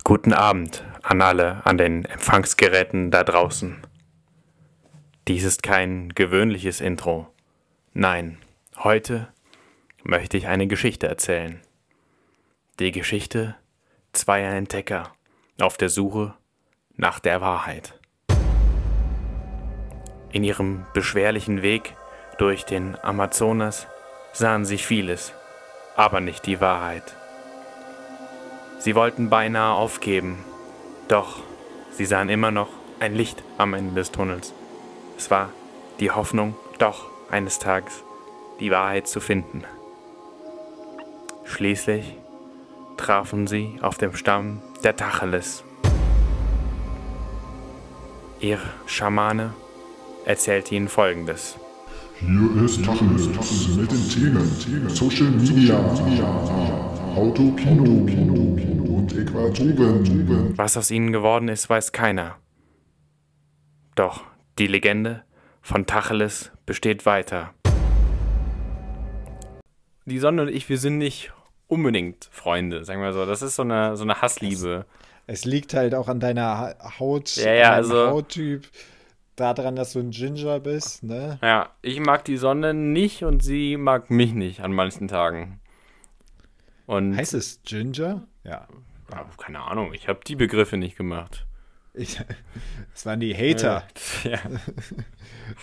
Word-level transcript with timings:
Guten 0.00 0.32
Abend 0.32 0.82
an 1.02 1.20
alle 1.20 1.64
an 1.66 1.76
den 1.76 2.06
Empfangsgeräten 2.06 3.10
da 3.10 3.22
draußen. 3.22 3.76
Dies 5.28 5.44
ist 5.44 5.62
kein 5.62 6.08
gewöhnliches 6.08 6.80
Intro. 6.80 7.28
Nein, 7.92 8.38
heute 8.78 9.28
möchte 10.02 10.38
ich 10.38 10.48
eine 10.48 10.66
Geschichte 10.66 11.06
erzählen. 11.06 11.60
Die 12.80 12.90
Geschichte 12.90 13.54
zweier 14.12 14.54
Entdecker 14.54 15.12
auf 15.60 15.76
der 15.76 15.90
Suche 15.90 16.34
nach 16.96 17.20
der 17.20 17.42
Wahrheit. 17.42 18.00
In 20.32 20.42
ihrem 20.42 20.86
beschwerlichen 20.94 21.60
Weg 21.60 21.94
durch 22.38 22.64
den 22.64 22.96
Amazonas 23.04 23.86
sahen 24.32 24.64
sie 24.64 24.78
vieles, 24.78 25.34
aber 25.96 26.20
nicht 26.20 26.46
die 26.46 26.62
Wahrheit. 26.62 27.14
Sie 28.82 28.96
wollten 28.96 29.30
beinahe 29.30 29.74
aufgeben, 29.76 30.38
doch 31.06 31.38
sie 31.92 32.04
sahen 32.04 32.28
immer 32.28 32.50
noch 32.50 32.66
ein 32.98 33.14
Licht 33.14 33.44
am 33.56 33.74
Ende 33.74 33.94
des 33.94 34.10
Tunnels. 34.10 34.52
Es 35.16 35.30
war 35.30 35.50
die 36.00 36.10
Hoffnung, 36.10 36.56
doch 36.78 37.04
eines 37.30 37.60
Tages 37.60 38.02
die 38.58 38.72
Wahrheit 38.72 39.06
zu 39.06 39.20
finden. 39.20 39.62
Schließlich 41.44 42.16
trafen 42.96 43.46
sie 43.46 43.78
auf 43.82 43.98
dem 43.98 44.16
Stamm 44.16 44.60
der 44.82 44.96
Tacheles. 44.96 45.62
Ihr 48.40 48.58
Schamane 48.86 49.54
erzählte 50.24 50.74
ihnen 50.74 50.88
folgendes. 50.88 51.56
Hier 52.18 52.64
ist 52.64 52.84
Tacheles 52.84 53.28
mit 53.76 53.92
den 53.92 54.08
Themen 54.08 54.88
Social 54.88 55.30
Media, 55.30 55.78
Auto, 57.14 57.52
Kino, 57.52 58.06
und 59.02 59.18
Äquatoren. 59.18 60.56
Was 60.56 60.76
aus 60.76 60.90
ihnen 60.92 61.12
geworden 61.12 61.48
ist, 61.48 61.68
weiß 61.68 61.90
keiner. 61.92 62.36
Doch 63.96 64.22
die 64.58 64.68
Legende 64.68 65.24
von 65.60 65.86
Tacheles 65.86 66.52
besteht 66.66 67.04
weiter. 67.04 67.52
Die 70.06 70.18
Sonne 70.18 70.42
und 70.42 70.48
ich, 70.48 70.68
wir 70.68 70.78
sind 70.78 70.98
nicht 70.98 71.32
unbedingt 71.66 72.28
Freunde, 72.30 72.84
sagen 72.84 73.02
wir 73.02 73.12
so. 73.12 73.26
Das 73.26 73.42
ist 73.42 73.56
so 73.56 73.62
eine, 73.62 73.96
so 73.96 74.04
eine 74.04 74.22
Hassliebe. 74.22 74.86
Es 75.26 75.44
liegt 75.44 75.74
halt 75.74 75.94
auch 75.96 76.08
an 76.08 76.20
deiner 76.20 76.58
Ha- 76.58 76.98
Haut, 77.00 77.34
Ja, 77.36 77.52
ja, 77.54 77.72
also- 77.72 78.08
Hauttyp, 78.08 78.68
daran, 79.34 79.74
dass 79.76 79.94
du 79.94 79.98
ein 80.00 80.10
Ginger 80.10 80.60
bist, 80.60 81.02
ne? 81.02 81.38
Ja, 81.42 81.70
ich 81.82 81.98
mag 82.00 82.24
die 82.24 82.36
Sonne 82.36 82.72
nicht 82.74 83.24
und 83.24 83.42
sie 83.42 83.76
mag 83.76 84.10
mich 84.10 84.32
nicht 84.32 84.60
an 84.60 84.72
manchen 84.72 85.08
Tagen. 85.08 85.60
Und 86.86 87.16
Heißt 87.16 87.34
es 87.34 87.60
Ginger? 87.64 88.26
Ja. 88.44 88.66
Ja, 89.12 89.26
keine 89.36 89.60
Ahnung, 89.60 89.92
ich 89.92 90.08
habe 90.08 90.20
die 90.26 90.36
Begriffe 90.36 90.76
nicht 90.76 90.96
gemacht. 90.96 91.46
Ich, 91.94 92.18
das 92.92 93.06
waren 93.06 93.20
die 93.20 93.34
Hater. 93.34 93.86
Ja. 94.24 94.38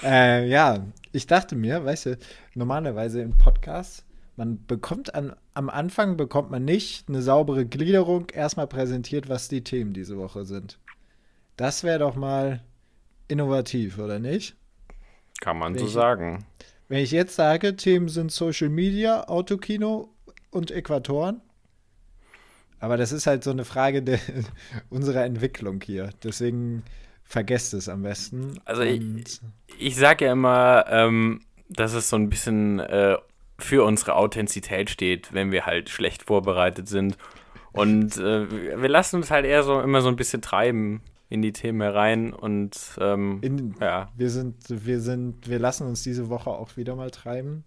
Äh, 0.03 0.47
ja, 0.47 0.85
ich 1.11 1.25
dachte 1.25 1.55
mir, 1.55 1.83
weißt 1.83 2.05
du, 2.05 2.17
normalerweise 2.53 3.21
im 3.21 3.37
Podcast, 3.37 4.05
man 4.35 4.65
bekommt 4.67 5.15
an, 5.15 5.35
am 5.53 5.69
Anfang 5.69 6.15
bekommt 6.15 6.51
man 6.51 6.63
nicht 6.63 7.09
eine 7.09 7.21
saubere 7.21 7.65
Gliederung 7.65 8.29
erstmal 8.29 8.67
präsentiert, 8.67 9.29
was 9.29 9.47
die 9.47 9.63
Themen 9.63 9.93
diese 9.93 10.17
Woche 10.17 10.45
sind. 10.45 10.79
Das 11.57 11.83
wäre 11.83 11.99
doch 11.99 12.15
mal 12.15 12.61
innovativ, 13.27 13.97
oder 13.97 14.19
nicht? 14.19 14.55
Kann 15.41 15.57
man 15.57 15.73
so 15.73 15.81
Welche? 15.81 15.93
sagen. 15.93 16.45
Wenn 16.87 17.03
ich 17.03 17.11
jetzt 17.11 17.35
sage, 17.35 17.75
Themen 17.75 18.07
sind 18.07 18.31
Social 18.31 18.69
Media, 18.69 19.27
Autokino 19.27 20.13
und 20.51 20.71
Äquatoren. 20.71 21.41
Aber 22.79 22.97
das 22.97 23.11
ist 23.11 23.27
halt 23.27 23.43
so 23.43 23.51
eine 23.51 23.65
Frage 23.65 24.01
der, 24.01 24.19
unserer 24.89 25.25
Entwicklung 25.25 25.81
hier. 25.83 26.09
Deswegen 26.23 26.83
vergesst 27.23 27.73
es 27.73 27.89
am 27.89 28.03
besten. 28.03 28.59
Also 28.65 28.81
ich- 28.83 29.39
Ich 29.77 29.95
sage 29.95 30.25
ja 30.25 30.31
immer, 30.33 30.85
ähm, 30.89 31.41
dass 31.69 31.93
es 31.93 32.09
so 32.09 32.15
ein 32.15 32.29
bisschen 32.29 32.79
äh, 32.79 33.17
für 33.57 33.83
unsere 33.83 34.15
Authentizität 34.15 34.89
steht, 34.89 35.33
wenn 35.33 35.51
wir 35.51 35.65
halt 35.65 35.89
schlecht 35.89 36.23
vorbereitet 36.23 36.87
sind. 36.87 37.17
Und 37.71 38.17
äh, 38.17 38.81
wir 38.81 38.89
lassen 38.89 39.17
uns 39.17 39.29
halt 39.29 39.45
eher 39.45 39.63
so 39.63 39.79
immer 39.81 40.01
so 40.01 40.07
ein 40.07 40.15
bisschen 40.15 40.41
treiben 40.41 41.01
in 41.29 41.43
die 41.43 41.51
Themen 41.53 41.79
herein 41.81 42.33
und 42.33 42.75
ähm, 42.99 43.37
In, 43.41 43.75
ja. 43.79 44.09
Wir 44.17 44.31
sind, 44.31 44.55
wir 44.67 44.99
sind, 44.99 45.47
wir 45.47 45.59
lassen 45.59 45.85
uns 45.85 46.01
diese 46.01 46.29
Woche 46.29 46.49
auch 46.49 46.75
wieder 46.77 46.95
mal 46.95 47.11
treiben. 47.11 47.63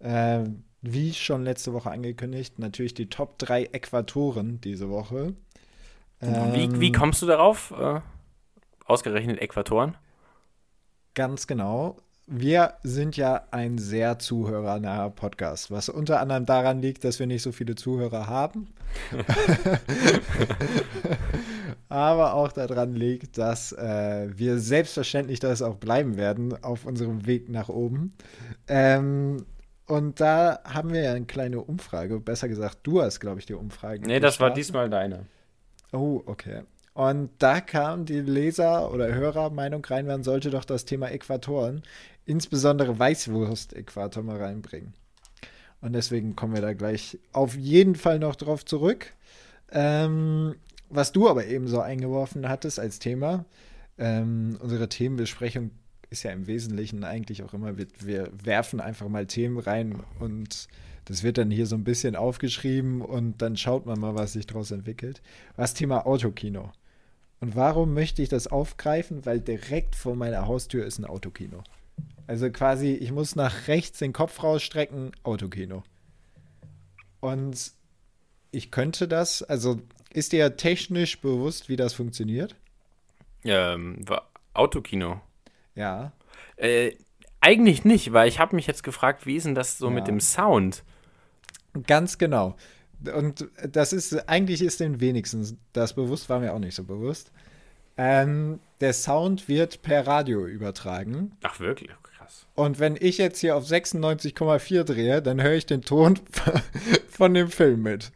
Äh, 0.00 0.40
wie 0.80 1.12
schon 1.12 1.44
letzte 1.44 1.72
Woche 1.72 1.90
angekündigt, 1.90 2.58
natürlich 2.58 2.94
die 2.94 3.08
Top 3.08 3.38
3 3.38 3.64
Äquatoren 3.72 4.60
diese 4.60 4.88
Woche. 4.90 5.34
Wie, 6.20 6.80
wie 6.80 6.86
Ähm, 6.86 6.92
kommst 6.92 7.22
du 7.22 7.26
darauf? 7.26 7.72
Äh, 7.72 8.00
ausgerechnet 8.84 9.40
Äquatoren? 9.40 9.96
Ganz 11.14 11.46
genau. 11.46 11.96
Wir 12.26 12.74
sind 12.82 13.16
ja 13.16 13.44
ein 13.52 13.78
sehr 13.78 14.18
zuhörernaher 14.18 15.10
Podcast, 15.10 15.70
was 15.70 15.88
unter 15.88 16.20
anderem 16.20 16.44
daran 16.44 16.82
liegt, 16.82 17.02
dass 17.04 17.18
wir 17.18 17.26
nicht 17.26 17.42
so 17.42 17.52
viele 17.52 17.74
Zuhörer 17.74 18.26
haben. 18.26 18.68
Aber 21.88 22.34
auch 22.34 22.52
daran 22.52 22.94
liegt, 22.94 23.38
dass 23.38 23.72
äh, 23.72 24.28
wir 24.36 24.58
selbstverständlich 24.58 25.40
das 25.40 25.62
auch 25.62 25.76
bleiben 25.76 26.18
werden 26.18 26.62
auf 26.62 26.84
unserem 26.84 27.24
Weg 27.26 27.48
nach 27.48 27.70
oben. 27.70 28.12
Ähm, 28.66 29.46
und 29.88 30.20
da 30.20 30.60
haben 30.64 30.92
wir 30.92 31.02
ja 31.02 31.12
eine 31.14 31.24
kleine 31.24 31.60
Umfrage. 31.60 32.20
Besser 32.20 32.48
gesagt, 32.48 32.80
du 32.82 33.00
hast, 33.00 33.20
glaube 33.20 33.40
ich, 33.40 33.46
die 33.46 33.54
Umfrage. 33.54 34.06
Nee, 34.06 34.20
das 34.20 34.38
war 34.38 34.52
diesmal 34.52 34.90
deine. 34.90 35.26
Oh, 35.92 36.22
okay. 36.26 36.62
Und 36.92 37.30
da 37.38 37.60
kam 37.60 38.04
die 38.04 38.20
Leser- 38.20 38.92
oder 38.92 39.14
Hörermeinung 39.14 39.84
rein, 39.84 40.06
man 40.06 40.24
sollte 40.24 40.50
doch 40.50 40.64
das 40.64 40.84
Thema 40.84 41.10
Äquatoren, 41.10 41.82
insbesondere 42.26 42.98
Weißwurst-Äquator 42.98 44.22
mal 44.22 44.36
reinbringen. 44.36 44.92
Und 45.80 45.94
deswegen 45.94 46.36
kommen 46.36 46.54
wir 46.54 46.60
da 46.60 46.74
gleich 46.74 47.18
auf 47.32 47.54
jeden 47.54 47.94
Fall 47.94 48.18
noch 48.18 48.36
drauf 48.36 48.64
zurück. 48.64 49.14
Ähm, 49.70 50.56
was 50.90 51.12
du 51.12 51.28
aber 51.28 51.46
eben 51.46 51.66
so 51.66 51.80
eingeworfen 51.80 52.48
hattest 52.48 52.78
als 52.78 52.98
Thema, 52.98 53.44
ähm, 53.96 54.58
unsere 54.60 54.88
Themenbesprechung 54.88 55.70
ist 56.10 56.22
ja 56.22 56.30
im 56.30 56.46
Wesentlichen 56.46 57.04
eigentlich 57.04 57.42
auch 57.42 57.54
immer, 57.54 57.76
wir, 57.76 57.86
wir 58.00 58.30
werfen 58.42 58.80
einfach 58.80 59.08
mal 59.08 59.26
Themen 59.26 59.58
rein 59.58 60.00
und 60.20 60.68
das 61.04 61.22
wird 61.22 61.38
dann 61.38 61.50
hier 61.50 61.66
so 61.66 61.74
ein 61.74 61.84
bisschen 61.84 62.16
aufgeschrieben 62.16 63.00
und 63.00 63.40
dann 63.40 63.56
schaut 63.56 63.86
man 63.86 63.98
mal, 63.98 64.14
was 64.14 64.34
sich 64.34 64.46
daraus 64.46 64.70
entwickelt. 64.70 65.22
Was 65.56 65.72
Thema 65.72 66.06
Autokino. 66.06 66.70
Und 67.40 67.56
warum 67.56 67.94
möchte 67.94 68.20
ich 68.20 68.28
das 68.28 68.46
aufgreifen? 68.46 69.24
Weil 69.24 69.40
direkt 69.40 69.96
vor 69.96 70.16
meiner 70.16 70.46
Haustür 70.46 70.84
ist 70.84 70.98
ein 70.98 71.06
Autokino. 71.06 71.62
Also 72.26 72.50
quasi, 72.50 72.92
ich 72.92 73.10
muss 73.10 73.36
nach 73.36 73.68
rechts 73.68 74.00
den 74.00 74.12
Kopf 74.12 74.42
rausstrecken, 74.42 75.12
Autokino. 75.22 75.82
Und 77.20 77.72
ich 78.50 78.70
könnte 78.70 79.08
das, 79.08 79.42
also 79.42 79.80
ist 80.10 80.32
dir 80.32 80.56
technisch 80.56 81.20
bewusst, 81.20 81.70
wie 81.70 81.76
das 81.76 81.94
funktioniert? 81.94 82.54
Ähm, 83.44 84.04
Autokino. 84.52 85.22
Ja. 85.78 86.12
Äh, 86.56 86.92
eigentlich 87.40 87.84
nicht, 87.84 88.12
weil 88.12 88.28
ich 88.28 88.38
habe 88.40 88.56
mich 88.56 88.66
jetzt 88.66 88.82
gefragt, 88.82 89.24
wie 89.26 89.36
ist 89.36 89.46
denn 89.46 89.54
das 89.54 89.78
so 89.78 89.86
Ja. 89.86 89.92
mit 89.94 90.08
dem 90.08 90.20
Sound? 90.20 90.82
Ganz 91.86 92.18
genau. 92.18 92.56
Und 93.14 93.48
das 93.70 93.92
ist, 93.92 94.28
eigentlich 94.28 94.60
ist 94.60 94.80
den 94.80 95.00
wenigsten 95.00 95.58
das 95.72 95.94
bewusst, 95.94 96.28
war 96.28 96.40
mir 96.40 96.52
auch 96.52 96.58
nicht 96.58 96.74
so 96.74 96.82
bewusst. 96.82 97.30
Ähm, 97.96 98.58
der 98.80 98.92
Sound 98.92 99.48
wird 99.48 99.82
per 99.82 100.06
Radio 100.06 100.46
übertragen. 100.46 101.32
Ach, 101.42 101.60
wirklich? 101.60 101.90
Krass. 102.02 102.46
Und 102.56 102.80
wenn 102.80 102.96
ich 102.98 103.18
jetzt 103.18 103.38
hier 103.38 103.56
auf 103.56 103.64
96,4 103.64 104.82
drehe, 104.84 105.22
dann 105.22 105.40
höre 105.40 105.52
ich 105.54 105.66
den 105.66 105.82
Ton 105.82 106.18
von 107.08 107.34
dem 107.34 107.48
Film 107.48 107.82
mit. 107.82 108.10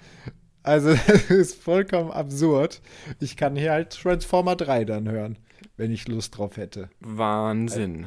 Also, 0.65 0.95
das 1.06 1.31
ist 1.31 1.62
vollkommen 1.62 2.11
absurd. 2.11 2.81
Ich 3.21 3.36
kann 3.36 3.54
hier 3.57 3.72
halt 3.72 3.91
Transformer 3.91 4.57
3 4.57 4.84
dann 4.84 5.09
hören, 5.09 5.36
wenn 5.76 5.91
ich 5.92 6.09
Lust 6.09 6.36
drauf 6.38 6.56
hätte. 6.56 6.88
Wahnsinn. 7.00 8.06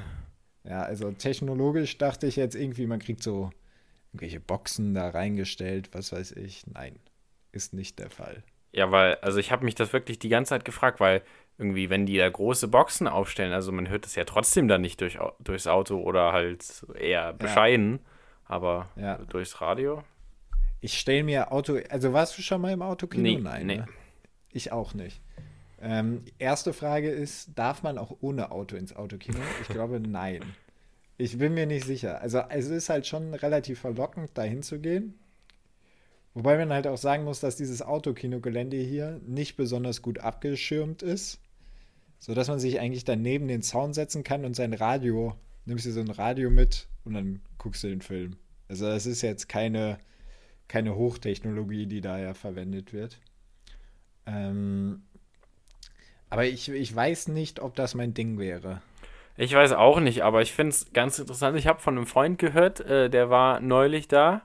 Ja, 0.63 0.81
also 0.81 1.11
technologisch 1.11 1.97
dachte 1.97 2.27
ich 2.27 2.35
jetzt 2.35 2.55
irgendwie, 2.55 2.87
man 2.87 2.99
kriegt 2.99 3.21
so 3.21 3.51
irgendwelche 4.11 4.39
Boxen 4.39 4.93
da 4.93 5.09
reingestellt, 5.09 5.89
was 5.93 6.11
weiß 6.11 6.31
ich. 6.33 6.65
Nein, 6.67 6.97
ist 7.51 7.73
nicht 7.73 7.99
der 7.99 8.09
Fall. 8.09 8.43
Ja, 8.71 8.91
weil, 8.91 9.15
also 9.15 9.39
ich 9.39 9.51
habe 9.51 9.63
mich 9.63 9.75
das 9.75 9.93
wirklich 9.93 10.19
die 10.19 10.29
ganze 10.29 10.49
Zeit 10.49 10.65
gefragt, 10.65 10.99
weil 10.99 11.21
irgendwie, 11.57 11.89
wenn 11.89 12.05
die 12.05 12.17
da 12.17 12.29
große 12.29 12.67
Boxen 12.67 13.07
aufstellen, 13.07 13.53
also 13.53 13.71
man 13.71 13.87
hört 13.87 14.05
es 14.05 14.15
ja 14.15 14.25
trotzdem 14.25 14.67
dann 14.67 14.81
nicht 14.81 14.99
durch, 14.99 15.17
durchs 15.39 15.67
Auto 15.67 16.01
oder 16.01 16.33
halt 16.33 16.85
eher 16.99 17.31
bescheiden, 17.33 17.99
aber 18.43 18.89
Ja. 18.97 19.17
durchs 19.17 19.61
Radio? 19.61 20.03
Ich 20.81 20.99
stelle 20.99 21.23
mir 21.23 21.51
Auto, 21.51 21.79
also 21.89 22.11
warst 22.11 22.37
du 22.37 22.41
schon 22.41 22.59
mal 22.61 22.73
im 22.73 22.81
Autokino? 22.81 23.23
Nee, 23.23 23.39
Nein, 23.39 23.65
nee. 23.65 23.77
Ne? 23.77 23.85
Ich 24.51 24.71
auch 24.71 24.93
nicht. 24.93 25.21
Ähm, 25.87 26.23
erste 26.39 26.73
Frage 26.73 27.11
ist, 27.11 27.51
darf 27.53 27.83
man 27.83 27.99
auch 27.99 28.17
ohne 28.21 28.49
Auto 28.49 28.75
ins 28.75 28.95
Autokino? 28.95 29.37
Ich 29.61 29.67
glaube, 29.67 29.99
nein. 29.99 30.41
Ich 31.15 31.37
bin 31.37 31.53
mir 31.53 31.67
nicht 31.67 31.85
sicher. 31.85 32.21
Also 32.21 32.39
es 32.49 32.67
ist 32.69 32.89
halt 32.89 33.05
schon 33.05 33.35
relativ 33.35 33.81
verlockend, 33.81 34.31
da 34.33 34.41
hinzugehen. 34.41 35.13
Wobei 36.33 36.57
man 36.57 36.73
halt 36.73 36.87
auch 36.87 36.97
sagen 36.97 37.23
muss, 37.23 37.39
dass 37.39 37.55
dieses 37.55 37.83
Autokinogelände 37.83 38.77
hier 38.77 39.21
nicht 39.27 39.57
besonders 39.57 40.01
gut 40.01 40.19
abgeschirmt 40.19 41.03
ist, 41.03 41.39
sodass 42.17 42.47
man 42.47 42.59
sich 42.59 42.79
eigentlich 42.79 43.05
daneben 43.05 43.47
den 43.47 43.61
Zaun 43.61 43.93
setzen 43.93 44.23
kann 44.23 44.43
und 44.43 44.55
sein 44.55 44.73
Radio, 44.73 45.35
nimmst 45.65 45.85
du 45.85 45.91
so 45.91 46.01
ein 46.01 46.09
Radio 46.09 46.49
mit 46.49 46.87
und 47.03 47.13
dann 47.13 47.41
guckst 47.59 47.83
du 47.83 47.89
den 47.89 48.01
Film. 48.01 48.37
Also 48.67 48.87
es 48.87 49.05
ist 49.05 49.21
jetzt 49.21 49.47
keine, 49.47 49.99
keine 50.67 50.95
Hochtechnologie, 50.95 51.85
die 51.85 52.01
da 52.01 52.17
ja 52.17 52.33
verwendet 52.33 52.91
wird. 52.91 53.19
Ähm, 54.25 55.03
aber 56.35 56.45
ich, 56.45 56.69
ich 56.69 56.93
weiß 56.93 57.29
nicht, 57.29 57.61
ob 57.61 57.75
das 57.75 57.95
mein 57.95 58.13
Ding 58.13 58.37
wäre. 58.37 58.81
Ich 59.37 59.53
weiß 59.53 59.71
auch 59.71 60.01
nicht, 60.01 60.23
aber 60.23 60.41
ich 60.41 60.51
finde 60.51 60.71
es 60.71 60.91
ganz 60.91 61.17
interessant. 61.17 61.57
Ich 61.57 61.67
habe 61.67 61.79
von 61.79 61.95
einem 61.95 62.05
Freund 62.05 62.39
gehört, 62.39 62.81
äh, 62.81 63.09
der 63.09 63.29
war 63.29 63.61
neulich 63.61 64.09
da. 64.09 64.41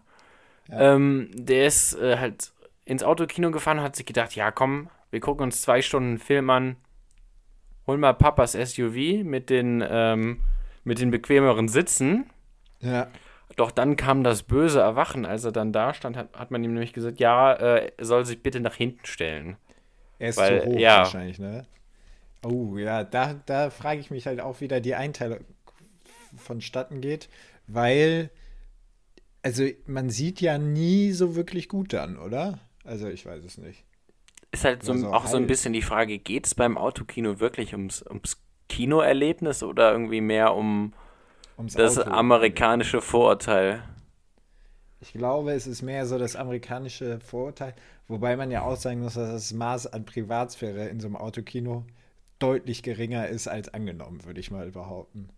Ja. 0.68 0.94
Ähm, 0.94 1.30
der 1.34 1.66
ist 1.66 1.94
äh, 1.94 2.16
halt 2.18 2.52
ins 2.84 3.02
Autokino 3.02 3.50
gefahren 3.50 3.80
hat 3.80 3.96
sich 3.96 4.06
gedacht, 4.06 4.34
ja 4.34 4.50
komm, 4.50 4.88
wir 5.10 5.20
gucken 5.20 5.44
uns 5.44 5.62
zwei 5.62 5.82
Stunden 5.82 6.18
Film 6.18 6.50
an. 6.50 6.76
Holen 7.86 8.00
mal 8.00 8.14
Papas 8.14 8.52
SUV 8.52 9.24
mit 9.24 9.50
den, 9.50 9.84
ähm, 9.88 10.42
mit 10.84 11.00
den 11.00 11.10
bequemeren 11.10 11.68
Sitzen. 11.68 12.30
Ja. 12.78 13.08
Doch 13.56 13.72
dann 13.72 13.96
kam 13.96 14.22
das 14.22 14.44
böse 14.44 14.80
Erwachen. 14.80 15.26
Als 15.26 15.44
er 15.44 15.52
dann 15.52 15.72
da 15.72 15.92
stand, 15.92 16.16
hat, 16.16 16.38
hat 16.38 16.52
man 16.52 16.62
ihm 16.62 16.72
nämlich 16.72 16.92
gesagt, 16.92 17.18
ja, 17.18 17.52
äh, 17.52 17.92
er 17.96 18.04
soll 18.04 18.24
sich 18.24 18.42
bitte 18.42 18.60
nach 18.60 18.74
hinten 18.74 19.06
stellen. 19.06 19.56
Er 20.20 20.28
ist 20.28 20.36
Weil, 20.36 20.62
zu 20.62 20.68
hoch 20.68 20.78
ja, 20.78 20.98
wahrscheinlich, 20.98 21.38
ne? 21.38 21.66
Oh 22.42 22.76
ja, 22.78 23.04
da, 23.04 23.34
da 23.46 23.70
frage 23.70 24.00
ich 24.00 24.10
mich 24.10 24.26
halt 24.26 24.40
auch 24.40 24.60
wieder, 24.60 24.80
die 24.80 24.94
Einteilung 24.94 25.40
vonstatten 26.36 27.00
geht, 27.00 27.28
weil, 27.66 28.30
also 29.42 29.64
man 29.86 30.10
sieht 30.10 30.40
ja 30.40 30.58
nie 30.58 31.12
so 31.12 31.34
wirklich 31.36 31.68
gut 31.68 31.92
dann, 31.92 32.18
oder? 32.18 32.58
Also 32.84 33.08
ich 33.08 33.26
weiß 33.26 33.44
es 33.44 33.58
nicht. 33.58 33.84
Ist 34.52 34.64
halt 34.64 34.82
so, 34.82 34.92
auch 35.12 35.26
so 35.26 35.36
ein 35.36 35.46
bisschen 35.46 35.72
die 35.72 35.82
Frage, 35.82 36.18
geht 36.18 36.46
es 36.46 36.54
beim 36.54 36.76
Autokino 36.76 37.38
wirklich 37.40 37.72
ums, 37.72 38.02
ums 38.02 38.36
Kinoerlebnis 38.68 39.62
oder 39.62 39.92
irgendwie 39.92 40.20
mehr 40.20 40.54
um 40.54 40.92
ums 41.56 41.76
das 41.76 41.98
Auto. 41.98 42.10
amerikanische 42.10 43.02
Vorurteil? 43.02 43.82
Ich 45.00 45.12
glaube, 45.12 45.52
es 45.52 45.66
ist 45.66 45.82
mehr 45.82 46.06
so 46.06 46.18
das 46.18 46.36
amerikanische 46.36 47.20
Vorurteil, 47.20 47.74
wobei 48.08 48.36
man 48.36 48.50
ja 48.50 48.62
auch 48.62 48.76
sagen 48.76 49.00
muss, 49.00 49.14
dass 49.14 49.30
das 49.30 49.52
Maß 49.52 49.86
an 49.88 50.04
Privatsphäre 50.04 50.88
in 50.88 51.00
so 51.00 51.06
einem 51.08 51.16
Autokino 51.16 51.84
deutlich 52.40 52.82
geringer 52.82 53.28
ist 53.28 53.46
als 53.46 53.72
angenommen, 53.72 54.24
würde 54.24 54.40
ich 54.40 54.50
mal 54.50 54.70
behaupten. 54.70 55.28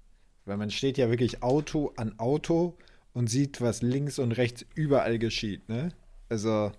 Weil 0.44 0.56
man 0.56 0.70
steht 0.70 0.99
ja 0.99 1.10
wirklich 1.10 1.43
Auto 1.43 1.93
an 1.96 2.19
Auto 2.19 2.76
und 3.12 3.28
sieht, 3.28 3.60
was 3.60 3.82
links 3.82 4.19
und 4.19 4.32
rechts 4.32 4.64
überall 4.75 5.19
geschieht, 5.19 5.69
ne? 5.69 5.90
Also 6.28 6.72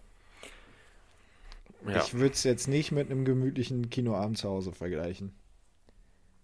ja. 1.87 2.03
ich 2.03 2.13
würde 2.13 2.33
es 2.33 2.43
jetzt 2.43 2.67
nicht 2.67 2.91
mit 2.91 3.11
einem 3.11 3.25
gemütlichen 3.25 3.89
Kinoabend 3.89 4.37
zu 4.37 4.49
Hause 4.49 4.71
vergleichen. 4.71 5.33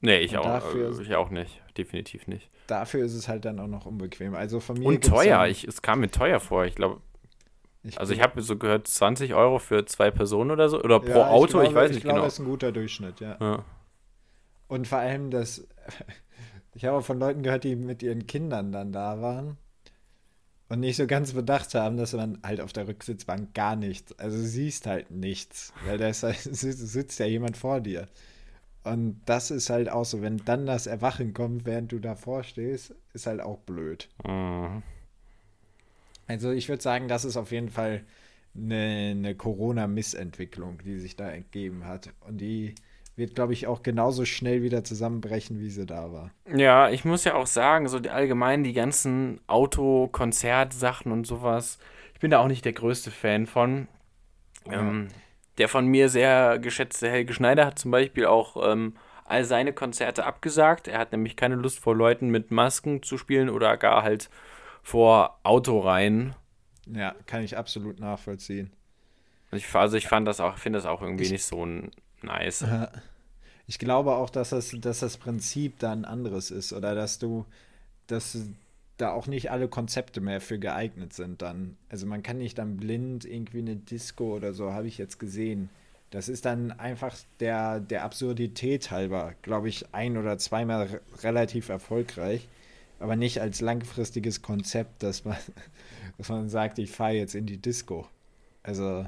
Nee, 0.01 0.19
ich 0.19 0.37
auch, 0.37 0.43
dafür, 0.43 0.97
äh, 0.97 1.01
ich 1.01 1.15
auch 1.15 1.29
nicht. 1.29 1.61
Definitiv 1.77 2.27
nicht. 2.27 2.49
Dafür 2.67 3.03
ist 3.03 3.13
es 3.13 3.27
halt 3.27 3.45
dann 3.45 3.59
auch 3.59 3.67
noch 3.67 3.85
unbequem. 3.85 4.33
Also 4.33 4.59
von 4.59 4.77
mir 4.77 4.85
Und 4.85 5.03
teuer. 5.03 5.47
Ich, 5.47 5.65
es 5.65 5.81
kam 5.81 5.99
mir 5.99 6.09
teuer 6.09 6.39
vor. 6.39 6.65
Ich 6.65 6.75
glaube, 6.75 7.01
also 7.95 8.13
ich 8.13 8.21
habe 8.21 8.41
so 8.41 8.57
gehört, 8.57 8.87
20 8.87 9.33
Euro 9.33 9.59
für 9.59 9.85
zwei 9.85 10.11
Personen 10.11 10.51
oder 10.51 10.69
so. 10.69 10.81
Oder 10.81 10.99
pro 10.99 11.19
ja, 11.19 11.27
Auto, 11.29 11.45
ich, 11.45 11.51
glaube, 11.51 11.67
ich 11.67 11.75
weiß 11.75 11.89
nicht 11.89 11.97
ich 11.97 12.03
glaube, 12.03 12.15
genau. 12.15 12.25
Das 12.25 12.33
ist 12.33 12.39
ein 12.39 12.45
guter 12.45 12.71
Durchschnitt, 12.71 13.19
ja. 13.19 13.37
ja. 13.39 13.65
Und 14.67 14.87
vor 14.87 14.99
allem 14.99 15.31
das, 15.31 15.67
ich 16.73 16.85
habe 16.85 16.97
auch 16.97 17.05
von 17.05 17.19
Leuten 17.19 17.41
gehört, 17.41 17.63
die 17.63 17.75
mit 17.75 18.03
ihren 18.03 18.27
Kindern 18.27 18.71
dann 18.71 18.91
da 18.91 19.21
waren 19.21 19.57
und 20.67 20.81
nicht 20.81 20.97
so 20.97 21.07
ganz 21.07 21.33
bedacht 21.33 21.73
haben, 21.73 21.97
dass 21.97 22.13
man 22.13 22.39
halt 22.43 22.61
auf 22.61 22.73
der 22.73 22.87
Rücksitzbank 22.87 23.53
gar 23.53 23.75
nichts, 23.75 24.17
also 24.19 24.37
siehst 24.37 24.85
halt 24.85 25.09
nichts, 25.09 25.73
weil 25.85 25.97
da 25.97 26.11
halt, 26.11 26.37
sitzt 26.41 27.19
ja 27.19 27.25
jemand 27.25 27.57
vor 27.57 27.81
dir. 27.81 28.07
Und 28.83 29.21
das 29.25 29.51
ist 29.51 29.69
halt 29.69 29.89
auch 29.89 30.05
so, 30.05 30.21
wenn 30.21 30.37
dann 30.37 30.65
das 30.65 30.87
Erwachen 30.87 31.33
kommt, 31.33 31.65
während 31.65 31.91
du 31.91 31.99
davor 31.99 32.43
stehst, 32.43 32.95
ist 33.13 33.27
halt 33.27 33.41
auch 33.41 33.57
blöd. 33.57 34.09
Mhm. 34.25 34.83
Also 36.29 36.51
ich 36.51 36.69
würde 36.69 36.83
sagen, 36.83 37.07
das 37.07 37.25
ist 37.25 37.37
auf 37.37 37.51
jeden 37.51 37.69
Fall 37.69 38.03
eine, 38.55 39.09
eine 39.11 39.35
Corona-Missentwicklung, 39.35 40.77
die 40.85 40.99
sich 40.99 41.15
da 41.15 41.27
ergeben 41.27 41.85
hat. 41.85 42.11
Und 42.27 42.37
die 42.37 42.75
wird, 43.15 43.33
glaube 43.33 43.53
ich, 43.53 43.65
auch 43.65 43.81
genauso 43.81 44.25
schnell 44.25 44.61
wieder 44.61 44.83
zusammenbrechen, 44.83 45.59
wie 45.59 45.71
sie 45.71 45.87
da 45.87 46.13
war. 46.13 46.31
Ja, 46.55 46.89
ich 46.91 47.03
muss 47.03 47.23
ja 47.23 47.33
auch 47.33 47.47
sagen, 47.47 47.87
so 47.87 47.99
die, 47.99 48.11
allgemein 48.11 48.63
die 48.63 48.73
ganzen 48.73 49.41
Auto-Konzert-Sachen 49.47 51.11
und 51.11 51.25
sowas, 51.25 51.79
ich 52.13 52.19
bin 52.19 52.29
da 52.29 52.39
auch 52.39 52.47
nicht 52.47 52.63
der 52.63 52.73
größte 52.73 53.09
Fan 53.09 53.47
von. 53.47 53.87
Ja. 54.69 54.81
Ähm, 54.81 55.07
der 55.57 55.67
von 55.67 55.87
mir 55.87 56.09
sehr 56.09 56.59
geschätzte 56.59 57.09
Helge 57.09 57.33
Schneider 57.33 57.65
hat 57.65 57.79
zum 57.79 57.89
Beispiel 57.89 58.27
auch 58.27 58.71
ähm, 58.71 58.93
all 59.25 59.45
seine 59.45 59.73
Konzerte 59.73 60.25
abgesagt. 60.25 60.87
Er 60.87 60.99
hat 60.99 61.11
nämlich 61.11 61.35
keine 61.35 61.55
Lust 61.55 61.79
vor 61.79 61.95
Leuten 61.95 62.29
mit 62.29 62.51
Masken 62.51 63.01
zu 63.01 63.17
spielen 63.17 63.49
oder 63.49 63.75
gar 63.77 64.03
halt 64.03 64.29
vor 64.89 65.39
Autoreihen. 65.43 66.33
Ja, 66.87 67.13
kann 67.27 67.43
ich 67.43 67.55
absolut 67.57 67.99
nachvollziehen. 67.99 68.71
Ich, 69.51 69.73
also 69.75 69.97
ich 69.97 70.07
fand 70.07 70.27
das 70.27 70.39
auch, 70.39 70.57
finde 70.57 70.79
das 70.79 70.87
auch 70.87 71.03
irgendwie 71.03 71.25
ich, 71.25 71.31
nicht 71.31 71.45
so 71.45 71.67
nice. 72.23 72.65
Ich 73.67 73.77
glaube 73.77 74.15
auch, 74.15 74.31
dass 74.31 74.49
das, 74.49 74.75
dass 74.79 74.99
das 75.01 75.17
Prinzip 75.17 75.77
da 75.77 75.91
ein 75.91 76.05
anderes 76.05 76.49
ist 76.49 76.73
oder 76.73 76.95
dass 76.95 77.19
du, 77.19 77.45
dass 78.07 78.35
da 78.97 79.11
auch 79.11 79.27
nicht 79.27 79.51
alle 79.51 79.67
Konzepte 79.67 80.21
mehr 80.21 80.41
für 80.41 80.57
geeignet 80.57 81.13
sind 81.13 81.43
dann. 81.43 81.77
Also 81.89 82.07
man 82.07 82.23
kann 82.23 82.39
nicht 82.39 82.57
dann 82.57 82.77
blind 82.77 83.25
irgendwie 83.25 83.59
eine 83.59 83.75
Disco 83.75 84.35
oder 84.35 84.53
so, 84.53 84.73
habe 84.73 84.87
ich 84.87 84.97
jetzt 84.97 85.19
gesehen. 85.19 85.69
Das 86.09 86.27
ist 86.29 86.45
dann 86.45 86.71
einfach 86.71 87.15
der, 87.39 87.79
der 87.79 88.03
Absurdität 88.05 88.89
halber, 88.89 89.35
glaube 89.43 89.69
ich, 89.69 89.93
ein 89.93 90.17
oder 90.17 90.39
zweimal 90.39 90.99
relativ 91.21 91.69
erfolgreich 91.69 92.47
aber 92.99 93.15
nicht 93.15 93.41
als 93.41 93.61
langfristiges 93.61 94.41
Konzept, 94.41 95.03
dass 95.03 95.25
man, 95.25 95.37
dass 96.17 96.29
man 96.29 96.49
sagt, 96.49 96.79
ich 96.79 96.91
fahre 96.91 97.13
jetzt 97.13 97.35
in 97.35 97.45
die 97.45 97.57
Disco. 97.57 98.07
Also 98.61 99.05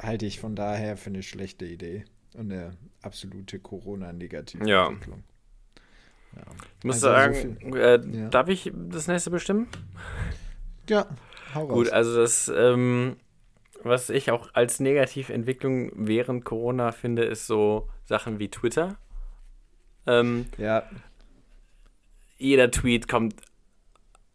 halte 0.00 0.26
ich 0.26 0.40
von 0.40 0.56
daher 0.56 0.96
für 0.96 1.10
eine 1.10 1.22
schlechte 1.22 1.66
Idee 1.66 2.04
und 2.34 2.50
eine 2.52 2.72
absolute 3.02 3.58
Corona-negative 3.58 4.68
ja. 4.68 4.88
Entwicklung. 4.88 5.24
Ja. 6.34 6.42
Ich 6.78 6.84
muss 6.84 7.04
also 7.04 7.08
sagen, 7.08 7.58
so 7.60 7.76
äh, 7.76 8.00
ja. 8.06 8.28
darf 8.28 8.48
ich 8.48 8.72
das 8.74 9.08
nächste 9.08 9.30
bestimmen? 9.30 9.68
Ja, 10.88 11.06
hau 11.54 11.66
raus. 11.66 11.74
Gut, 11.74 11.90
also 11.90 12.16
das, 12.16 12.50
ähm, 12.54 13.16
was 13.82 14.08
ich 14.10 14.30
auch 14.30 14.54
als 14.54 14.80
Negativentwicklung 14.80 15.90
während 15.94 16.44
Corona 16.44 16.92
finde, 16.92 17.24
ist 17.24 17.46
so 17.46 17.88
Sachen 18.04 18.38
wie 18.38 18.50
Twitter. 18.50 18.98
Ähm, 20.06 20.46
ja 20.56 20.84
jeder 22.38 22.70
Tweet 22.70 23.08
kommt 23.08 23.34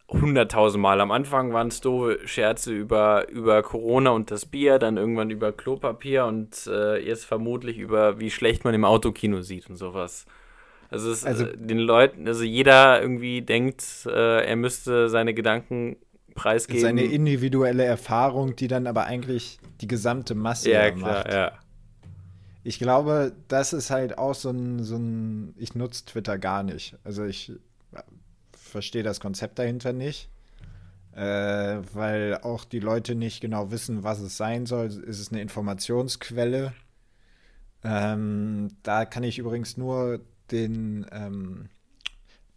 hunderttausend 0.08 0.80
Mal. 0.82 1.00
Am 1.00 1.10
Anfang 1.10 1.52
waren 1.52 1.68
es 1.68 1.80
doofe 1.80 2.20
Scherze 2.26 2.72
über, 2.72 3.28
über 3.28 3.62
Corona 3.62 4.10
und 4.10 4.30
das 4.30 4.46
Bier, 4.46 4.78
dann 4.78 4.96
irgendwann 4.96 5.30
über 5.30 5.52
Klopapier 5.52 6.26
und 6.26 6.66
äh, 6.66 6.98
jetzt 6.98 7.24
vermutlich 7.24 7.78
über, 7.78 8.20
wie 8.20 8.30
schlecht 8.30 8.64
man 8.64 8.74
im 8.74 8.84
Autokino 8.84 9.40
sieht 9.40 9.68
und 9.68 9.76
sowas. 9.76 10.26
Also, 10.90 11.10
es, 11.10 11.24
also 11.24 11.46
äh, 11.46 11.56
den 11.56 11.78
Leuten, 11.78 12.28
also 12.28 12.44
jeder 12.44 13.00
irgendwie 13.00 13.42
denkt, 13.42 14.06
äh, 14.06 14.44
er 14.44 14.56
müsste 14.56 15.08
seine 15.08 15.34
Gedanken 15.34 15.96
preisgeben. 16.34 16.82
Seine 16.82 17.04
individuelle 17.04 17.84
Erfahrung, 17.84 18.54
die 18.56 18.68
dann 18.68 18.86
aber 18.86 19.04
eigentlich 19.04 19.58
die 19.80 19.88
gesamte 19.88 20.34
Masse 20.34 20.70
ja, 20.70 20.90
klar, 20.90 21.24
macht. 21.24 21.32
Ja. 21.32 21.52
Ich 22.62 22.78
glaube, 22.78 23.32
das 23.48 23.72
ist 23.72 23.90
halt 23.90 24.18
auch 24.18 24.34
so 24.34 24.50
ein, 24.50 24.82
so 24.84 24.96
ein 24.96 25.54
ich 25.58 25.74
nutze 25.74 26.04
Twitter 26.06 26.38
gar 26.38 26.62
nicht. 26.62 26.96
Also 27.04 27.24
ich 27.24 27.52
verstehe 28.56 29.02
das 29.02 29.20
Konzept 29.20 29.58
dahinter 29.58 29.92
nicht, 29.92 30.28
äh, 31.12 31.20
weil 31.92 32.38
auch 32.42 32.64
die 32.64 32.80
Leute 32.80 33.14
nicht 33.14 33.40
genau 33.40 33.70
wissen, 33.70 34.02
was 34.02 34.20
es 34.20 34.36
sein 34.36 34.66
soll. 34.66 34.86
Ist 34.86 35.20
es 35.20 35.30
eine 35.30 35.40
Informationsquelle? 35.40 36.72
Ähm, 37.84 38.68
da 38.82 39.04
kann 39.04 39.22
ich 39.22 39.38
übrigens 39.38 39.76
nur 39.76 40.20
den 40.50 41.06
ähm, 41.12 41.68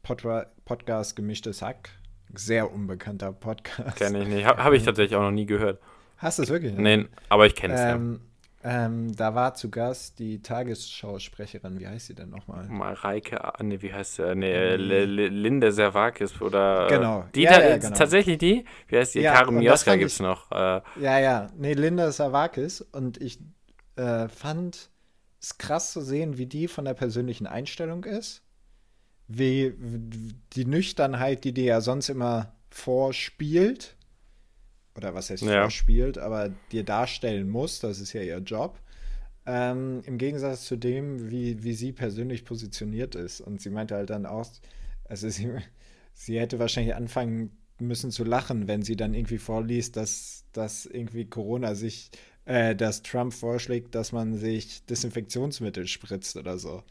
Pod 0.02 0.24
Podcast 0.66 1.16
Gemischtes 1.16 1.62
Hack, 1.62 1.90
sehr 2.34 2.72
unbekannter 2.72 3.34
Podcast. 3.34 3.98
Kenne 3.98 4.24
ich 4.24 4.28
nicht, 4.28 4.46
habe 4.46 4.64
hab 4.64 4.74
ich 4.74 4.84
tatsächlich 4.86 5.18
auch 5.18 5.24
noch 5.24 5.32
nie 5.32 5.46
gehört. 5.46 5.80
Hast 6.18 6.40
du 6.40 6.44
es 6.44 6.50
wirklich? 6.50 6.74
Nein, 6.78 7.10
aber 7.30 7.46
ich 7.46 7.56
kenne 7.56 7.74
es 7.74 7.82
ähm, 7.82 8.14
ja. 8.14 8.37
Ähm, 8.70 9.16
da 9.16 9.34
war 9.34 9.54
zu 9.54 9.72
Gast 9.72 10.20
die 10.20 10.42
Tagesschausprecherin, 10.42 11.80
wie 11.80 11.88
heißt 11.88 12.08
sie 12.08 12.16
denn 12.16 12.30
nochmal? 12.30 12.68
Mareike, 12.68 13.40
nee, 13.62 13.82
wie 13.82 13.94
heißt 13.94 14.16
sie? 14.16 14.36
Nee, 14.36 14.76
Linde 14.76 15.72
Servakis 15.72 16.42
oder. 16.42 16.88
Genau. 16.90 17.24
Die 17.34 17.44
ja, 17.44 17.62
ja, 17.62 17.78
genau. 17.78 17.96
Tatsächlich 17.96 18.38
die? 18.40 18.66
Wie 18.90 18.98
heißt 18.98 19.16
die? 19.16 19.22
Ja, 19.22 19.36
Karin 19.36 19.56
Mioska 19.56 19.96
gibt 19.96 20.12
es 20.12 20.20
noch. 20.20 20.52
Äh. 20.52 20.82
Ja, 21.00 21.18
ja. 21.18 21.48
Nee, 21.56 21.76
Linde 21.76 22.12
Servakis. 22.12 22.82
Und 22.82 23.22
ich 23.22 23.40
äh, 23.96 24.28
fand 24.28 24.90
es 25.40 25.58
krass 25.58 25.94
zu 25.94 26.02
sehen, 26.02 26.38
wie 26.38 26.48
die 26.48 26.68
von 26.68 26.84
der 26.84 26.94
persönlichen 26.94 27.48
Einstellung 27.48 28.04
ist. 28.04 28.44
Wie 29.30 29.74
die 30.54 30.66
Nüchternheit, 30.66 31.46
die 31.46 31.54
die 31.54 31.66
ja 31.66 31.80
sonst 31.80 32.10
immer 32.10 32.52
vorspielt 32.70 33.97
oder 34.98 35.14
was 35.14 35.30
heißt 35.30 35.44
Ja. 35.44 35.62
vorspielt, 35.64 36.18
aber 36.18 36.50
dir 36.72 36.84
darstellen 36.84 37.48
muss, 37.50 37.80
das 37.80 38.00
ist 38.00 38.14
ja 38.14 38.22
ihr 38.22 38.40
Job. 38.40 38.80
Ähm, 39.46 40.02
Im 40.06 40.18
Gegensatz 40.18 40.66
zu 40.66 40.76
dem, 40.76 41.30
wie, 41.32 41.64
wie 41.64 41.74
sie 41.74 41.94
persönlich 41.94 42.44
positioniert 42.44 43.16
ist. 43.16 43.40
Und 43.40 43.62
sie 43.62 43.70
meinte 43.70 43.96
halt 43.96 44.10
dann 44.10 44.26
auch, 44.26 44.46
also 45.06 45.30
sie, 45.30 45.50
sie 46.14 46.40
hätte 46.40 46.60
wahrscheinlich 46.60 46.96
anfangen 46.96 47.52
müssen 47.80 48.12
zu 48.12 48.24
lachen, 48.24 48.68
wenn 48.68 48.82
sie 48.82 48.96
dann 48.96 49.14
irgendwie 49.14 49.38
vorliest, 49.38 49.96
dass, 49.96 50.44
dass 50.52 50.86
irgendwie 50.86 51.26
Corona 51.26 51.76
sich, 51.76 52.10
äh, 52.46 52.76
dass 52.76 53.04
Trump 53.04 53.34
vorschlägt, 53.34 53.94
dass 53.96 54.12
man 54.12 54.36
sich 54.36 54.84
Desinfektionsmittel 54.86 55.88
spritzt 55.88 56.36
oder 56.36 56.58
so. 56.58 56.84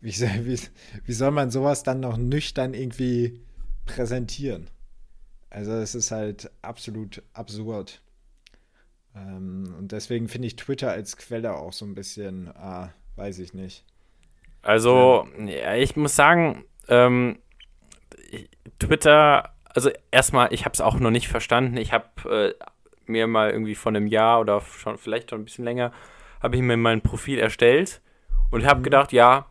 Wie, 0.00 0.12
wie, 0.12 0.58
wie 1.04 1.12
soll 1.12 1.30
man 1.30 1.50
sowas 1.50 1.82
dann 1.82 2.00
noch 2.00 2.18
nüchtern 2.18 2.74
irgendwie 2.74 3.40
präsentieren? 3.86 4.68
Also 5.56 5.72
es 5.72 5.94
ist 5.94 6.10
halt 6.10 6.50
absolut 6.60 7.22
absurd. 7.32 8.02
Ähm, 9.16 9.74
und 9.78 9.90
deswegen 9.90 10.28
finde 10.28 10.48
ich 10.48 10.56
Twitter 10.56 10.90
als 10.90 11.16
Quelle 11.16 11.54
auch 11.54 11.72
so 11.72 11.86
ein 11.86 11.94
bisschen, 11.94 12.48
ah, 12.48 12.92
weiß 13.16 13.38
ich 13.38 13.54
nicht. 13.54 13.82
Also, 14.60 15.26
ja, 15.38 15.74
ich 15.74 15.96
muss 15.96 16.14
sagen, 16.14 16.66
ähm, 16.88 17.38
Twitter, 18.78 19.54
also 19.64 19.88
erstmal, 20.10 20.52
ich 20.52 20.66
habe 20.66 20.74
es 20.74 20.82
auch 20.82 21.00
noch 21.00 21.10
nicht 21.10 21.28
verstanden. 21.28 21.78
Ich 21.78 21.90
habe 21.90 22.54
äh, 22.58 22.64
mir 23.10 23.26
mal 23.26 23.50
irgendwie 23.50 23.76
vor 23.76 23.92
einem 23.92 24.08
Jahr 24.08 24.40
oder 24.40 24.60
schon 24.60 24.98
vielleicht 24.98 25.30
schon 25.30 25.40
ein 25.40 25.46
bisschen 25.46 25.64
länger, 25.64 25.90
habe 26.42 26.56
ich 26.56 26.60
mir 26.60 26.76
mein 26.76 27.00
Profil 27.00 27.38
erstellt 27.38 28.02
und 28.50 28.66
habe 28.66 28.82
gedacht, 28.82 29.10
ja, 29.10 29.46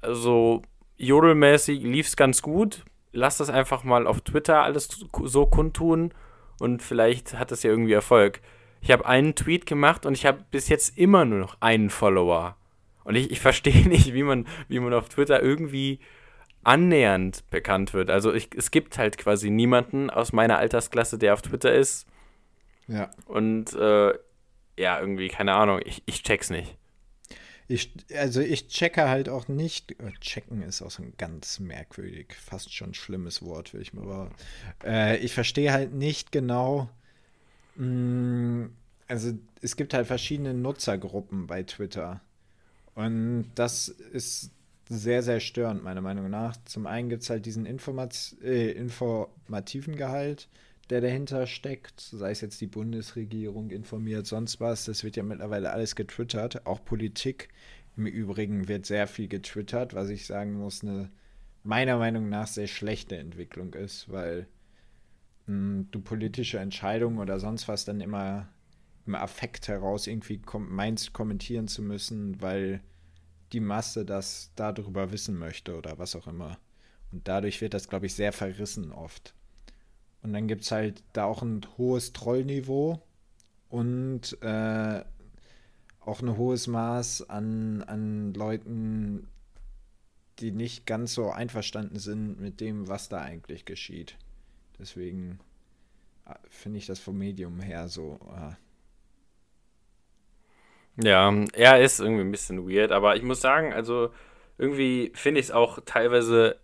also 0.00 0.62
jodelmäßig 0.98 1.82
lief 1.82 2.06
es 2.06 2.16
ganz 2.16 2.42
gut. 2.42 2.84
Lass 3.16 3.38
das 3.38 3.48
einfach 3.48 3.82
mal 3.82 4.06
auf 4.06 4.20
Twitter 4.20 4.62
alles 4.62 4.88
so 5.24 5.46
kundtun 5.46 6.12
und 6.58 6.82
vielleicht 6.82 7.38
hat 7.38 7.50
das 7.50 7.62
ja 7.62 7.70
irgendwie 7.70 7.94
Erfolg. 7.94 8.40
Ich 8.80 8.90
habe 8.90 9.06
einen 9.06 9.34
Tweet 9.34 9.66
gemacht 9.66 10.06
und 10.06 10.14
ich 10.14 10.26
habe 10.26 10.44
bis 10.50 10.68
jetzt 10.68 10.96
immer 10.98 11.24
nur 11.24 11.38
noch 11.38 11.56
einen 11.60 11.90
Follower. 11.90 12.56
Und 13.04 13.14
ich, 13.14 13.30
ich 13.30 13.40
verstehe 13.40 13.88
nicht, 13.88 14.12
wie 14.12 14.22
man, 14.22 14.46
wie 14.68 14.80
man 14.80 14.92
auf 14.92 15.08
Twitter 15.08 15.42
irgendwie 15.42 16.00
annähernd 16.62 17.48
bekannt 17.50 17.94
wird. 17.94 18.10
Also 18.10 18.34
ich, 18.34 18.50
es 18.54 18.70
gibt 18.70 18.98
halt 18.98 19.16
quasi 19.16 19.50
niemanden 19.50 20.10
aus 20.10 20.32
meiner 20.32 20.58
Altersklasse, 20.58 21.16
der 21.16 21.32
auf 21.32 21.42
Twitter 21.42 21.72
ist. 21.72 22.06
Ja. 22.86 23.10
Und 23.26 23.72
äh, 23.74 24.12
ja, 24.76 25.00
irgendwie, 25.00 25.28
keine 25.28 25.54
Ahnung, 25.54 25.80
ich, 25.84 26.02
ich 26.06 26.22
check's 26.22 26.50
nicht. 26.50 26.76
Ich, 27.68 27.92
also 28.16 28.40
ich 28.40 28.68
checke 28.68 29.08
halt 29.08 29.28
auch 29.28 29.48
nicht, 29.48 29.92
äh, 30.00 30.12
checken 30.20 30.62
ist 30.62 30.82
auch 30.82 30.90
so 30.90 31.02
ein 31.02 31.14
ganz 31.18 31.58
merkwürdig, 31.58 32.34
fast 32.34 32.72
schon 32.72 32.94
schlimmes 32.94 33.42
Wort, 33.42 33.74
will 33.74 33.82
ich 33.82 33.92
mal 33.92 34.02
aber 34.02 34.30
äh, 34.84 35.16
ich 35.18 35.34
verstehe 35.34 35.72
halt 35.72 35.92
nicht 35.92 36.30
genau, 36.30 36.88
mh, 37.76 38.68
also 39.08 39.32
es 39.62 39.76
gibt 39.76 39.94
halt 39.94 40.06
verschiedene 40.06 40.54
Nutzergruppen 40.54 41.46
bei 41.46 41.62
Twitter 41.64 42.20
und 42.94 43.50
das 43.54 43.88
ist 43.88 44.50
sehr, 44.88 45.22
sehr 45.22 45.40
störend, 45.40 45.82
meiner 45.82 46.00
Meinung 46.00 46.30
nach. 46.30 46.56
Zum 46.64 46.86
einen 46.86 47.08
gibt 47.08 47.22
es 47.22 47.30
halt 47.30 47.46
diesen 47.46 47.66
Informat 47.66 48.36
äh, 48.42 48.70
informativen 48.72 49.96
Gehalt, 49.96 50.48
der 50.90 51.00
dahinter 51.00 51.46
steckt, 51.46 52.00
sei 52.00 52.30
es 52.30 52.40
jetzt 52.40 52.60
die 52.60 52.66
Bundesregierung 52.66 53.70
informiert, 53.70 54.26
sonst 54.26 54.60
was, 54.60 54.84
das 54.84 55.04
wird 55.04 55.16
ja 55.16 55.22
mittlerweile 55.22 55.72
alles 55.72 55.96
getwittert, 55.96 56.66
auch 56.66 56.84
Politik 56.84 57.48
im 57.96 58.06
Übrigen 58.06 58.68
wird 58.68 58.86
sehr 58.86 59.06
viel 59.06 59.28
getwittert, 59.28 59.94
was 59.94 60.10
ich 60.10 60.26
sagen 60.26 60.54
muss, 60.54 60.82
eine 60.82 61.10
meiner 61.64 61.98
Meinung 61.98 62.28
nach 62.28 62.46
sehr 62.46 62.68
schlechte 62.68 63.16
Entwicklung 63.16 63.74
ist, 63.74 64.10
weil 64.10 64.46
mh, 65.46 65.86
du 65.90 66.00
politische 66.00 66.58
Entscheidungen 66.58 67.18
oder 67.18 67.40
sonst 67.40 67.68
was 67.68 67.84
dann 67.84 68.00
immer 68.00 68.48
im 69.06 69.14
Affekt 69.14 69.68
heraus 69.68 70.06
irgendwie 70.06 70.38
kom 70.38 70.74
meinst, 70.74 71.12
kommentieren 71.12 71.68
zu 71.68 71.82
müssen, 71.82 72.40
weil 72.40 72.80
die 73.52 73.60
Masse 73.60 74.04
das 74.04 74.52
darüber 74.56 75.12
wissen 75.12 75.38
möchte 75.38 75.76
oder 75.76 75.98
was 75.98 76.16
auch 76.16 76.26
immer. 76.26 76.58
Und 77.12 77.28
dadurch 77.28 77.60
wird 77.60 77.74
das, 77.74 77.88
glaube 77.88 78.06
ich, 78.06 78.14
sehr 78.14 78.32
verrissen 78.32 78.92
oft. 78.92 79.35
Und 80.22 80.32
dann 80.32 80.48
gibt 80.48 80.62
es 80.62 80.72
halt 80.72 81.02
da 81.12 81.24
auch 81.24 81.42
ein 81.42 81.62
hohes 81.78 82.12
Trollniveau 82.12 83.00
und 83.68 84.36
äh, 84.42 85.04
auch 86.00 86.20
ein 86.22 86.36
hohes 86.36 86.66
Maß 86.66 87.28
an, 87.28 87.82
an 87.82 88.34
Leuten, 88.34 89.28
die 90.38 90.52
nicht 90.52 90.86
ganz 90.86 91.14
so 91.14 91.30
einverstanden 91.30 91.98
sind 91.98 92.40
mit 92.40 92.60
dem, 92.60 92.88
was 92.88 93.08
da 93.08 93.22
eigentlich 93.22 93.64
geschieht. 93.64 94.16
Deswegen 94.78 95.40
äh, 96.26 96.34
finde 96.48 96.78
ich 96.78 96.86
das 96.86 97.00
vom 97.00 97.18
Medium 97.18 97.60
her 97.60 97.88
so. 97.88 98.18
Äh, 98.36 98.54
Ja, 100.96 101.30
er 101.52 101.80
ist 101.82 102.00
irgendwie 102.00 102.22
ein 102.22 102.30
bisschen 102.30 102.68
weird, 102.68 102.90
aber 102.92 103.16
ich 103.16 103.22
muss 103.22 103.40
sagen, 103.40 103.72
also 103.72 104.10
irgendwie 104.58 105.12
finde 105.14 105.40
ich 105.40 105.46
es 105.46 105.52
auch 105.52 105.78
teilweise 105.84 106.58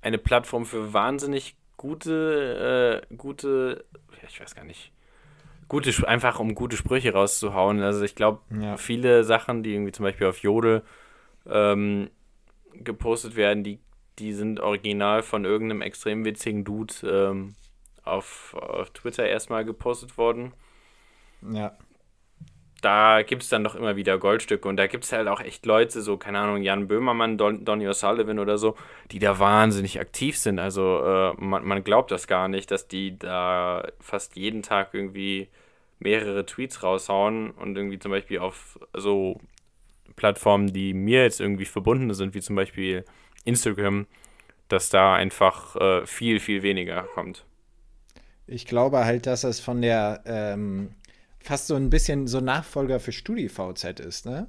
eine 0.00 0.18
Plattform 0.18 0.64
für 0.66 0.92
wahnsinnig 0.92 1.56
gute, 1.76 3.02
äh, 3.10 3.14
gute, 3.16 3.84
ich 4.28 4.40
weiß 4.40 4.54
gar 4.54 4.64
nicht, 4.64 4.92
gute, 5.68 5.90
einfach 6.08 6.38
um 6.40 6.54
gute 6.54 6.76
Sprüche 6.76 7.12
rauszuhauen. 7.12 7.82
Also 7.82 8.02
ich 8.04 8.14
glaube, 8.14 8.40
Ja. 8.50 8.76
viele 8.76 9.24
Sachen, 9.24 9.62
die 9.62 9.74
irgendwie 9.74 9.92
zum 9.92 10.04
Beispiel 10.04 10.26
auf 10.26 10.38
Jodel 10.38 10.82
ähm, 11.48 12.10
gepostet 12.72 13.36
werden, 13.36 13.64
die, 13.64 13.78
die 14.18 14.32
sind 14.32 14.60
original 14.60 15.22
von 15.22 15.44
irgendeinem 15.44 15.82
extrem 15.82 16.24
witzigen 16.24 16.64
Dude 16.64 16.94
ähm, 17.04 17.54
auf, 18.04 18.54
auf 18.54 18.90
Twitter 18.90 19.26
erstmal 19.26 19.64
gepostet 19.64 20.16
worden 20.18 20.52
ja. 21.52 21.76
Da 22.86 23.22
gibt 23.22 23.42
es 23.42 23.48
dann 23.48 23.64
doch 23.64 23.74
immer 23.74 23.96
wieder 23.96 24.16
Goldstücke 24.16 24.68
und 24.68 24.76
da 24.76 24.86
gibt 24.86 25.02
es 25.02 25.10
halt 25.10 25.26
auch 25.26 25.40
echt 25.40 25.66
Leute, 25.66 26.00
so, 26.02 26.16
keine 26.16 26.38
Ahnung, 26.38 26.62
Jan 26.62 26.86
Böhmermann, 26.86 27.36
Don, 27.36 27.64
Donny 27.64 27.88
O'Sullivan 27.88 28.38
oder 28.38 28.58
so, 28.58 28.76
die 29.10 29.18
da 29.18 29.40
wahnsinnig 29.40 29.98
aktiv 29.98 30.38
sind. 30.38 30.60
Also 30.60 31.02
äh, 31.04 31.32
man, 31.36 31.66
man 31.66 31.82
glaubt 31.82 32.12
das 32.12 32.28
gar 32.28 32.46
nicht, 32.46 32.70
dass 32.70 32.86
die 32.86 33.18
da 33.18 33.88
fast 33.98 34.36
jeden 34.36 34.62
Tag 34.62 34.90
irgendwie 34.92 35.48
mehrere 35.98 36.46
Tweets 36.46 36.84
raushauen 36.84 37.50
und 37.50 37.76
irgendwie 37.76 37.98
zum 37.98 38.12
Beispiel 38.12 38.38
auf 38.38 38.78
so 38.94 39.40
Plattformen, 40.14 40.72
die 40.72 40.94
mir 40.94 41.24
jetzt 41.24 41.40
irgendwie 41.40 41.64
verbunden 41.64 42.14
sind, 42.14 42.34
wie 42.36 42.40
zum 42.40 42.54
Beispiel 42.54 43.04
Instagram, 43.44 44.06
dass 44.68 44.90
da 44.90 45.14
einfach 45.14 45.74
äh, 45.74 46.06
viel, 46.06 46.38
viel 46.38 46.62
weniger 46.62 47.02
kommt. 47.14 47.44
Ich 48.46 48.64
glaube 48.64 49.04
halt, 49.04 49.26
dass 49.26 49.40
das 49.40 49.58
von 49.58 49.82
der 49.82 50.22
ähm, 50.24 50.90
fast 51.46 51.68
so 51.68 51.76
ein 51.76 51.90
bisschen 51.90 52.26
so 52.26 52.40
Nachfolger 52.40 52.98
für 53.00 53.12
StudiVZ 53.12 54.00
ist, 54.00 54.26
ne? 54.26 54.48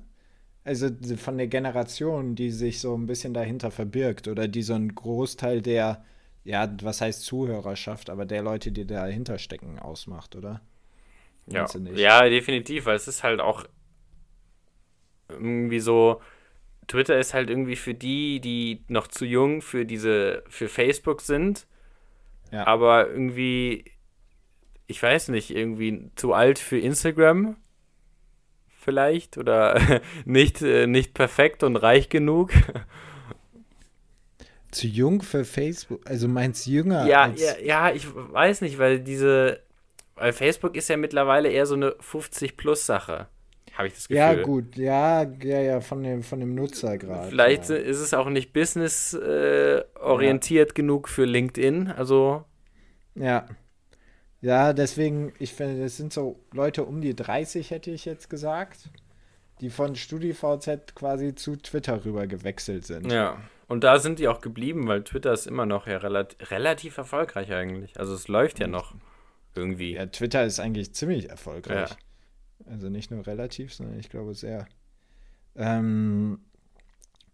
Also 0.63 0.89
von 1.15 1.37
der 1.37 1.47
Generation, 1.47 2.35
die 2.35 2.51
sich 2.51 2.81
so 2.81 2.93
ein 2.97 3.05
bisschen 3.05 3.33
dahinter 3.33 3.71
verbirgt 3.71 4.27
oder 4.27 4.47
die 4.49 4.63
so 4.63 4.73
einen 4.73 4.93
Großteil 4.95 5.61
der, 5.61 6.03
ja, 6.43 6.69
was 6.81 6.99
heißt 6.99 7.23
Zuhörerschaft, 7.23 8.09
aber 8.09 8.25
der 8.25 8.41
Leute, 8.41 8.71
die 8.71 8.85
dahinter 8.85 9.37
stecken, 9.37 9.79
ausmacht, 9.79 10.35
oder? 10.35 10.61
Ja, 11.45 11.65
ja, 11.95 12.27
definitiv, 12.27 12.85
weil 12.85 12.97
es 12.97 13.07
ist 13.07 13.23
halt 13.23 13.39
auch 13.39 13.63
irgendwie 15.29 15.79
so, 15.79 16.21
Twitter 16.87 17.17
ist 17.19 17.33
halt 17.33 17.49
irgendwie 17.49 17.75
für 17.77 17.93
die, 17.93 18.39
die 18.41 18.83
noch 18.87 19.07
zu 19.07 19.25
jung 19.25 19.61
für 19.61 19.85
diese, 19.85 20.43
für 20.49 20.67
Facebook 20.67 21.21
sind, 21.21 21.67
Ja. 22.51 22.65
aber 22.67 23.09
irgendwie, 23.09 23.85
ich 24.87 25.03
weiß 25.03 25.29
nicht, 25.29 25.51
irgendwie 25.51 26.09
zu 26.15 26.33
alt 26.33 26.59
für 26.59 26.79
Instagram 26.79 27.57
vielleicht 28.87 29.37
oder 29.37 30.01
nicht, 30.25 30.61
äh, 30.61 30.87
nicht 30.87 31.13
perfekt 31.13 31.63
und 31.63 31.75
reich 31.75 32.09
genug. 32.09 32.51
Zu 34.71 34.87
jung 34.87 35.21
für 35.21 35.45
Facebook, 35.45 36.01
also 36.09 36.27
meinst 36.27 36.67
jünger 36.67 37.05
Ja, 37.07 37.23
als 37.23 37.41
ja, 37.41 37.57
ja, 37.63 37.91
ich 37.91 38.05
weiß 38.13 38.61
nicht, 38.61 38.77
weil 38.77 38.99
diese, 38.99 39.61
weil 40.15 40.33
Facebook 40.33 40.75
ist 40.75 40.89
ja 40.89 40.97
mittlerweile 40.97 41.49
eher 41.49 41.65
so 41.65 41.75
eine 41.75 41.91
50-Plus-Sache, 41.91 43.27
habe 43.73 43.87
ich 43.87 43.93
das 43.93 44.07
Gefühl. 44.07 44.17
Ja, 44.17 44.33
gut, 44.35 44.75
ja, 44.75 45.23
ja, 45.23 45.61
ja, 45.61 45.81
von 45.81 46.03
dem, 46.03 46.21
von 46.21 46.39
dem 46.41 46.53
Nutzer 46.53 46.97
gerade. 46.97 47.29
Vielleicht 47.29 47.69
ja. 47.69 47.75
ist 47.75 47.99
es 47.99 48.13
auch 48.13 48.29
nicht 48.29 48.53
business-orientiert 48.53 49.95
äh, 49.95 49.99
orientiert 49.99 50.75
genug 50.75 51.07
für 51.07 51.25
LinkedIn. 51.25 51.87
Also, 51.89 52.43
Ja. 53.15 53.47
Ja, 54.41 54.73
deswegen, 54.73 55.33
ich 55.39 55.53
finde, 55.53 55.81
das 55.81 55.97
sind 55.97 56.13
so 56.13 56.39
Leute 56.51 56.83
um 56.83 57.01
die 57.01 57.15
30, 57.15 57.71
hätte 57.71 57.91
ich 57.91 58.05
jetzt 58.05 58.29
gesagt, 58.29 58.89
die 59.61 59.69
von 59.69 59.95
StudiVZ 59.95 60.93
quasi 60.95 61.33
zu 61.33 61.55
Twitter 61.55 62.05
rüber 62.05 62.27
gewechselt 62.27 62.85
sind. 62.85 63.11
ja. 63.11 63.37
Und 63.67 63.83
da 63.83 63.99
sind 63.99 64.19
die 64.19 64.29
auch 64.29 64.39
geblieben, 64.39 64.87
weil 64.87 65.03
Twitter 65.03 65.33
ist 65.33 65.45
immer 65.45 65.65
noch 65.65 65.87
ja 65.87 65.97
relativ, 65.97 66.51
relativ 66.51 66.97
erfolgreich 66.97 67.51
eigentlich. 67.51 67.99
Also 67.99 68.13
es 68.13 68.29
läuft 68.29 68.59
ja 68.59 68.67
noch 68.67 68.95
irgendwie. 69.55 69.95
Ja, 69.95 70.05
Twitter 70.05 70.45
ist 70.45 70.59
eigentlich 70.59 70.93
ziemlich 70.93 71.29
erfolgreich. 71.29 71.89
Ja. 71.89 72.71
Also 72.71 72.89
nicht 72.89 73.11
nur 73.11 73.27
relativ, 73.27 73.73
sondern 73.73 73.99
ich 73.99 74.09
glaube 74.09 74.35
sehr. 74.35 74.67
Ähm, 75.55 76.39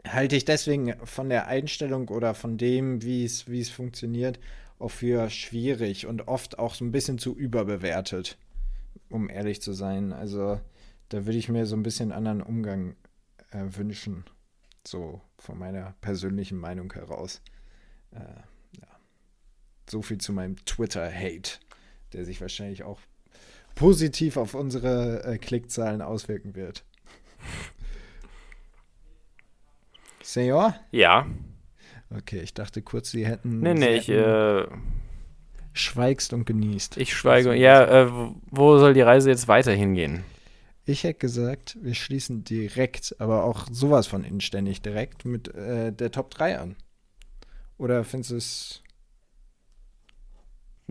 halte 0.07 0.35
ich 0.35 0.43
deswegen 0.43 0.95
von 1.05 1.29
der 1.29 1.47
Einstellung 1.47 2.07
oder 2.09 2.33
von 2.33 2.57
dem, 2.57 3.03
wie 3.03 3.25
es, 3.25 3.47
wie 3.47 3.61
es 3.61 3.69
funktioniert, 3.69 4.39
auch 4.83 4.91
für 4.91 5.29
schwierig 5.29 6.05
und 6.05 6.27
oft 6.27 6.59
auch 6.59 6.75
so 6.75 6.83
ein 6.83 6.91
bisschen 6.91 7.17
zu 7.17 7.35
überbewertet, 7.35 8.37
um 9.09 9.29
ehrlich 9.29 9.61
zu 9.61 9.73
sein. 9.73 10.11
Also 10.11 10.59
da 11.09 11.25
würde 11.25 11.37
ich 11.37 11.49
mir 11.49 11.65
so 11.65 11.75
ein 11.75 11.83
bisschen 11.83 12.11
anderen 12.11 12.41
Umgang 12.41 12.95
äh, 13.51 13.63
wünschen, 13.77 14.25
so 14.85 15.21
von 15.37 15.57
meiner 15.57 15.95
persönlichen 16.01 16.57
Meinung 16.57 16.91
heraus. 16.91 17.41
Äh, 18.11 18.19
ja. 18.79 18.87
So 19.89 20.01
viel 20.01 20.17
zu 20.17 20.33
meinem 20.33 20.57
Twitter-Hate, 20.65 21.59
der 22.11 22.25
sich 22.25 22.41
wahrscheinlich 22.41 22.83
auch 22.83 22.99
positiv 23.75 24.37
auf 24.37 24.53
unsere 24.53 25.23
äh, 25.23 25.37
Klickzahlen 25.37 26.01
auswirken 26.01 26.55
wird. 26.55 26.83
Senor? 30.23 30.75
Ja. 30.91 31.25
Okay, 32.09 32.39
ich 32.41 32.53
dachte 32.53 32.81
kurz, 32.81 33.11
sie 33.11 33.25
hätten. 33.25 33.59
Nee, 33.59 33.73
nee, 33.73 33.95
ich, 33.95 34.09
äh, 34.09 34.65
schweigst 35.73 36.33
und 36.33 36.45
genießt. 36.45 36.97
Ich 36.97 37.13
schweige. 37.13 37.53
Ja, 37.55 38.03
äh, 38.03 38.11
wo 38.51 38.77
soll 38.77 38.93
die 38.93 39.01
Reise 39.01 39.29
jetzt 39.29 39.47
weiter 39.47 39.71
hingehen? 39.71 40.23
Ich 40.85 41.03
hätte 41.03 41.19
gesagt, 41.19 41.77
wir 41.81 41.95
schließen 41.95 42.43
direkt, 42.43 43.15
aber 43.19 43.45
auch 43.45 43.67
sowas 43.71 44.05
von 44.05 44.23
inständig 44.23 44.81
direkt 44.81 45.23
mit 45.25 45.53
äh, 45.55 45.91
der 45.93 46.11
Top 46.11 46.29
3 46.31 46.59
an. 46.59 46.75
Oder 47.77 48.03
findest 48.03 48.31
du 48.31 48.35
es. 48.35 48.83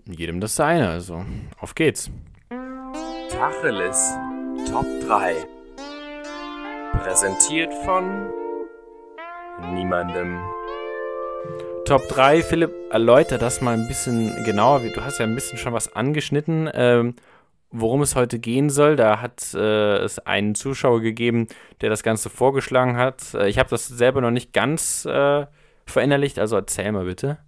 Jedem 0.06 0.40
das 0.40 0.56
seine, 0.56 0.88
also. 0.88 1.24
Auf 1.58 1.74
geht's. 1.74 2.10
Tacheles 3.30 4.14
Top 4.70 4.86
3. 5.06 5.34
Präsentiert 6.92 7.72
von 7.84 8.30
niemandem. 9.74 10.40
Top 11.84 12.08
3, 12.08 12.42
Philipp, 12.42 12.72
erläuter 12.90 13.38
das 13.38 13.60
mal 13.60 13.74
ein 13.74 13.88
bisschen 13.88 14.44
genauer. 14.44 14.80
Du 14.80 15.04
hast 15.04 15.18
ja 15.18 15.26
ein 15.26 15.34
bisschen 15.34 15.58
schon 15.58 15.72
was 15.72 15.94
angeschnitten, 15.94 16.70
ähm, 16.72 17.16
worum 17.70 18.02
es 18.02 18.14
heute 18.14 18.38
gehen 18.38 18.70
soll. 18.70 18.96
Da 18.96 19.20
hat 19.20 19.52
äh, 19.54 19.96
es 19.96 20.18
einen 20.20 20.54
Zuschauer 20.54 21.00
gegeben, 21.00 21.48
der 21.80 21.90
das 21.90 22.02
Ganze 22.02 22.30
vorgeschlagen 22.30 22.96
hat. 22.96 23.34
Äh, 23.34 23.48
ich 23.48 23.58
habe 23.58 23.68
das 23.68 23.88
selber 23.88 24.20
noch 24.20 24.30
nicht 24.30 24.52
ganz 24.52 25.04
äh, 25.04 25.46
verinnerlicht, 25.84 26.38
also 26.38 26.56
erzähl 26.56 26.92
mal 26.92 27.04
bitte. 27.04 27.38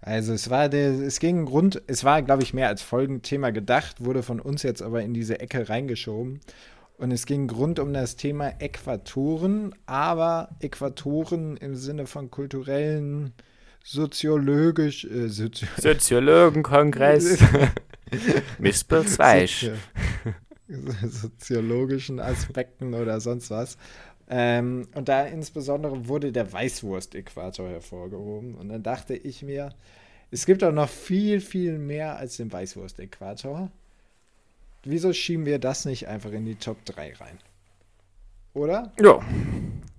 Also 0.00 0.34
es 0.34 0.50
war 0.50 0.68
der, 0.68 0.90
es 0.90 1.18
ging 1.18 1.46
Grund, 1.46 1.80
es 1.86 2.04
war, 2.04 2.20
glaube 2.20 2.42
ich, 2.42 2.52
mehr 2.52 2.68
als 2.68 2.82
Folgenthema 2.82 3.50
gedacht, 3.50 4.04
wurde 4.04 4.22
von 4.22 4.38
uns 4.38 4.62
jetzt 4.62 4.82
aber 4.82 5.00
in 5.00 5.14
diese 5.14 5.40
Ecke 5.40 5.70
reingeschoben. 5.70 6.40
Und 6.96 7.10
es 7.10 7.26
ging 7.26 7.50
rund 7.50 7.80
um 7.80 7.92
das 7.92 8.16
Thema 8.16 8.52
Äquatoren, 8.60 9.74
aber 9.86 10.50
Äquatoren 10.60 11.56
im 11.56 11.74
Sinne 11.74 12.06
von 12.06 12.30
kulturellen, 12.30 13.32
soziologisch, 13.82 15.04
äh, 15.04 15.28
Sozi 15.28 15.66
Soziologenkongress. 15.76 17.38
Mispel 18.58 19.04
2. 19.04 19.46
soziologischen 21.08 22.20
Aspekten 22.20 22.94
oder 22.94 23.20
sonst 23.20 23.50
was. 23.50 23.76
Ähm, 24.28 24.88
und 24.94 25.08
da 25.08 25.24
insbesondere 25.26 26.08
wurde 26.08 26.32
der 26.32 26.52
Weißwurst-Äquator 26.52 27.68
hervorgehoben. 27.68 28.54
Und 28.54 28.68
dann 28.68 28.82
dachte 28.82 29.14
ich 29.14 29.42
mir, 29.42 29.74
es 30.30 30.46
gibt 30.46 30.64
auch 30.64 30.72
noch 30.72 30.88
viel, 30.88 31.40
viel 31.40 31.78
mehr 31.78 32.16
als 32.16 32.36
den 32.36 32.52
Weißwurst-Äquator 32.52 33.70
wieso 34.86 35.12
schieben 35.12 35.46
wir 35.46 35.58
das 35.58 35.84
nicht 35.84 36.08
einfach 36.08 36.32
in 36.32 36.44
die 36.44 36.56
Top 36.56 36.84
3 36.84 37.14
rein? 37.14 37.38
Oder? 38.54 38.92
Ja. 39.00 39.20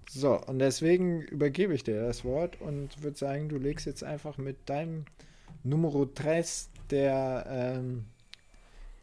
So, 0.09 0.39
und 0.47 0.59
deswegen 0.59 1.21
übergebe 1.23 1.73
ich 1.73 1.83
dir 1.83 2.01
das 2.01 2.23
Wort 2.23 2.61
und 2.61 3.03
würde 3.03 3.17
sagen, 3.17 3.49
du 3.49 3.57
legst 3.57 3.85
jetzt 3.85 4.03
einfach 4.03 4.37
mit 4.37 4.69
deinem 4.69 5.05
Numero 5.63 6.05
3 6.05 6.45
der, 6.89 7.45
ähm, 7.49 8.05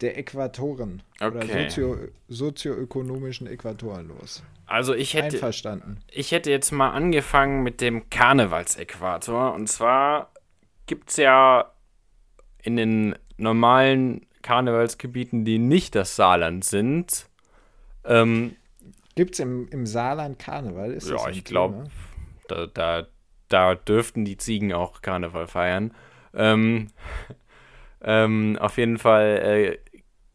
der 0.01 0.17
Äquatoren 0.17 1.03
okay. 1.21 1.27
oder 1.27 1.47
sozio, 1.47 1.97
sozioökonomischen 2.29 3.47
Äquatoren 3.47 4.09
los. 4.09 4.43
Also 4.67 4.95
ich 4.95 5.13
hätte, 5.13 5.37
Einverstanden. 5.37 5.99
ich 6.11 6.33
hätte 6.33 6.51
jetzt 6.51 6.71
mal 6.71 6.93
angefangen 6.93 7.63
mit 7.63 7.81
dem 7.83 8.09
Karnevalsäquator. 8.09 9.53
Und 9.53 9.69
zwar 9.69 10.33
gibt 10.87 11.11
es 11.11 11.17
ja 11.19 11.73
in 12.63 12.77
den 12.77 13.17
normalen 13.37 14.25
Karnevalsgebieten, 14.43 15.45
die 15.45 15.59
nicht 15.59 15.95
das 15.95 16.17
Saarland 16.17 16.65
sind. 16.65 17.29
Ähm, 18.05 18.57
Gibt 19.15 19.35
es 19.35 19.41
im, 19.41 19.69
im 19.69 19.85
Saarland 19.87 20.39
Karneval? 20.39 20.93
Ist 20.93 21.11
ja, 21.11 21.29
ich 21.29 21.45
glaube, 21.45 21.85
da, 22.49 22.67
da, 22.67 23.07
da 23.49 23.75
dürften 23.75 24.25
die 24.25 24.39
Ziegen 24.39 24.73
auch 24.73 25.03
Karneval 25.03 25.47
feiern. 25.47 25.93
Ähm, 26.35 26.89
ähm, 28.03 28.57
auf 28.59 28.79
jeden 28.79 28.97
Fall 28.99 29.43
äh, 29.45 29.79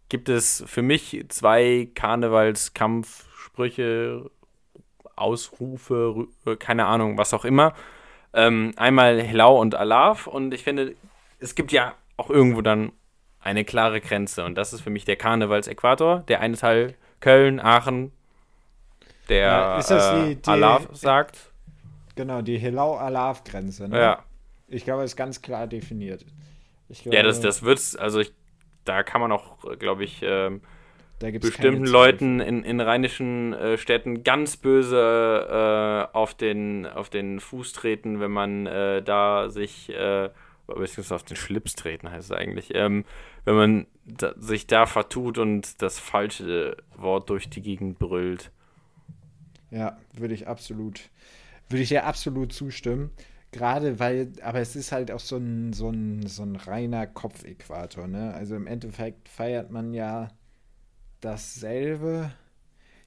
gibt 0.10 0.30
es 0.30 0.64
für 0.68 0.82
mich 0.82 1.26
zwei 1.30 1.90
Karnevalskampfsprüche, 1.94 4.32
Ausrufe, 5.16 6.28
keine 6.60 6.86
Ahnung, 6.86 7.18
was 7.18 7.34
auch 7.34 7.44
immer. 7.44 7.74
Ähm, 8.34 8.74
einmal 8.78 9.22
Helau 9.22 9.60
und 9.60 9.74
Alaf 9.74 10.28
und 10.28 10.54
ich 10.54 10.64
finde, 10.64 10.96
es 11.40 11.56
gibt 11.56 11.72
ja 11.72 11.96
auch 12.18 12.30
irgendwo 12.30 12.62
dann 12.62 12.92
eine 13.48 13.64
klare 13.64 14.02
Grenze. 14.02 14.44
Und 14.44 14.56
das 14.56 14.74
ist 14.74 14.82
für 14.82 14.90
mich 14.90 15.06
der 15.06 15.16
Karnevalsäquator. 15.16 16.20
Der 16.28 16.42
eine 16.42 16.58
Teil 16.58 16.96
Köln, 17.22 17.60
Aachen, 17.60 18.12
der 19.30 19.38
ja, 19.38 19.78
ist 19.78 19.90
das 19.90 20.14
die, 20.14 20.36
die, 20.36 20.50
Alaf 20.50 20.90
sagt. 20.92 21.52
Genau, 22.16 22.42
die 22.42 22.58
Helau-Alaf-Grenze. 22.58 23.88
Ne? 23.88 24.00
Ja. 24.00 24.24
Ich 24.68 24.84
glaube, 24.84 25.04
ist 25.04 25.16
ganz 25.16 25.42
klar 25.42 25.66
definiert. 25.66 26.26
Glaube, 26.90 27.16
ja, 27.16 27.24
das, 27.24 27.40
das 27.40 27.64
wird's, 27.64 27.96
also 27.96 28.20
ich, 28.20 28.34
da 28.86 29.04
kann 29.04 29.22
man 29.22 29.32
auch, 29.32 29.58
glaube 29.80 30.04
ich, 30.04 30.22
ähm, 30.24 30.62
bestimmten 31.20 31.86
Leuten 31.86 32.40
in, 32.40 32.64
in 32.64 32.80
rheinischen 32.80 33.54
äh, 33.54 33.78
Städten 33.78 34.24
ganz 34.24 34.58
böse 34.58 36.08
äh, 36.12 36.16
auf, 36.16 36.34
den, 36.34 36.86
auf 36.86 37.10
den 37.10 37.40
Fuß 37.40 37.74
treten, 37.74 38.20
wenn 38.20 38.32
man 38.32 38.68
äh, 38.68 39.02
da 39.02 39.50
sich 39.50 39.90
äh, 39.90 40.30
beziehungsweise 40.68 41.16
auf 41.16 41.24
den 41.24 41.38
Schlips 41.38 41.76
treten 41.76 42.12
heißt 42.12 42.32
es 42.32 42.38
eigentlich, 42.38 42.76
ähm, 42.76 43.06
wenn 43.48 43.56
man 43.56 43.88
da, 44.04 44.34
sich 44.38 44.68
da 44.68 44.86
vertut 44.86 45.38
und 45.38 45.82
das 45.82 46.00
falsche 46.00 46.76
Wort 46.98 47.30
durch 47.30 47.50
die 47.50 47.62
Gegend 47.62 47.98
brüllt. 47.98 48.52
Ja, 49.72 49.98
würde 50.12 50.34
ich 50.34 50.50
absolut, 50.50 51.10
würde 51.70 51.82
ich 51.82 51.90
dir 51.90 52.06
absolut 52.06 52.52
zustimmen. 52.52 53.12
Gerade 53.54 54.00
weil, 54.00 54.34
aber 54.42 54.60
es 54.60 54.76
ist 54.76 54.92
halt 54.92 55.12
auch 55.12 55.22
so 55.22 55.38
ein, 55.38 55.72
so 55.72 55.90
ein, 55.90 56.28
so 56.28 56.44
ein 56.44 56.58
reiner 56.58 57.08
Kopfäquator, 57.08 58.06
ne? 58.08 58.34
Also 58.34 58.58
im 58.58 58.68
Endeffekt 58.68 59.30
feiert 59.30 59.72
man 59.72 59.94
ja 59.94 60.28
dasselbe. 61.22 62.34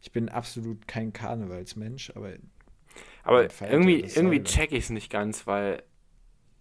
Ich 0.00 0.10
bin 0.10 0.30
absolut 0.30 0.88
kein 0.88 1.12
Karnevalsmensch, 1.12 2.12
aber. 2.16 2.32
Aber 3.24 3.46
irgendwie, 3.70 4.00
irgendwie 4.00 4.42
check 4.42 4.72
ich 4.72 4.84
es 4.84 4.90
nicht 4.90 5.12
ganz, 5.12 5.46
weil 5.46 5.82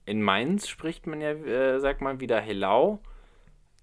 in 0.05 0.21
Mainz 0.21 0.67
spricht 0.67 1.07
man 1.07 1.21
ja, 1.21 1.31
äh, 1.31 1.79
sag 1.79 2.01
mal, 2.01 2.19
wieder 2.19 2.41
Helau. 2.41 2.99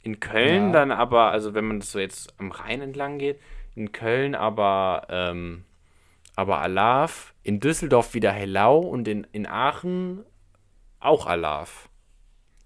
In 0.07 0.21
Köln 0.21 0.67
ja. 0.67 0.73
dann 0.73 0.93
aber, 0.93 1.33
also 1.33 1.55
wenn 1.55 1.65
man 1.65 1.81
das 1.81 1.91
so 1.91 1.99
jetzt 1.99 2.33
am 2.39 2.53
Rhein 2.53 2.81
entlang 2.81 3.19
geht, 3.19 3.41
in 3.75 3.91
Köln 3.91 4.37
aber, 4.37 5.09
ähm, 5.11 5.65
aber 6.37 6.61
Alaf, 6.61 7.35
in 7.43 7.59
Düsseldorf 7.59 8.15
wieder 8.15 8.31
Helau 8.31 8.79
und 8.79 9.09
in, 9.09 9.27
in 9.33 9.49
Aachen 9.49 10.23
auch 11.01 11.27
Alaf. 11.27 11.89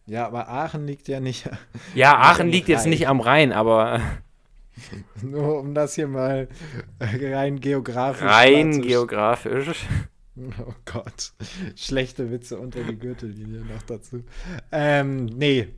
Ja, 0.04 0.26
aber 0.26 0.50
Aachen 0.50 0.86
liegt 0.86 1.08
ja 1.08 1.18
nicht. 1.18 1.48
Ja, 1.94 2.18
Aachen 2.18 2.50
liegt 2.50 2.68
jetzt 2.68 2.86
nicht 2.86 3.08
am 3.08 3.20
Rhein, 3.20 3.54
aber. 3.54 4.02
Nur 5.22 5.60
um 5.60 5.72
das 5.72 5.94
hier 5.94 6.08
mal 6.08 6.46
rein 7.00 7.58
geografisch. 7.58 8.28
Rein 8.28 8.82
geografisch. 8.82 9.86
Oh 10.36 10.74
Gott. 10.84 11.32
Schlechte 11.74 12.30
Witze 12.30 12.58
unter 12.58 12.84
die 12.84 12.98
Gürtellinie 12.98 13.60
noch 13.60 13.82
dazu. 13.82 14.24
Ähm, 14.70 15.24
nee. 15.24 15.68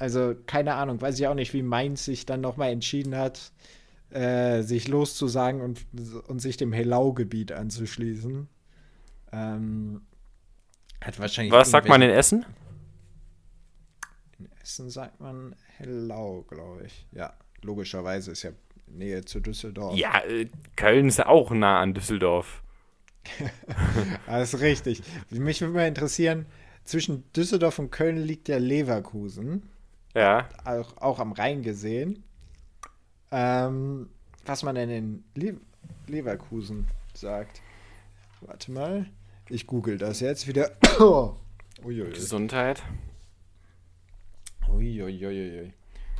Also, 0.00 0.34
keine 0.46 0.74
Ahnung. 0.74 1.00
Weiß 1.00 1.20
ich 1.20 1.26
auch 1.26 1.34
nicht, 1.34 1.52
wie 1.52 1.62
Mainz 1.62 2.06
sich 2.06 2.24
dann 2.24 2.40
nochmal 2.40 2.72
entschieden 2.72 3.14
hat, 3.14 3.52
äh, 4.08 4.62
sich 4.62 4.88
loszusagen 4.88 5.60
und, 5.60 5.86
und 6.26 6.40
sich 6.40 6.56
dem 6.56 6.72
Helau-Gebiet 6.72 7.52
anzuschließen. 7.52 8.48
Ähm, 9.32 10.00
hat 11.02 11.18
wahrscheinlich. 11.18 11.52
Was 11.52 11.70
sagt 11.70 11.86
man 11.86 12.00
in 12.00 12.08
Essen? 12.08 12.46
In 14.38 14.48
Essen 14.62 14.88
sagt 14.88 15.20
man 15.20 15.54
Hellau, 15.76 16.46
glaube 16.48 16.86
ich. 16.86 17.06
Ja, 17.12 17.34
logischerweise 17.60 18.30
ist 18.30 18.42
ja 18.42 18.52
Nähe 18.86 19.22
zu 19.26 19.40
Düsseldorf. 19.40 19.98
Ja, 19.98 20.24
äh, 20.24 20.48
Köln 20.76 21.08
ist 21.08 21.18
ja 21.18 21.26
auch 21.26 21.50
nah 21.50 21.78
an 21.78 21.92
Düsseldorf. 21.92 22.62
das 24.26 24.54
ist 24.54 24.60
richtig. 24.62 25.02
Mich 25.28 25.60
würde 25.60 25.74
mal 25.74 25.86
interessieren, 25.86 26.46
zwischen 26.84 27.30
Düsseldorf 27.34 27.78
und 27.78 27.90
Köln 27.90 28.16
liegt 28.16 28.48
ja 28.48 28.56
Leverkusen. 28.56 29.68
Ja. 30.14 30.48
Auch, 30.64 30.96
auch 30.96 31.18
am 31.18 31.32
Rhein 31.32 31.62
gesehen. 31.62 32.24
Ähm, 33.30 34.08
was 34.44 34.62
man 34.62 34.74
denn 34.74 34.90
in 34.90 35.24
Le 35.34 35.56
Leverkusen 36.06 36.88
sagt. 37.14 37.60
Warte 38.40 38.72
mal. 38.72 39.06
Ich 39.48 39.66
google 39.66 39.98
das 39.98 40.20
jetzt 40.20 40.48
wieder. 40.48 40.72
Uiuiui. 41.84 42.10
Gesundheit. 42.12 42.82
Uiuiuiui. 44.68 45.72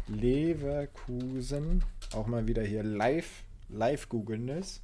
Leverkusen. 0.07 1.85
Auch 2.13 2.27
mal 2.27 2.47
wieder 2.47 2.63
hier 2.63 2.83
live, 2.83 3.45
live 3.69 4.09
googeln 4.09 4.49
ist. 4.49 4.83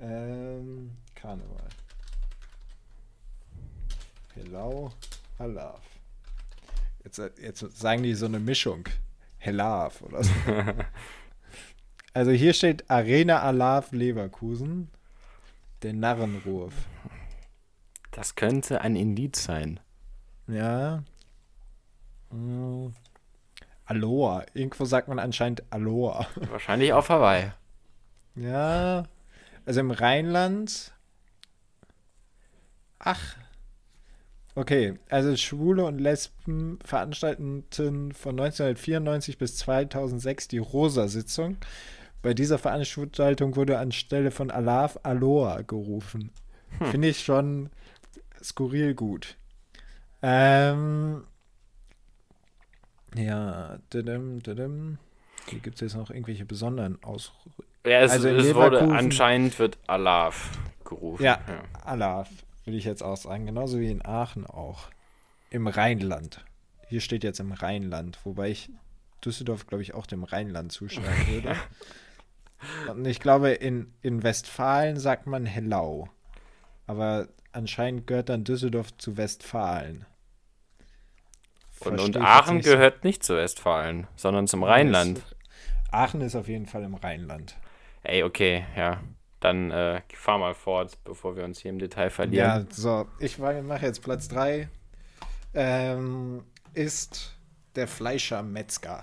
Ähm, 0.00 0.92
Karneval. 1.14 1.68
Hello, 4.34 4.90
Alaf. 5.38 5.91
Jetzt, 7.16 7.38
jetzt 7.38 7.78
sagen 7.78 8.02
die 8.02 8.14
so 8.14 8.26
eine 8.26 8.38
Mischung. 8.38 8.88
Helaf 9.36 10.02
oder 10.02 10.22
so. 10.22 10.32
also 12.14 12.30
hier 12.30 12.54
steht 12.54 12.88
Arena 12.90 13.40
Alaf 13.42 13.92
Leverkusen. 13.92 14.88
Der 15.82 15.92
Narrenruf. 15.92 16.72
Das 18.12 18.34
könnte 18.34 18.80
ein 18.80 18.96
Indiz 18.96 19.44
sein. 19.44 19.80
Ja. 20.46 21.02
Hm. 22.30 22.94
Aloha. 23.84 24.46
Irgendwo 24.54 24.84
sagt 24.84 25.08
man 25.08 25.18
anscheinend 25.18 25.64
Aloha. 25.70 26.26
Wahrscheinlich 26.50 26.92
auf 26.92 27.08
Hawaii. 27.08 27.52
Ja. 28.36 29.04
Also 29.66 29.80
im 29.80 29.90
Rheinland. 29.90 30.92
Ach. 32.98 33.36
Okay, 34.54 34.98
also 35.08 35.34
Schwule 35.34 35.84
und 35.86 35.98
Lesben 35.98 36.78
veranstalteten 36.84 37.64
von 38.12 38.38
1994 38.38 39.38
bis 39.38 39.56
2006 39.56 40.48
die 40.48 40.58
Rosa-Sitzung. 40.58 41.56
Bei 42.20 42.34
dieser 42.34 42.58
Veranstaltung 42.58 43.56
wurde 43.56 43.78
anstelle 43.78 44.30
von 44.30 44.50
Alaf 44.50 44.98
Aloha 45.02 45.62
gerufen. 45.62 46.30
Hm. 46.78 46.86
Finde 46.88 47.08
ich 47.08 47.24
schon 47.24 47.70
skurril 48.42 48.94
gut. 48.94 49.36
Ähm, 50.20 51.24
ja, 53.14 53.78
didim, 53.92 54.42
didim. 54.42 54.98
Hier 55.48 55.60
gibt 55.60 55.76
es 55.76 55.80
jetzt 55.80 55.96
noch 55.96 56.10
irgendwelche 56.10 56.44
besonderen 56.44 57.02
Ausrüstungen. 57.02 57.68
Ja, 57.86 58.00
es, 58.00 58.12
also 58.12 58.28
es 58.28 58.54
wurde 58.54 58.82
anscheinend 58.82 59.58
wird 59.58 59.78
Alaf 59.86 60.50
gerufen. 60.84 61.24
Ja, 61.24 61.40
ja. 61.48 61.62
Alaf 61.84 62.28
würde 62.64 62.76
ich 62.76 62.84
jetzt 62.84 63.02
auch 63.02 63.16
sagen. 63.16 63.46
Genauso 63.46 63.78
wie 63.80 63.90
in 63.90 64.04
Aachen 64.04 64.46
auch. 64.46 64.90
Im 65.50 65.66
Rheinland. 65.66 66.44
Hier 66.88 67.00
steht 67.00 67.24
jetzt 67.24 67.40
im 67.40 67.52
Rheinland, 67.52 68.18
wobei 68.24 68.50
ich 68.50 68.70
Düsseldorf, 69.24 69.66
glaube 69.66 69.82
ich, 69.82 69.94
auch 69.94 70.06
dem 70.06 70.24
Rheinland 70.24 70.72
zuschreiben 70.72 71.26
würde. 71.28 71.56
Und 72.90 73.06
ich 73.06 73.20
glaube, 73.20 73.50
in, 73.50 73.92
in 74.02 74.22
Westfalen 74.22 74.98
sagt 74.98 75.26
man 75.26 75.46
Hellau. 75.46 76.08
Aber 76.86 77.28
anscheinend 77.52 78.06
gehört 78.06 78.28
dann 78.28 78.44
Düsseldorf 78.44 78.96
zu 78.96 79.16
Westfalen. 79.16 80.06
Und, 81.80 82.00
und 82.00 82.16
Aachen 82.16 82.56
nicht 82.58 82.66
gehört 82.66 83.02
so. 83.02 83.08
nicht 83.08 83.24
zu 83.24 83.36
Westfalen, 83.36 84.06
sondern 84.16 84.46
zum 84.46 84.62
Rheinland. 84.62 85.20
Aachen 85.90 86.20
ist 86.20 86.36
auf 86.36 86.48
jeden 86.48 86.66
Fall 86.66 86.84
im 86.84 86.94
Rheinland. 86.94 87.56
Ey, 88.02 88.22
okay, 88.22 88.64
ja. 88.76 89.00
Dann 89.42 89.72
äh, 89.72 90.00
fahr 90.14 90.38
mal 90.38 90.54
fort, 90.54 90.96
bevor 91.02 91.36
wir 91.36 91.42
uns 91.42 91.58
hier 91.58 91.72
im 91.72 91.80
Detail 91.80 92.10
verlieren. 92.10 92.46
Ja, 92.46 92.64
so, 92.70 93.08
ich 93.18 93.38
mache 93.38 93.84
jetzt 93.84 94.00
Platz 94.00 94.28
3. 94.28 94.68
Ähm, 95.52 96.44
ist 96.74 97.34
der 97.74 97.88
Fleischer 97.88 98.44
Metzger. 98.44 99.02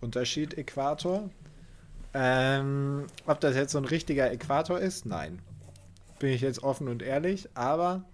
Unterschied 0.00 0.56
Äquator. 0.56 1.28
Ähm, 2.14 3.06
ob 3.26 3.40
das 3.40 3.56
jetzt 3.56 3.72
so 3.72 3.78
ein 3.78 3.84
richtiger 3.84 4.32
Äquator 4.32 4.78
ist? 4.78 5.04
Nein. 5.04 5.40
Bin 6.18 6.30
ich 6.30 6.40
jetzt 6.40 6.62
offen 6.62 6.88
und 6.88 7.02
ehrlich, 7.02 7.48
aber 7.52 8.04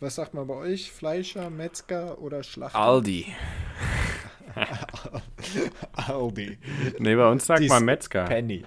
was 0.00 0.16
sagt 0.16 0.34
man 0.34 0.46
bei 0.46 0.54
euch? 0.54 0.92
Fleischer, 0.92 1.48
Metzger 1.48 2.18
oder 2.20 2.42
Schlachter? 2.42 2.78
Aldi. 2.78 3.34
Aldi. 5.92 6.58
Nee, 6.98 7.14
bei 7.14 7.30
uns 7.30 7.46
sagt 7.46 7.66
man 7.66 7.84
Metzger. 7.84 8.24
Penny. 8.26 8.64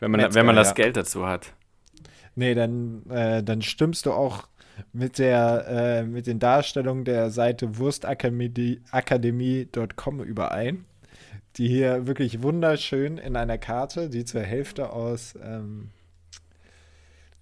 Wenn 0.00 0.10
man, 0.10 0.20
Metzger, 0.20 0.40
wenn 0.40 0.46
man 0.46 0.56
das 0.56 0.68
ja. 0.68 0.74
Geld 0.74 0.96
dazu 0.96 1.26
hat. 1.26 1.52
Nee, 2.34 2.54
dann, 2.54 3.04
äh, 3.10 3.42
dann 3.42 3.62
stimmst 3.62 4.06
du 4.06 4.12
auch 4.12 4.48
mit 4.92 5.18
der 5.18 5.66
äh, 5.68 6.02
mit 6.04 6.26
den 6.26 6.38
Darstellungen 6.38 7.04
der 7.04 7.30
Seite 7.30 7.78
wurstakademie.com 7.78 10.22
überein, 10.22 10.84
die 11.56 11.68
hier 11.68 12.06
wirklich 12.06 12.42
wunderschön 12.42 13.16
in 13.18 13.36
einer 13.36 13.58
Karte, 13.58 14.08
die 14.08 14.24
zur 14.24 14.40
Hälfte 14.42 14.90
aus 14.90 15.36
ähm, 15.42 15.90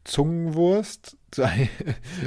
Zungenwurst, 0.05 1.19
zu, 1.31 1.43
ein, 1.43 1.69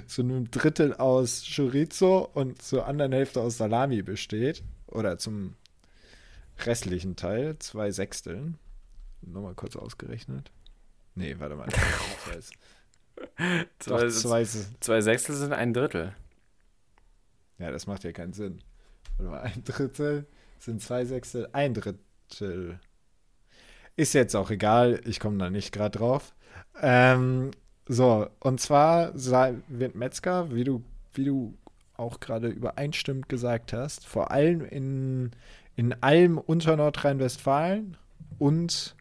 zu, 0.05 0.21
einem 0.21 0.51
Drittel 0.51 0.93
aus 0.93 1.43
Chorizo 1.55 2.29
und 2.33 2.61
zur 2.61 2.85
anderen 2.87 3.13
Hälfte 3.13 3.41
aus 3.41 3.57
Salami 3.57 4.03
besteht. 4.03 4.61
Oder 4.87 5.17
zum 5.17 5.55
restlichen 6.65 7.15
Teil, 7.15 7.57
zwei 7.59 7.91
Sechsteln. 7.91 8.57
Nochmal 9.21 9.55
kurz 9.55 9.75
ausgerechnet. 9.75 10.51
Nee, 11.15 11.35
warte 11.39 11.55
mal. 11.55 11.67
zwei, 13.79 13.99
Doch, 13.99 14.09
zwei, 14.09 14.43
zwei 14.43 15.01
Sechstel 15.01 15.35
sind 15.35 15.53
ein 15.53 15.73
Drittel. 15.73 16.15
Ja, 17.57 17.71
das 17.71 17.87
macht 17.87 18.03
ja 18.03 18.11
keinen 18.11 18.33
Sinn. 18.33 18.61
Warte 19.17 19.31
mal, 19.31 19.41
ein 19.41 19.63
Drittel 19.63 20.25
sind 20.59 20.81
zwei 20.81 21.05
Sechstel, 21.05 21.49
ein 21.51 21.73
Drittel. 21.73 22.79
Ist 23.95 24.13
jetzt 24.13 24.35
auch 24.35 24.49
egal, 24.49 25.01
ich 25.05 25.19
komme 25.19 25.37
da 25.37 25.49
nicht 25.49 25.73
gerade 25.73 25.97
drauf. 25.97 26.33
Ähm, 26.81 27.51
so, 27.85 28.27
und 28.39 28.61
zwar 28.61 29.11
wird 29.15 29.95
Metzger, 29.95 30.53
wie 30.53 30.63
du, 30.63 30.83
wie 31.13 31.25
du 31.25 31.57
auch 31.97 32.21
gerade 32.21 32.47
übereinstimmend 32.47 33.27
gesagt 33.27 33.73
hast, 33.73 34.07
vor 34.07 34.31
allem 34.31 34.63
in, 34.63 35.31
in 35.75 36.01
allem 36.01 36.37
unter 36.37 36.77
Nordrhein-Westfalen 36.77 37.97
und 38.37 38.95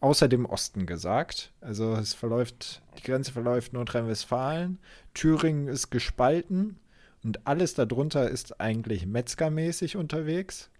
außer 0.00 0.28
dem 0.28 0.46
Osten 0.46 0.86
gesagt. 0.86 1.52
Also 1.60 1.94
es 1.94 2.14
verläuft, 2.14 2.82
die 2.98 3.02
Grenze 3.02 3.32
verläuft 3.32 3.72
Nordrhein-Westfalen, 3.72 4.78
Thüringen 5.14 5.68
ist 5.68 5.90
gespalten 5.90 6.78
und 7.24 7.46
alles 7.46 7.74
darunter 7.74 8.28
ist 8.28 8.60
eigentlich 8.60 9.06
metzgermäßig 9.06 9.96
unterwegs. 9.96 10.70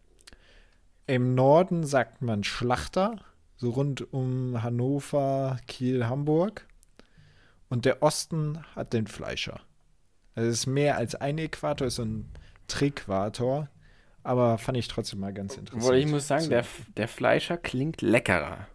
Im 1.07 1.35
Norden 1.35 1.85
sagt 1.85 2.23
man 2.23 2.45
Schlachter, 2.45 3.17
so 3.57 3.71
rund 3.71 4.13
um 4.13 4.63
Hannover, 4.63 5.59
Kiel, 5.67 6.07
Hamburg. 6.07 6.67
Und 7.69 7.85
der 7.85 8.03
Osten 8.03 8.65
hat 8.75 8.93
den 8.93 9.07
Fleischer. 9.07 9.61
Also 10.35 10.51
es 10.51 10.61
ist 10.61 10.67
mehr 10.67 10.97
als 10.97 11.15
ein 11.15 11.39
Äquator, 11.39 11.87
ist 11.87 11.97
so 11.97 12.05
ein 12.05 12.31
Triquator. 12.69 13.69
Aber 14.23 14.59
fand 14.59 14.79
ich 14.79 14.89
trotzdem 14.89 15.21
mal 15.21 15.33
ganz 15.33 15.57
interessant. 15.57 15.83
Obwohl 15.83 15.97
ich 15.97 16.07
muss 16.07 16.29
sagen, 16.29 16.45
so. 16.45 16.51
der, 16.51 16.65
der 16.97 17.09
Fleischer 17.09 17.57
klingt 17.57 18.03
leckerer. 18.03 18.69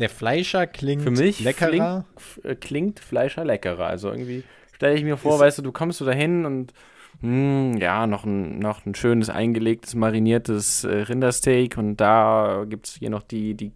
Der 0.00 0.08
Fleischer 0.08 0.66
klingt 0.66 1.02
Für 1.02 1.10
mich 1.10 1.40
leckerer. 1.40 2.04
Klingt, 2.16 2.44
äh, 2.44 2.54
klingt 2.56 3.00
Fleischer 3.00 3.44
leckerer. 3.44 3.86
Also 3.86 4.10
irgendwie 4.10 4.44
stelle 4.74 4.96
ich 4.96 5.04
mir 5.04 5.16
vor, 5.16 5.34
ist 5.34 5.40
weißt 5.40 5.58
du, 5.58 5.62
du 5.62 5.72
kommst 5.72 5.98
so 5.98 6.06
dahin 6.06 6.46
und 6.46 6.72
mh, 7.20 7.74
hm, 7.74 7.76
ja, 7.78 8.06
noch 8.06 8.24
ein, 8.24 8.58
noch 8.58 8.86
ein 8.86 8.94
schönes 8.94 9.28
eingelegtes, 9.28 9.94
mariniertes 9.94 10.84
äh, 10.84 11.02
Rindersteak 11.02 11.76
und 11.76 11.96
da 11.98 12.64
gibt 12.68 12.86
es 12.86 12.94
hier 12.94 13.10
noch 13.10 13.22
die, 13.22 13.54
die 13.54 13.72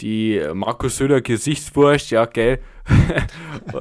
die 0.00 0.42
Markus 0.52 0.98
Söder 0.98 1.22
Gesichtswurst, 1.22 2.10
ja, 2.10 2.26
gell. 2.26 2.58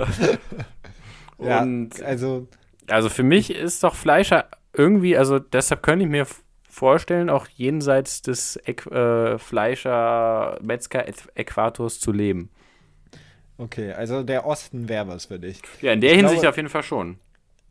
und 1.37 1.97
ja, 1.97 2.05
also. 2.05 2.47
Also 2.87 3.09
für 3.09 3.23
mich 3.23 3.53
ist 3.53 3.83
doch 3.83 3.95
Fleischer 3.95 4.47
irgendwie, 4.73 5.17
also 5.17 5.39
deshalb 5.39 5.83
könnte 5.83 6.05
ich 6.05 6.11
mir 6.11 6.25
vorstellen, 6.75 7.29
auch 7.29 7.47
jenseits 7.47 8.21
des 8.21 8.59
Äqu 8.65 8.91
äh, 8.91 9.39
Fleischer-Metzger-Äquators 9.39 12.01
zu 12.01 12.11
leben. 12.11 12.49
Okay, 13.57 13.93
also 13.93 14.23
der 14.23 14.45
Osten 14.45 14.89
wäre 14.89 15.07
was 15.07 15.27
für 15.27 15.39
dich. 15.39 15.61
Ja, 15.81 15.93
in 15.93 16.01
der 16.01 16.11
ich 16.11 16.17
Hinsicht 16.17 16.41
glaube, 16.41 16.49
auf 16.49 16.57
jeden 16.57 16.67
Fall 16.67 16.83
schon. 16.83 17.17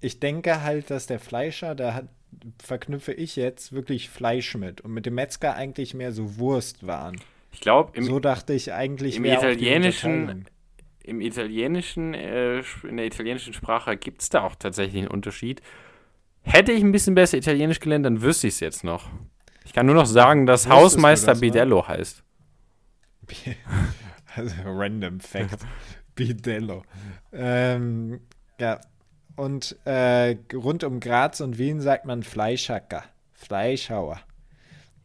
Ich 0.01 0.21
denke 0.21 0.63
halt, 0.63 0.91
dass 0.91 1.07
der 1.07 1.21
Fleischer, 1.21 1.75
da 1.75 1.93
hat, 1.93 2.07
verknüpfe 2.63 3.13
ich 3.13 3.37
jetzt 3.37 3.73
wirklich 3.73 4.09
Fleisch 4.09 4.55
mit 4.55 4.81
und 4.81 4.95
mit 4.95 5.05
dem 5.05 5.15
Metzger 5.15 5.55
eigentlich 5.55 5.93
mehr 5.93 6.13
so 6.13 6.39
Wurstwaren. 6.39 7.21
Ich 7.53 7.61
glaube, 7.61 8.03
so 8.03 8.21
dachte 8.21 8.55
ich 8.55 8.73
eigentlich 8.73 9.17
im 9.17 9.27
italienischen, 9.27 10.47
im 11.05 11.21
italienischen, 11.21 12.15
äh, 12.15 12.63
in 12.89 12.97
der 12.97 13.05
italienischen 13.07 13.53
Sprache 13.53 13.99
gibt 13.99 14.23
es 14.23 14.31
da 14.31 14.43
auch 14.43 14.57
tatsächlich 14.57 15.03
einen 15.03 15.11
Unterschied. 15.11 15.61
Hätte 16.45 16.73
ich 16.73 16.83
ein 16.83 16.93
bisschen 16.93 17.15
besser 17.15 17.39
Italienisch 17.39 17.81
gelernt, 17.81 18.07
dann 18.07 18.23
wüsste 18.23 18.47
ich 18.47 18.55
es 18.55 18.61
jetzt 18.61 18.85
noch. 18.85 19.09
Ich 19.65 19.73
kann 19.73 19.87
nur 19.87 19.95
noch 19.95 20.07
sagen, 20.07 20.47
dass 20.47 20.67
Wusstest 20.67 20.77
Hausmeister 20.77 21.33
das, 21.33 21.41
Bidello 21.41 21.81
ne? 21.81 21.89
heißt. 21.89 22.23
also, 24.37 24.55
random 24.65 25.21
Fact. 25.21 25.67
Bidello. 26.15 26.85
Ähm, 27.33 28.21
ja. 28.61 28.81
Und 29.37 29.77
äh, 29.85 30.37
rund 30.53 30.85
um 30.85 31.01
Graz 31.01 31.41
und 31.41 31.59
Wien 31.59 31.81
sagt 31.81 32.05
man 32.05 32.23
Fleischhacker. 32.23 33.03
Fleischhauer. 33.33 34.21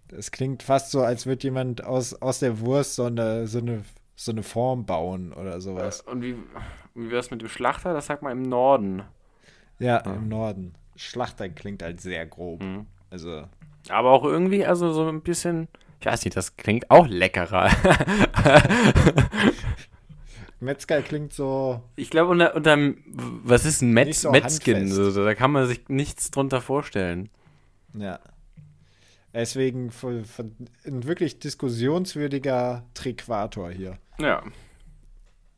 Das 0.10 0.32
klingt 0.32 0.62
fast 0.62 0.92
so, 0.92 1.02
als 1.02 1.26
würde 1.26 1.44
jemand 1.44 1.84
aus, 1.84 2.14
aus 2.22 2.40
der 2.40 2.60
Wurst 2.60 2.96
so 2.96 3.06
eine, 3.06 3.48
so, 3.48 3.60
eine, 3.60 3.84
so 4.16 4.32
eine 4.32 4.44
Form 4.44 4.86
bauen 4.86 5.34
oder 5.34 5.62
sowas. 5.62 6.02
Und 6.02 6.22
wie, 6.22 6.36
wie 6.96 7.10
wäre 7.10 7.20
es 7.20 7.32
mit 7.32 7.42
dem 7.42 7.48
Schlachter? 7.48 7.94
Das 7.94 8.08
sagt 8.08 8.22
man 8.22 8.34
im 8.34 8.44
Norden. 8.44 9.04
Ja, 9.80 10.04
ja, 10.06 10.14
im 10.14 10.28
Norden. 10.28 10.74
Schlachter 11.00 11.48
klingt 11.50 11.82
halt 11.82 12.02
sehr 12.02 12.26
grob. 12.26 12.62
Mhm. 12.62 12.86
Also 13.10 13.46
Aber 13.88 14.12
auch 14.12 14.26
irgendwie, 14.26 14.66
also 14.66 14.92
so 14.92 15.08
ein 15.08 15.22
bisschen, 15.22 15.70
ich 16.00 16.06
weiß 16.06 16.26
nicht, 16.26 16.36
das 16.36 16.58
klingt 16.58 16.92
auch 16.92 17.08
leckerer. 17.08 17.70
Metzger 20.60 21.02
klingt 21.02 21.32
so. 21.32 21.82
Ich 21.96 22.10
glaube, 22.10 22.32
unter, 22.32 22.54
unter, 22.54 22.78
was 23.08 23.64
ist 23.64 23.82
ein 23.82 23.94
Metz, 23.94 24.22
so 24.22 24.32
Metzgen? 24.32 24.90
So, 24.90 25.24
da 25.24 25.34
kann 25.34 25.52
man 25.52 25.68
sich 25.68 25.88
nichts 25.88 26.32
drunter 26.32 26.60
vorstellen. 26.60 27.30
Ja. 27.94 28.20
Deswegen 29.34 29.90
von, 29.90 30.26
von, 30.26 30.54
ein 30.86 31.06
wirklich 31.06 31.40
diskussionswürdiger 31.40 32.84
Triquator 32.94 33.72
hier. 33.72 33.98
Ja. 34.20 34.44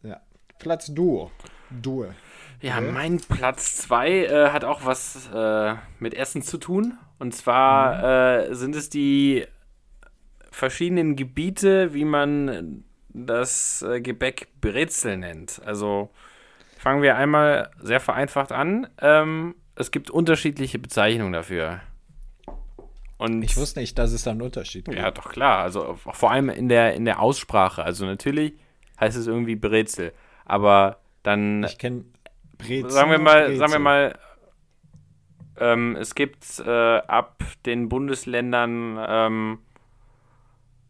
Ja. 0.03 0.21
Platz 0.59 0.93
Duo. 0.93 1.31
Duo. 1.81 2.13
Ja, 2.61 2.77
Okay. 2.77 2.91
mein 2.91 3.17
Platz 3.19 3.75
2 3.77 4.09
äh, 4.25 4.49
hat 4.49 4.63
auch 4.63 4.85
was 4.85 5.29
äh, 5.33 5.75
mit 5.99 6.13
Essen 6.13 6.41
zu 6.43 6.57
tun. 6.57 6.97
Und 7.19 7.33
zwar 7.35 8.03
äh, 8.49 8.53
sind 8.55 8.75
es 8.75 8.89
die 8.89 9.45
verschiedenen 10.51 11.15
Gebiete, 11.15 11.93
wie 11.93 12.05
man 12.05 12.83
das 13.09 13.81
äh, 13.81 14.01
Gebäck 14.01 14.49
Brezel 14.61 15.17
nennt. 15.17 15.61
Also 15.65 16.09
fangen 16.77 17.01
wir 17.01 17.15
einmal 17.15 17.71
sehr 17.81 17.99
vereinfacht 17.99 18.51
an. 18.51 18.87
Ähm, 18.99 19.55
es 19.75 19.91
gibt 19.91 20.09
unterschiedliche 20.09 20.77
Bezeichnungen 20.79 21.33
dafür. 21.33 21.79
Und 23.17 23.41
Ich 23.43 23.55
wusste 23.57 23.79
nicht, 23.79 23.97
dass 23.99 24.11
es 24.11 24.23
da 24.23 24.31
einen 24.31 24.41
Unterschied 24.41 24.85
gibt. 24.85 24.97
ja, 24.97 25.11
doch 25.11 25.29
klar. 25.31 25.61
Also 25.63 25.95
vor 25.95 26.31
allem 26.31 26.49
in 26.49 26.69
der, 26.69 26.93
in 26.95 27.05
der 27.05 27.19
Aussprache. 27.19 27.83
Also 27.83 28.05
natürlich 28.05 28.53
heißt 28.99 29.17
es 29.17 29.27
irgendwie 29.27 29.55
Brezel. 29.55 30.11
Aber 30.45 30.97
dann 31.23 31.63
Ich 31.63 31.77
kenne 31.77 32.05
Brezel. 32.61 32.89
sagen 32.89 33.11
wir 33.11 33.19
mal, 33.19 33.41
Brezel. 33.45 33.57
sagen 33.57 33.71
wir 33.73 33.79
mal, 33.79 34.19
ähm, 35.59 35.95
es 35.95 36.15
gibt 36.15 36.59
äh, 36.59 36.69
ab 36.69 37.43
den 37.65 37.89
Bundesländern 37.89 38.97
ähm, 39.07 39.59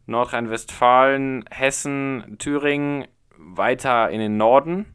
Nordrhein-Westfalen, 0.06 1.44
Hessen, 1.50 2.36
Thüringen 2.38 3.06
weiter 3.36 4.10
in 4.10 4.20
den 4.20 4.36
Norden. 4.36 4.86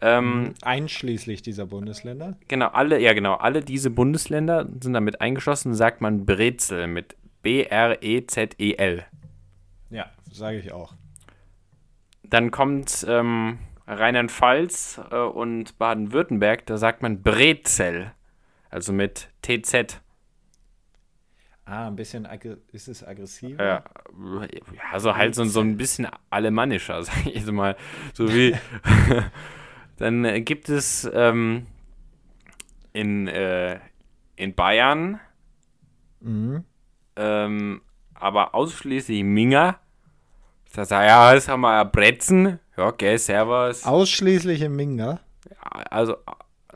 Ähm, 0.00 0.54
Einschließlich 0.62 1.42
dieser 1.42 1.66
Bundesländer. 1.66 2.36
Genau, 2.48 2.68
alle, 2.68 2.98
ja 2.98 3.12
genau, 3.12 3.34
alle 3.34 3.60
diese 3.60 3.90
Bundesländer 3.90 4.66
sind 4.80 4.94
damit 4.94 5.20
eingeschlossen, 5.20 5.74
sagt 5.74 6.00
man 6.00 6.26
Brezel 6.26 6.88
mit 6.88 7.16
B-R-E-Z-E-L. 7.42 9.04
Ja, 9.90 10.06
sage 10.30 10.58
ich 10.58 10.72
auch. 10.72 10.94
Dann 12.24 12.50
kommt 12.50 13.04
ähm, 13.08 13.58
Rheinland-Pfalz 13.98 15.00
äh, 15.10 15.16
und 15.16 15.78
Baden-Württemberg, 15.78 16.66
da 16.66 16.76
sagt 16.76 17.02
man 17.02 17.22
Brezel, 17.22 18.12
also 18.70 18.92
mit 18.92 19.28
TZ. 19.42 20.00
Ah, 21.64 21.86
ein 21.86 21.96
bisschen 21.96 22.26
ist 22.72 22.88
es 22.88 23.06
aggressiv. 23.06 23.58
Ja, 23.58 23.84
also 24.90 25.16
halt 25.16 25.34
so, 25.34 25.44
so 25.44 25.60
ein 25.60 25.76
bisschen 25.76 26.08
alemannischer, 26.30 27.02
sag 27.04 27.26
ich 27.26 27.34
jetzt 27.36 27.52
mal. 27.52 27.76
So 28.14 28.28
wie. 28.28 28.56
Dann 29.98 30.44
gibt 30.44 30.68
es 30.68 31.08
ähm, 31.14 31.66
in, 32.92 33.28
äh, 33.28 33.78
in 34.36 34.54
Bayern 34.54 35.20
Mhm. 36.24 36.64
ähm, 37.16 37.82
aber 38.14 38.54
ausschließlich 38.54 39.24
Minger. 39.24 39.80
Da 40.72 40.84
sagt 40.84 41.08
ja, 41.08 41.34
das 41.34 41.48
haben 41.48 41.62
wir 41.62 41.74
ja 41.74 41.84
Brezen. 41.84 42.58
Okay, 42.88 43.16
Servus. 43.16 43.84
Ausschließlich 43.84 44.62
im 44.62 44.76
Minger. 44.76 45.20
Also, 45.60 46.16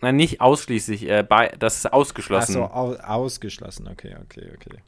nein, 0.01 0.17
nicht 0.17 0.41
ausschließlich. 0.41 1.09
Äh, 1.09 1.23
bei, 1.29 1.49
das 1.59 1.77
ist 1.79 1.93
ausgeschlossen. 1.93 2.63
Achso, 2.63 2.75
au 2.75 2.95
ausgeschlossen. 2.95 3.89
Okay, 3.89 4.17
okay, 4.23 4.51
okay. 4.55 4.79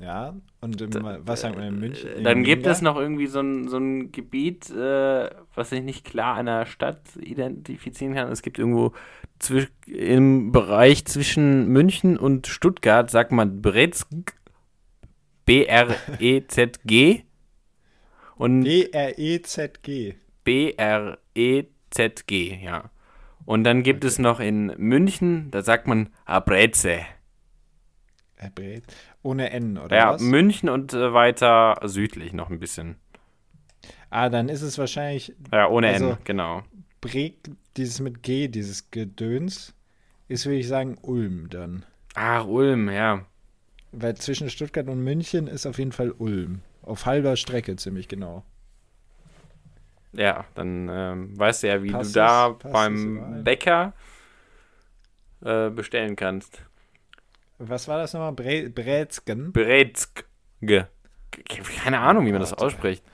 Ja, 0.00 0.34
und 0.60 0.80
im, 0.80 0.90
was 1.20 1.42
sagt 1.42 1.56
man 1.56 1.68
in 1.68 1.78
München? 1.78 2.10
In 2.10 2.24
Dann 2.24 2.42
gibt 2.42 2.62
Minga? 2.62 2.72
es 2.72 2.82
noch 2.82 2.96
irgendwie 2.96 3.26
so 3.26 3.40
ein, 3.40 3.68
so 3.68 3.78
ein 3.78 4.10
Gebiet, 4.10 4.68
äh, 4.70 5.30
was 5.54 5.72
ich 5.72 5.82
nicht 5.82 6.04
klar 6.04 6.34
einer 6.34 6.66
Stadt 6.66 7.00
identifizieren 7.18 8.14
kann. 8.14 8.30
Es 8.30 8.42
gibt 8.42 8.58
irgendwo 8.58 8.92
im 9.86 10.52
Bereich 10.52 11.04
zwischen 11.06 11.68
München 11.68 12.18
und 12.18 12.46
Stuttgart, 12.46 13.10
sagt 13.10 13.30
man 13.30 13.62
Brezg, 13.62 14.06
B-R-E-Z-G 15.46 17.24
und 18.36 18.64
E 18.66 18.84
B-R-E-Z-G. 18.84 20.14
B-R-E-Z-G, 21.34 22.58
ja. 22.62 22.90
Und 23.46 23.64
dann 23.64 23.82
gibt 23.82 24.04
es 24.04 24.18
noch 24.18 24.40
in 24.40 24.66
München, 24.78 25.50
da 25.50 25.62
sagt 25.62 25.86
man 25.86 26.08
Abreze. 26.24 27.00
Bre- 28.54 28.82
Ohne 29.22 29.50
N, 29.50 29.78
oder 29.78 29.96
Ja, 29.96 30.12
was? 30.14 30.20
München 30.22 30.68
und 30.68 30.92
äh, 30.92 31.12
weiter 31.14 31.78
südlich 31.84 32.32
noch 32.34 32.50
ein 32.50 32.58
bisschen. 32.58 32.96
Ah, 34.10 34.28
dann 34.28 34.48
ist 34.50 34.60
es 34.62 34.76
wahrscheinlich 34.78 35.34
Ja, 35.52 35.68
ohne 35.68 35.88
Also- 35.88 36.10
N, 36.10 36.16
genau. 36.24 36.62
Breg, 37.00 37.38
dieses 37.76 38.00
mit 38.00 38.22
G, 38.22 38.48
dieses 38.48 38.90
Gedöns, 38.90 39.74
ist, 40.28 40.46
würde 40.46 40.58
ich 40.58 40.68
sagen, 40.68 40.96
Ulm 41.02 41.48
dann. 41.50 41.84
Ach, 42.14 42.46
Ulm, 42.46 42.88
ja. 42.90 43.26
Weil 43.92 44.16
zwischen 44.16 44.48
Stuttgart 44.50 44.88
und 44.88 45.02
München 45.04 45.46
ist 45.46 45.66
auf 45.66 45.78
jeden 45.78 45.92
Fall 45.92 46.10
Ulm. 46.12 46.60
Auf 46.84 47.06
halber 47.06 47.36
Strecke 47.36 47.76
ziemlich 47.76 48.08
genau. 48.08 48.44
Ja, 50.12 50.44
dann 50.54 50.88
ähm, 50.90 51.38
weißt 51.38 51.62
du 51.62 51.68
ja, 51.68 51.82
wie 51.82 51.90
Passt 51.90 52.14
du 52.14 52.20
da 52.20 52.48
beim? 52.50 53.42
Bäcker 53.42 53.94
äh, 55.44 55.70
bestellen 55.70 56.14
kannst. 56.14 56.62
Was 57.58 57.88
war 57.88 57.98
das 57.98 58.12
nochmal? 58.12 58.32
Bre 58.32 58.68
Brezken? 58.68 59.52
Brezk. 59.52 60.26
Keine 61.82 62.00
Ahnung, 62.00 62.26
wie 62.26 62.32
man 62.32 62.40
das 62.40 62.52
Warte. 62.52 62.64
ausspricht. 62.66 63.04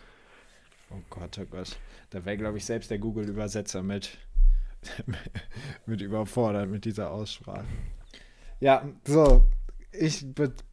Oh 0.91 1.01
Gott, 1.09 1.39
oh 1.41 1.47
Gott. 1.47 1.79
Da 2.11 2.25
wäre, 2.25 2.37
glaube 2.37 2.59
ich, 2.59 2.65
selbst 2.65 2.91
der 2.91 2.99
Google-Übersetzer 2.99 3.83
mit, 3.83 4.19
mit 5.87 6.01
überfordert 6.01 6.69
mit 6.69 6.85
dieser 6.85 7.11
Aussprache. 7.11 7.65
Ja, 8.59 8.89
so. 9.05 9.45
Ich, 9.93 10.25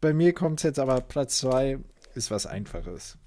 bei 0.01 0.13
mir 0.13 0.33
kommt 0.33 0.59
es 0.59 0.63
jetzt 0.63 0.79
aber 0.79 1.01
Platz 1.01 1.39
2 1.39 1.79
ist 2.17 2.31
was 2.31 2.45
Einfaches. 2.45 3.17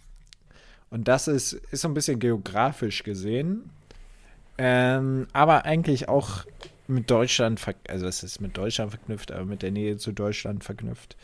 Und 0.90 1.09
das 1.09 1.29
ist, 1.29 1.55
ist 1.55 1.81
so 1.83 1.88
ein 1.88 1.94
bisschen 1.94 2.18
geografisch 2.18 3.03
gesehen, 3.05 3.70
ähm, 4.59 5.29
aber 5.33 5.64
eigentlich 5.64 6.09
auch 6.09 6.44
mit 6.88 7.11
Deutschland, 7.11 7.61
also 7.88 8.07
es 8.07 8.22
ist 8.22 8.40
mit 8.40 8.57
Deutschland 8.57 8.90
verknüpft, 8.90 9.31
aber 9.33 9.44
mit 9.44 9.62
der 9.62 9.70
Nähe 9.70 9.96
zu 9.96 10.12
Deutschland 10.12 10.64
verknüpft, 10.64 11.16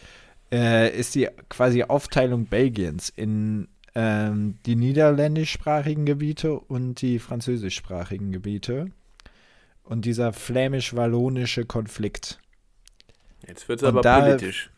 äh, 0.52 0.96
ist 0.96 1.14
die 1.16 1.29
quasi 1.48 1.83
Aufteilung 1.83 2.46
Belgiens 2.46 3.11
in 3.14 3.66
ähm, 3.96 4.59
die 4.66 4.76
niederländischsprachigen 4.76 6.07
Gebiete 6.07 6.55
und 6.59 7.00
die 7.00 7.18
französischsprachigen 7.18 8.31
Gebiete. 8.31 8.90
Und 9.83 10.05
dieser 10.05 10.33
flämisch-wallonische 10.33 11.64
Konflikt. 11.64 12.38
Jetzt 13.46 13.68
wird 13.68 13.83
es 13.83 13.88
aber 13.88 14.00
da- 14.02 14.20
politisch. 14.20 14.70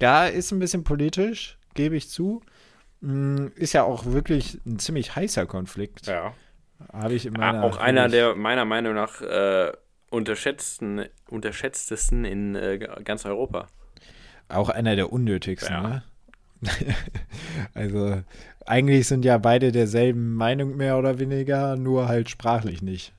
Ja, 0.00 0.26
ist 0.26 0.52
ein 0.52 0.58
bisschen 0.58 0.84
politisch, 0.84 1.56
gebe 1.74 1.96
ich 1.96 2.08
zu. 2.08 2.40
Mm, 3.00 3.48
Ist 3.56 3.72
ja 3.74 3.82
auch 3.84 4.06
wirklich 4.06 4.58
ein 4.66 4.78
ziemlich 4.78 5.14
heißer 5.14 5.46
Konflikt. 5.46 6.06
Ja. 6.06 6.32
Habe 6.92 7.14
ich 7.14 7.26
in 7.26 7.36
Ah, 7.36 7.52
meiner. 7.52 7.64
auch 7.64 7.76
einer 7.76 8.08
der 8.08 8.34
meiner 8.34 8.64
Meinung 8.64 8.94
nach 8.94 9.20
äh, 9.20 9.72
unterschätzten, 10.10 11.04
unterschätztesten 11.28 12.24
in 12.24 12.54
äh, 12.54 12.78
ganz 13.04 13.24
Europa. 13.26 13.66
Auch 14.48 14.68
einer 14.68 14.94
der 14.96 15.12
unnötigsten, 15.12 15.72
Ja. 15.74 15.82
ne? 15.82 16.02
also, 17.74 18.22
eigentlich 18.66 19.06
sind 19.06 19.24
ja 19.24 19.36
beide 19.38 19.70
derselben 19.72 20.34
Meinung 20.34 20.76
mehr 20.76 20.98
oder 20.98 21.18
weniger, 21.18 21.76
nur 21.76 22.08
halt 22.08 22.30
sprachlich 22.30 22.80
nicht. 22.82 23.12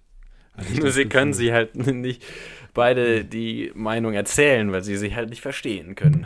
Das 0.81 0.95
Sie 0.95 1.05
können 1.05 1.33
sie 1.33 1.51
halt 1.51 1.75
nicht 1.87 2.23
beide 2.73 3.25
die 3.25 3.71
Meinung 3.75 4.13
erzählen, 4.13 4.71
weil 4.71 4.83
sie 4.83 4.95
sich 4.97 5.13
halt 5.15 5.29
nicht 5.29 5.41
verstehen 5.41 5.95
können. 5.95 6.25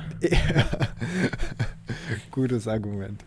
Gutes 2.31 2.67
Argument. 2.67 3.23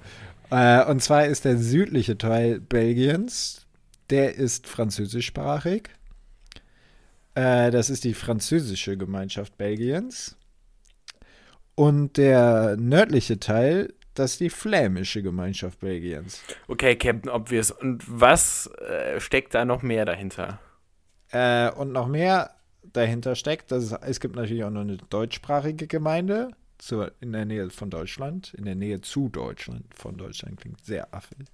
Äh, 0.51 0.85
und 0.85 1.03
zwar 1.03 1.27
ist 1.27 1.45
der 1.45 1.57
südliche 1.57 2.18
Teil 2.18 2.61
Belgiens, 2.61 3.66
der 4.11 4.35
ist 4.35 4.66
französischsprachig. 4.66 5.88
Äh, 7.35 7.71
das 7.71 7.90
ist 7.90 8.05
die 8.05 8.14
französische 8.14 8.97
Gemeinschaft 8.97 9.57
Belgiens. 9.57 10.37
Und 11.75 12.18
der 12.18 12.77
nördliche 12.77 13.40
Teil, 13.40 13.95
das 14.14 14.33
ist 14.33 14.40
die 14.40 14.51
flämische 14.51 15.23
Gemeinschaft 15.23 15.81
Belgiens. 15.81 16.42
Okay, 16.68 16.97
Captain 16.97 17.31
Obvious. 17.31 17.71
Und 17.71 18.05
was 18.07 18.66
äh, 18.66 19.18
steckt 19.21 19.55
da 19.55 19.64
noch 19.64 19.83
mehr 19.83 20.05
dahinter? 20.05 20.61
Äh, 21.31 21.71
und 21.71 21.92
noch 21.92 22.09
mehr 22.09 22.51
dahinter 22.83 23.35
steckt, 23.35 23.73
dass 23.73 23.85
es, 23.85 23.92
es 23.92 24.21
gibt 24.21 24.37
natürlich 24.37 24.64
auch 24.64 24.71
noch 24.71 24.83
eine 24.83 24.99
deutschsprachige 24.99 25.87
Gemeinde 25.87 26.51
zur, 26.83 27.12
in 27.21 27.33
der 27.33 27.45
Nähe 27.45 27.71
von 27.71 27.90
Deutschland, 27.90 28.55
in 28.55 28.64
der 28.64 28.75
Nähe 28.75 29.01
zu 29.01 29.29
Deutschland, 29.29 29.85
von 29.95 30.16
Deutschland 30.16 30.61
klingt 30.61 30.85
sehr 30.85 31.14
affig. 31.14 31.47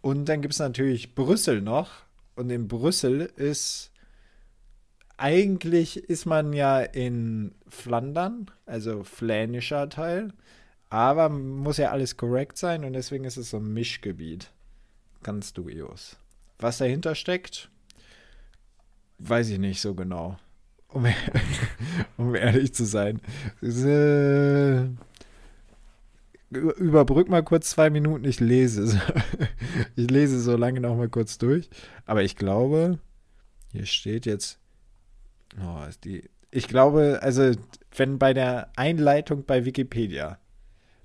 Und 0.00 0.26
dann 0.26 0.42
gibt 0.42 0.54
es 0.54 0.60
natürlich 0.60 1.16
Brüssel 1.16 1.60
noch. 1.60 1.90
Und 2.36 2.50
in 2.50 2.68
Brüssel 2.68 3.22
ist 3.34 3.90
eigentlich 5.16 5.96
ist 5.96 6.24
man 6.26 6.52
ja 6.52 6.80
in 6.80 7.52
Flandern, 7.68 8.48
also 8.64 9.02
flänischer 9.02 9.88
Teil, 9.88 10.32
aber 10.88 11.28
muss 11.30 11.78
ja 11.78 11.90
alles 11.90 12.16
korrekt 12.16 12.56
sein 12.56 12.84
und 12.84 12.92
deswegen 12.92 13.24
ist 13.24 13.36
es 13.36 13.50
so 13.50 13.56
ein 13.56 13.72
Mischgebiet. 13.72 14.52
Ganz 15.24 15.52
dubios. 15.52 16.16
Was 16.58 16.78
dahinter 16.78 17.16
steckt, 17.16 17.70
weiß 19.18 19.48
ich 19.48 19.58
nicht 19.58 19.80
so 19.80 19.94
genau. 19.94 20.38
Um, 20.94 21.06
um 22.16 22.34
ehrlich 22.34 22.72
zu 22.72 22.84
sein. 22.84 23.20
Äh, 23.62 24.84
überbrück 26.50 27.28
mal 27.28 27.42
kurz 27.42 27.70
zwei 27.70 27.90
Minuten, 27.90 28.24
ich 28.24 28.40
lese. 28.40 29.00
Ich 29.96 30.08
lese 30.08 30.40
so 30.40 30.56
lange 30.56 30.80
noch 30.80 30.96
mal 30.96 31.08
kurz 31.08 31.36
durch. 31.36 31.68
Aber 32.06 32.22
ich 32.22 32.36
glaube, 32.36 32.98
hier 33.72 33.86
steht 33.86 34.24
jetzt 34.24 34.60
Oh, 35.60 35.82
die. 36.04 36.28
Ich 36.50 36.68
glaube, 36.68 37.18
also, 37.22 37.52
wenn 37.96 38.18
bei 38.18 38.32
der 38.32 38.68
Einleitung 38.76 39.44
bei 39.44 39.64
Wikipedia 39.64 40.38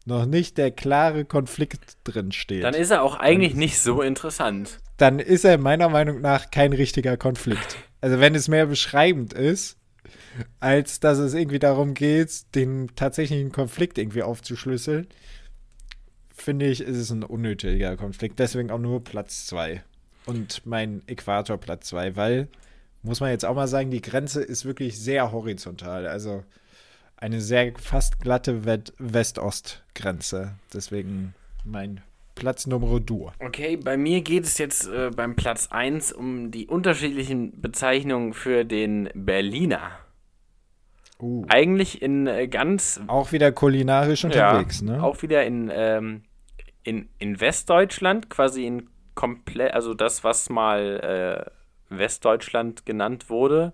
noch 0.05 0.25
nicht 0.25 0.57
der 0.57 0.71
klare 0.71 1.25
Konflikt 1.25 1.97
drin 2.03 2.31
steht. 2.31 2.63
Dann 2.63 2.73
ist 2.73 2.91
er 2.91 3.03
auch 3.03 3.15
eigentlich 3.15 3.55
nicht 3.55 3.79
so 3.79 4.01
interessant. 4.01 4.79
Dann 4.97 5.19
ist 5.19 5.45
er 5.45 5.57
meiner 5.57 5.89
Meinung 5.89 6.21
nach 6.21 6.51
kein 6.51 6.73
richtiger 6.73 7.17
Konflikt. 7.17 7.77
Also, 8.01 8.19
wenn 8.19 8.35
es 8.35 8.47
mehr 8.47 8.65
beschreibend 8.65 9.33
ist, 9.33 9.78
als 10.59 10.99
dass 10.99 11.17
es 11.17 11.33
irgendwie 11.33 11.59
darum 11.59 11.93
geht, 11.93 12.55
den 12.55 12.89
tatsächlichen 12.95 13.51
Konflikt 13.51 13.97
irgendwie 13.97 14.23
aufzuschlüsseln, 14.23 15.07
finde 16.29 16.67
ich, 16.67 16.81
ist 16.81 16.97
es 16.97 17.11
ein 17.11 17.23
unnötiger 17.23 17.97
Konflikt. 17.97 18.39
Deswegen 18.39 18.71
auch 18.71 18.79
nur 18.79 19.03
Platz 19.03 19.47
2. 19.47 19.83
Und 20.25 20.65
mein 20.65 21.01
Äquator 21.07 21.57
Platz 21.57 21.87
2, 21.87 22.15
weil 22.15 22.47
muss 23.01 23.19
man 23.19 23.31
jetzt 23.31 23.45
auch 23.45 23.55
mal 23.55 23.67
sagen, 23.67 23.91
die 23.91 24.01
Grenze 24.01 24.41
ist 24.41 24.65
wirklich 24.65 24.99
sehr 24.99 25.31
horizontal. 25.31 26.07
Also 26.07 26.43
eine 27.17 27.41
sehr 27.41 27.73
fast 27.77 28.19
glatte 28.19 28.65
West-Ost-Grenze. 28.65 30.55
Deswegen 30.73 31.33
mein 31.63 32.01
Platz 32.35 32.67
Nummer 32.67 32.99
2. 33.05 33.33
Okay, 33.39 33.77
bei 33.77 33.97
mir 33.97 34.21
geht 34.21 34.45
es 34.45 34.57
jetzt 34.57 34.87
äh, 34.87 35.11
beim 35.13 35.35
Platz 35.35 35.67
1 35.71 36.13
um 36.13 36.51
die 36.51 36.67
unterschiedlichen 36.67 37.59
Bezeichnungen 37.61 38.33
für 38.33 38.63
den 38.63 39.09
Berliner. 39.13 39.99
Uh. 41.21 41.45
Eigentlich 41.49 42.01
in 42.01 42.27
äh, 42.27 42.47
ganz. 42.47 43.01
Auch 43.07 43.31
wieder 43.31 43.51
kulinarisch 43.51 44.23
unterwegs, 44.23 44.81
ja, 44.81 44.93
ne? 44.93 45.03
Auch 45.03 45.21
wieder 45.21 45.45
in, 45.45 45.69
ähm, 45.73 46.23
in, 46.83 47.09
in 47.17 47.41
Westdeutschland, 47.41 48.29
quasi 48.29 48.65
in 48.65 48.89
komplett, 49.15 49.73
also 49.73 49.93
das, 49.93 50.23
was 50.23 50.49
mal 50.49 51.51
äh, 51.91 51.95
Westdeutschland 51.95 52.85
genannt 52.85 53.29
wurde, 53.29 53.73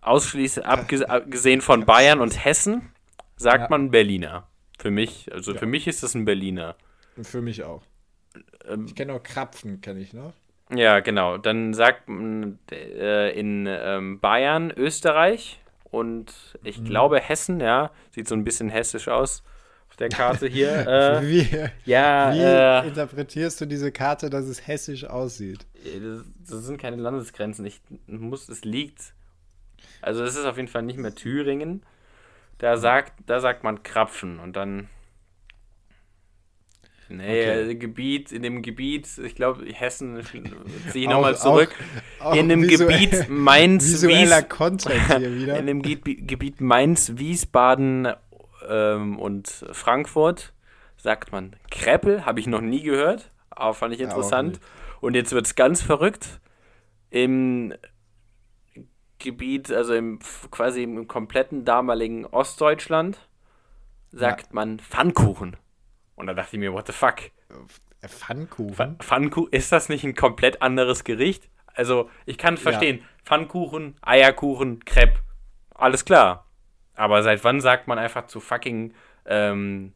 ausschließlich 0.00 0.66
abgesehen 0.66 1.60
von 1.60 1.86
Bayern 1.86 2.20
und 2.20 2.44
Hessen, 2.44 2.90
sagt 3.36 3.62
ja. 3.62 3.68
man 3.70 3.92
Berliner. 3.92 4.48
Für 4.78 4.90
mich, 4.90 5.32
also 5.32 5.52
ja. 5.52 5.58
für 5.58 5.66
mich 5.66 5.86
ist 5.86 6.02
das 6.02 6.14
ein 6.14 6.24
Berliner. 6.24 6.74
Für 7.22 7.40
mich 7.40 7.62
auch. 7.62 7.82
Ähm, 8.68 8.86
ich 8.86 8.96
kenne 8.96 9.12
auch 9.12 9.22
Krapfen, 9.22 9.80
kenne 9.80 10.00
ich 10.00 10.12
noch. 10.12 10.32
Ja, 10.74 10.98
genau. 10.98 11.38
Dann 11.38 11.72
sagt 11.72 12.08
man 12.08 12.58
äh, 12.72 13.38
in 13.38 13.66
ähm, 13.68 14.18
Bayern, 14.18 14.72
Österreich 14.76 15.60
und 15.94 16.32
ich 16.62 16.80
mhm. 16.80 16.84
glaube 16.84 17.20
Hessen, 17.20 17.60
ja, 17.60 17.90
sieht 18.10 18.28
so 18.28 18.34
ein 18.34 18.44
bisschen 18.44 18.68
hessisch 18.68 19.08
aus 19.08 19.42
der 19.98 20.08
Karte 20.08 20.46
hier. 20.46 20.74
Äh, 20.86 21.22
wie 21.22 21.48
ja, 21.84 22.34
wie 22.34 22.40
äh, 22.40 22.88
interpretierst 22.88 23.60
du 23.60 23.66
diese 23.66 23.92
Karte, 23.92 24.28
dass 24.28 24.46
es 24.46 24.66
hessisch 24.66 25.04
aussieht? 25.04 25.66
Das, 25.84 26.24
das, 26.48 26.64
sind 26.64 26.78
keine 26.78 26.96
Landesgrenzen. 26.96 27.64
Ich 27.64 27.80
muss, 28.06 28.48
es 28.48 28.64
liegt. 28.64 29.14
Also 30.02 30.24
es 30.24 30.36
ist 30.36 30.44
auf 30.44 30.56
jeden 30.56 30.68
Fall 30.68 30.82
nicht 30.82 30.98
mehr 30.98 31.14
Thüringen. 31.14 31.84
Da 32.58 32.76
sagt, 32.76 33.12
da 33.26 33.40
sagt 33.40 33.64
man 33.64 33.82
Krapfen 33.82 34.38
und 34.40 34.56
dann. 34.56 34.88
Nee, 37.08 37.42
okay. 37.42 37.70
Äh, 37.70 37.74
Gebiet, 37.74 38.32
in 38.32 38.42
dem 38.42 38.62
Gebiet, 38.62 39.08
ich 39.18 39.34
glaube, 39.34 39.66
Hessen 39.66 40.22
ziehe 40.90 41.04
ich 41.04 41.08
nochmal 41.08 41.36
zurück. 41.36 41.74
Auch, 42.20 42.32
auch 42.32 42.34
in 42.36 42.48
dem 42.48 42.62
Gebiet 42.66 43.28
Mainz, 43.28 44.02
Wies, 44.02 44.48
Content 44.48 45.18
hier 45.18 45.34
wieder. 45.34 45.58
In 45.58 45.66
dem 45.66 45.82
Gebiet 45.82 46.60
Mainz, 46.60 47.12
Wiesbaden 47.16 48.08
ähm, 48.68 49.18
und 49.18 49.66
Frankfurt 49.72 50.52
sagt 50.96 51.32
man 51.32 51.56
Kreppel, 51.70 52.24
habe 52.24 52.40
ich 52.40 52.46
noch 52.46 52.62
nie 52.62 52.82
gehört, 52.82 53.30
aber 53.50 53.74
fand 53.74 53.94
ich 53.94 54.00
interessant. 54.00 54.58
Und 55.00 55.14
jetzt 55.14 55.32
wird 55.32 55.44
es 55.44 55.54
ganz 55.54 55.82
verrückt. 55.82 56.40
Im 57.10 57.74
Gebiet, 59.18 59.70
also 59.70 59.94
im 59.94 60.18
quasi 60.50 60.82
im 60.82 61.06
kompletten 61.06 61.64
damaligen 61.64 62.24
Ostdeutschland, 62.24 63.18
sagt 64.10 64.46
ja. 64.46 64.48
man 64.52 64.78
Pfannkuchen. 64.78 65.56
Und 66.16 66.26
da 66.26 66.34
dachte 66.34 66.56
ich 66.56 66.60
mir, 66.60 66.72
what 66.72 66.86
the 66.86 66.92
fuck? 66.92 67.20
Äh, 68.00 68.08
Pfannkuchen? 68.08 68.96
Pfannkuchen, 68.98 69.52
ist 69.52 69.72
das 69.72 69.88
nicht 69.88 70.04
ein 70.04 70.14
komplett 70.14 70.62
anderes 70.62 71.04
Gericht? 71.04 71.48
Also, 71.74 72.10
ich 72.26 72.38
kann 72.38 72.54
es 72.54 72.60
verstehen. 72.60 72.98
Ja. 72.98 73.04
Pfannkuchen, 73.24 73.96
Eierkuchen, 74.02 74.84
Crepe. 74.84 75.18
Alles 75.74 76.04
klar. 76.04 76.46
Aber 76.94 77.22
seit 77.22 77.42
wann 77.42 77.60
sagt 77.60 77.88
man 77.88 77.98
einfach 77.98 78.26
zu 78.26 78.40
fucking 78.40 78.94
ähm, 79.26 79.92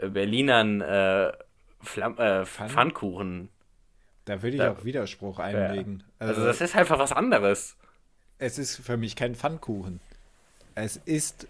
Berlinern 0.00 0.80
äh, 0.82 1.28
äh, 1.28 2.44
Pfannkuchen? 2.44 3.48
Da 4.24 4.42
würde 4.42 4.56
ich 4.56 4.62
da, 4.62 4.72
auch 4.72 4.84
Widerspruch 4.84 5.38
einlegen. 5.38 6.00
Ja. 6.00 6.26
Also, 6.26 6.34
also, 6.34 6.46
das 6.46 6.60
ist 6.60 6.76
einfach 6.76 6.98
was 6.98 7.12
anderes. 7.12 7.76
Es 8.38 8.58
ist 8.58 8.76
für 8.76 8.96
mich 8.96 9.16
kein 9.16 9.34
Pfannkuchen. 9.34 10.00
Es 10.74 10.96
ist 10.96 11.48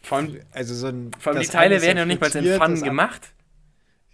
von, 0.00 0.40
also 0.52 0.74
so 0.74 0.88
ein. 0.88 1.10
Vor 1.18 1.32
allem 1.32 1.42
die 1.42 1.48
Teile 1.48 1.82
werden 1.82 1.98
ja 1.98 2.04
nicht 2.06 2.20
mal 2.20 2.34
in 2.34 2.56
Pfannen 2.56 2.82
gemacht. 2.82 3.32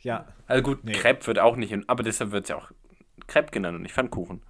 Ja. 0.01 0.27
Also 0.47 0.63
gut, 0.63 0.85
nee. 0.85 0.93
Crepe 0.93 1.27
wird 1.27 1.39
auch 1.39 1.57
nicht, 1.57 1.73
in, 1.73 1.89
aber 1.89 2.03
deshalb 2.03 2.31
wird 2.31 2.45
es 2.45 2.51
ja 2.51 2.57
auch 2.57 2.71
Crepe 3.27 3.51
genannt 3.51 3.77
und 3.77 3.83
nicht 3.83 3.95
Pfannkuchen. 3.95 4.43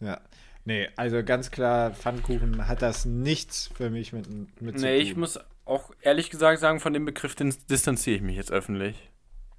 Ja. 0.00 0.20
Nee, 0.66 0.88
also 0.96 1.22
ganz 1.22 1.50
klar, 1.50 1.90
Pfannkuchen 1.92 2.66
hat 2.68 2.80
das 2.80 3.04
nichts 3.04 3.70
für 3.74 3.90
mich 3.90 4.12
mit, 4.12 4.26
mit 4.60 4.78
zu 4.78 4.84
nee, 4.84 4.98
tun. 4.98 5.06
ich 5.06 5.16
muss 5.16 5.38
auch 5.66 5.90
ehrlich 6.00 6.30
gesagt 6.30 6.60
sagen, 6.60 6.80
von 6.80 6.92
dem 6.92 7.04
Begriff 7.04 7.34
distanziere 7.34 8.16
ich 8.16 8.22
mich 8.22 8.36
jetzt 8.36 8.50
öffentlich. 8.50 9.10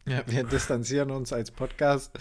Ja, 0.08 0.22
wir 0.28 0.44
distanzieren 0.44 1.10
uns 1.10 1.34
als 1.34 1.50
Podcast, 1.50 2.18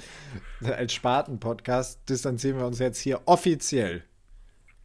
als 0.63 0.93
Spaten-Podcast, 0.95 2.09
distanzieren 2.09 2.59
wir 2.59 2.67
uns 2.67 2.79
jetzt 2.79 2.99
hier 2.99 3.23
offiziell, 3.27 4.05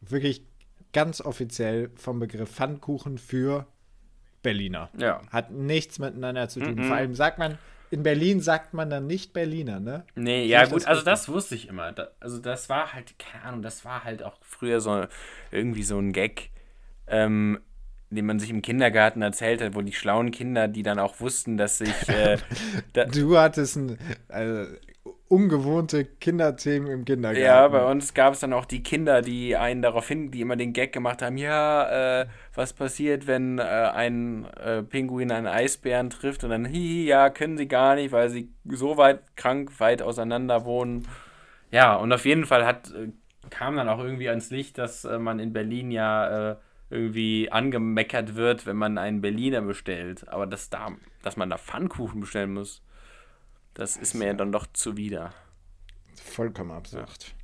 wirklich 0.02 0.44
ganz 0.92 1.20
offiziell 1.20 1.90
vom 1.96 2.20
Begriff 2.20 2.50
Pfannkuchen 2.50 3.16
für 3.16 3.66
Berliner. 4.42 4.90
Ja. 4.96 5.20
Hat 5.30 5.50
nichts 5.50 5.98
miteinander 5.98 6.48
zu 6.48 6.60
tun. 6.60 6.74
Mm 6.74 6.80
-mm. 6.80 6.86
Vor 6.86 6.96
allem 6.96 7.14
sagt 7.14 7.38
man, 7.38 7.58
in 7.90 8.02
Berlin 8.02 8.40
sagt 8.40 8.72
man 8.72 8.88
dann 8.88 9.06
nicht 9.06 9.32
Berliner, 9.32 9.80
ne? 9.80 10.04
Nee, 10.14 10.44
ja 10.46 10.64
gut, 10.64 10.82
das 10.82 10.86
also 10.86 11.02
das 11.02 11.28
wusste 11.28 11.56
ich 11.56 11.68
immer. 11.68 11.92
Da, 11.92 12.08
also 12.20 12.38
das 12.38 12.68
war 12.68 12.92
halt, 12.92 13.18
keine 13.18 13.44
Ahnung, 13.44 13.62
das 13.62 13.84
war 13.84 14.04
halt 14.04 14.22
auch 14.22 14.36
früher 14.42 14.80
so 14.80 15.06
irgendwie 15.50 15.82
so 15.82 15.98
ein 15.98 16.12
Gag, 16.12 16.50
ähm, 17.08 17.58
den 18.10 18.26
man 18.26 18.38
sich 18.38 18.50
im 18.50 18.62
Kindergarten 18.62 19.22
erzählt 19.22 19.60
hat, 19.60 19.74
wo 19.74 19.82
die 19.82 19.92
schlauen 19.92 20.30
Kinder, 20.30 20.68
die 20.68 20.82
dann 20.82 20.98
auch 20.98 21.20
wussten, 21.20 21.56
dass 21.56 21.78
sich... 21.78 22.08
Äh, 22.08 22.38
da 22.92 23.04
du 23.06 23.36
hattest 23.36 23.76
ein, 23.76 23.98
also, 24.28 24.72
ungewohnte 25.30 26.04
Kinderthemen 26.04 26.90
im 26.90 27.04
Kindergarten. 27.04 27.40
Ja, 27.40 27.68
bei 27.68 27.88
uns 27.88 28.14
gab 28.14 28.34
es 28.34 28.40
dann 28.40 28.52
auch 28.52 28.64
die 28.64 28.82
Kinder, 28.82 29.22
die 29.22 29.56
einen 29.56 29.80
darauf 29.80 30.08
hin, 30.08 30.32
die 30.32 30.40
immer 30.40 30.56
den 30.56 30.72
Gag 30.72 30.92
gemacht 30.92 31.22
haben, 31.22 31.36
ja, 31.36 32.22
äh, 32.22 32.26
was 32.52 32.72
passiert, 32.72 33.28
wenn 33.28 33.60
äh, 33.60 33.62
ein 33.62 34.44
äh, 34.56 34.82
Pinguin 34.82 35.30
einen 35.30 35.46
Eisbären 35.46 36.10
trifft 36.10 36.42
und 36.42 36.50
dann, 36.50 36.64
hihi, 36.64 37.06
ja, 37.06 37.30
können 37.30 37.56
sie 37.56 37.68
gar 37.68 37.94
nicht, 37.94 38.10
weil 38.10 38.28
sie 38.28 38.50
so 38.64 38.96
weit 38.96 39.36
krank, 39.36 39.78
weit 39.78 40.02
auseinander 40.02 40.64
wohnen. 40.64 41.06
Ja, 41.70 41.94
und 41.94 42.12
auf 42.12 42.24
jeden 42.24 42.44
Fall 42.44 42.66
hat, 42.66 42.90
äh, 42.90 43.12
kam 43.50 43.76
dann 43.76 43.88
auch 43.88 44.00
irgendwie 44.00 44.28
ans 44.28 44.50
Licht, 44.50 44.78
dass 44.78 45.04
äh, 45.04 45.20
man 45.20 45.38
in 45.38 45.52
Berlin 45.52 45.92
ja 45.92 46.50
äh, 46.50 46.56
irgendwie 46.90 47.52
angemeckert 47.52 48.34
wird, 48.34 48.66
wenn 48.66 48.76
man 48.76 48.98
einen 48.98 49.20
Berliner 49.20 49.60
bestellt. 49.60 50.28
Aber 50.28 50.48
dass, 50.48 50.70
da, 50.70 50.88
dass 51.22 51.36
man 51.36 51.50
da 51.50 51.56
Pfannkuchen 51.56 52.20
bestellen 52.20 52.52
muss, 52.52 52.82
das 53.80 53.96
ist 53.96 54.14
mir 54.14 54.26
ja 54.26 54.34
dann 54.34 54.52
doch 54.52 54.66
zuwider. 54.72 55.32
Vollkommen 56.22 56.70
absurd. 56.70 57.06
Ja. 57.08 57.34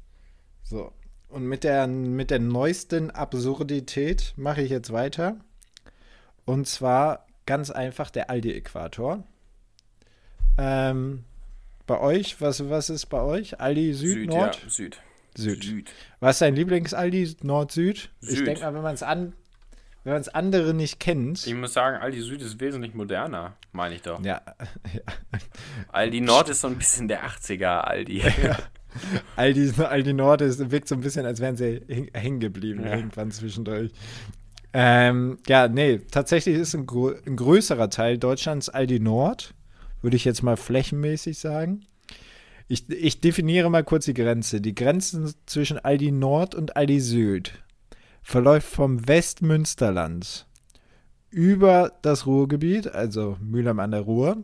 So. 0.63 0.93
Und 1.29 1.47
mit 1.47 1.65
der, 1.65 1.87
mit 1.87 2.31
der 2.31 2.39
neuesten 2.39 3.11
Absurdität 3.11 4.35
mache 4.37 4.63
ich 4.63 4.71
jetzt 4.71 4.93
weiter. 4.93 5.39
Und 6.45 6.69
zwar 6.69 7.27
ganz 7.47 7.71
einfach 7.71 8.11
der 8.11 8.31
Aldi-Äquator. 8.31 9.25
Ähm, 10.59 11.25
bei 11.87 12.01
euch, 12.01 12.41
was, 12.41 12.69
was 12.69 12.91
ist 12.91 13.07
bei 13.07 13.21
euch? 13.21 13.61
Aldi 13.61 13.95
Süd, 13.95 14.13
Süd 14.13 14.31
Nord? 14.31 14.63
Ja, 14.63 14.69
Süd. 14.69 15.01
Süd. 15.37 15.65
Süd. 15.65 15.91
Was 16.21 16.37
ist 16.37 16.43
dein 16.43 16.55
Lieblings-Aldi 16.55 17.37
Nord-Süd? 17.43 18.11
Ich 18.21 18.45
denke 18.45 18.61
mal, 18.61 18.75
wenn 18.75 18.83
man 18.83 18.95
es 18.95 19.03
an, 19.03 19.35
wenn 20.07 20.13
man 20.13 20.21
es 20.21 20.29
andere 20.29 20.73
nicht 20.73 21.01
kennt. 21.01 21.45
Ich 21.49 21.55
muss 21.55 21.73
sagen, 21.73 21.97
Aldi 21.97 22.21
Süd 22.21 22.41
ist 22.41 22.61
wesentlich 22.61 22.95
moderner, 22.95 23.57
meine 23.73 23.97
ich 23.97 24.03
doch. 24.03 24.25
Ja. 24.25 24.41
ja. 24.95 25.01
Aldi 25.89 26.21
Nord 26.21 26.49
ist 26.49 26.61
so 26.61 26.69
ein 26.69 26.77
bisschen 26.79 27.09
der 27.09 27.27
80er 27.27 27.81
Aldi. 27.81 28.19
Ja. 28.21 28.57
Aldi, 29.35 29.73
Aldi 29.83 30.13
Nord 30.13 30.43
ist, 30.43 30.71
wirkt 30.71 30.87
so 30.87 30.95
ein 30.95 31.01
bisschen, 31.01 31.27
als 31.27 31.41
wären 31.41 31.57
sie 31.57 31.83
hängen 32.15 32.39
geblieben 32.39 32.85
Ja. 32.85 32.95
irgendwann 32.95 33.33
zwischendurch. 33.33 33.91
Ähm, 34.73 35.39
ja, 35.49 35.67
nee, 35.67 35.99
tatsächlich 36.09 36.55
ist 36.55 36.75
ein, 36.75 36.87
ein 37.27 37.35
größerer 37.37 37.91
Teil 37.91 38.17
Deutschlands 38.17 38.69
Aldi 38.69 39.01
Nord, 39.01 39.55
würde 40.03 40.17
ich 40.17 40.25
jetzt 40.25 40.45
mal 40.45 40.57
flächenmäßig 40.57 41.37
sagen. 41.41 41.85
Ich, 42.69 42.89
ich 42.91 43.21
definiere 43.21 43.71
mal 43.71 43.83
kurz 43.83 44.05
die 44.05 44.15
Grenze. 44.15 44.61
Die 44.61 44.77
Grenze 44.77 45.35
zwischen 45.47 45.81
Aldi 45.81 46.13
Nord 46.13 46.55
und 46.55 46.77
Aldi 46.77 47.01
Süd 47.01 47.55
verläuft 48.27 48.75
vom 48.75 49.07
Westmünsterland 49.07 50.49
über 51.31 51.93
das 52.03 52.27
Ruhrgebiet, 52.27 52.89
also 52.89 53.37
Mülheim 53.41 53.79
an 53.79 53.93
der 53.93 54.01
Ruhr, 54.01 54.43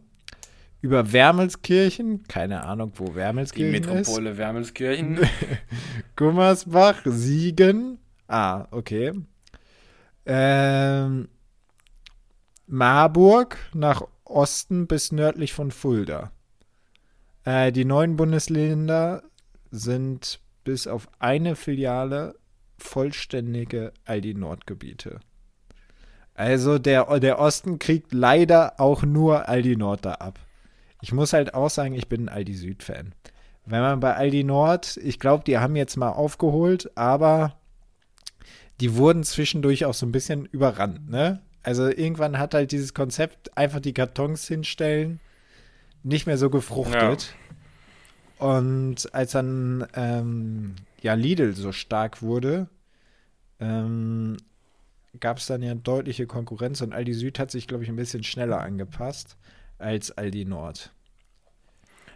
über 0.80 1.12
Wermelskirchen, 1.12 2.22
keine 2.28 2.62
Ahnung, 2.62 2.92
wo 2.94 3.06
Die 3.06 3.16
Wermelskirchen 3.16 3.74
ist. 3.74 3.88
Metropole 3.88 4.36
Wermelskirchen. 4.38 5.18
Gummersbach, 6.16 7.02
Siegen. 7.06 7.98
Ah, 8.28 8.68
okay. 8.70 9.14
Ähm, 10.26 11.28
Marburg 12.68 13.58
nach 13.74 14.02
Osten 14.22 14.86
bis 14.86 15.10
nördlich 15.10 15.52
von 15.52 15.72
Fulda. 15.72 16.30
Äh, 17.44 17.72
die 17.72 17.84
neuen 17.84 18.14
Bundesländer 18.14 19.24
sind 19.72 20.38
bis 20.62 20.86
auf 20.86 21.08
eine 21.18 21.56
Filiale 21.56 22.36
vollständige 22.82 23.92
Aldi 24.04 24.34
Nordgebiete. 24.34 25.20
Also 26.34 26.78
der, 26.78 27.20
der 27.20 27.38
Osten 27.38 27.78
kriegt 27.78 28.12
leider 28.12 28.80
auch 28.80 29.02
nur 29.02 29.48
Aldi 29.48 29.76
Nord 29.76 30.04
da 30.04 30.14
ab. 30.14 30.38
Ich 31.00 31.12
muss 31.12 31.32
halt 31.32 31.54
auch 31.54 31.70
sagen, 31.70 31.94
ich 31.94 32.08
bin 32.08 32.24
ein 32.24 32.28
Aldi 32.28 32.54
Süd-Fan. 32.54 33.14
Wenn 33.66 33.80
man 33.80 34.00
bei 34.00 34.14
Aldi 34.14 34.44
Nord, 34.44 34.96
ich 34.96 35.18
glaube, 35.18 35.44
die 35.44 35.58
haben 35.58 35.76
jetzt 35.76 35.96
mal 35.96 36.10
aufgeholt, 36.10 36.96
aber 36.96 37.56
die 38.80 38.96
wurden 38.96 39.24
zwischendurch 39.24 39.84
auch 39.84 39.94
so 39.94 40.06
ein 40.06 40.12
bisschen 40.12 40.46
überrannt, 40.46 41.08
ne? 41.08 41.40
Also 41.62 41.86
irgendwann 41.86 42.38
hat 42.38 42.54
halt 42.54 42.72
dieses 42.72 42.92
Konzept, 42.92 43.56
einfach 43.56 43.78
die 43.78 43.92
Kartons 43.92 44.48
hinstellen, 44.48 45.20
nicht 46.02 46.26
mehr 46.26 46.38
so 46.38 46.50
gefruchtet. 46.50 47.34
Und 48.38 49.14
als 49.14 49.32
dann 49.32 49.86
ähm, 49.94 50.74
ja 51.02 51.14
Lidl 51.14 51.54
so 51.54 51.72
stark 51.72 52.22
wurde, 52.22 52.68
ähm, 53.60 54.36
gab 55.20 55.38
es 55.38 55.46
dann 55.46 55.62
ja 55.62 55.74
deutliche 55.74 56.26
Konkurrenz 56.26 56.80
und 56.80 56.94
Aldi 56.94 57.14
Süd 57.14 57.38
hat 57.38 57.50
sich, 57.50 57.68
glaube 57.68 57.84
ich, 57.84 57.90
ein 57.90 57.96
bisschen 57.96 58.24
schneller 58.24 58.60
angepasst 58.60 59.36
als 59.78 60.16
Aldi 60.16 60.44
Nord. 60.46 60.92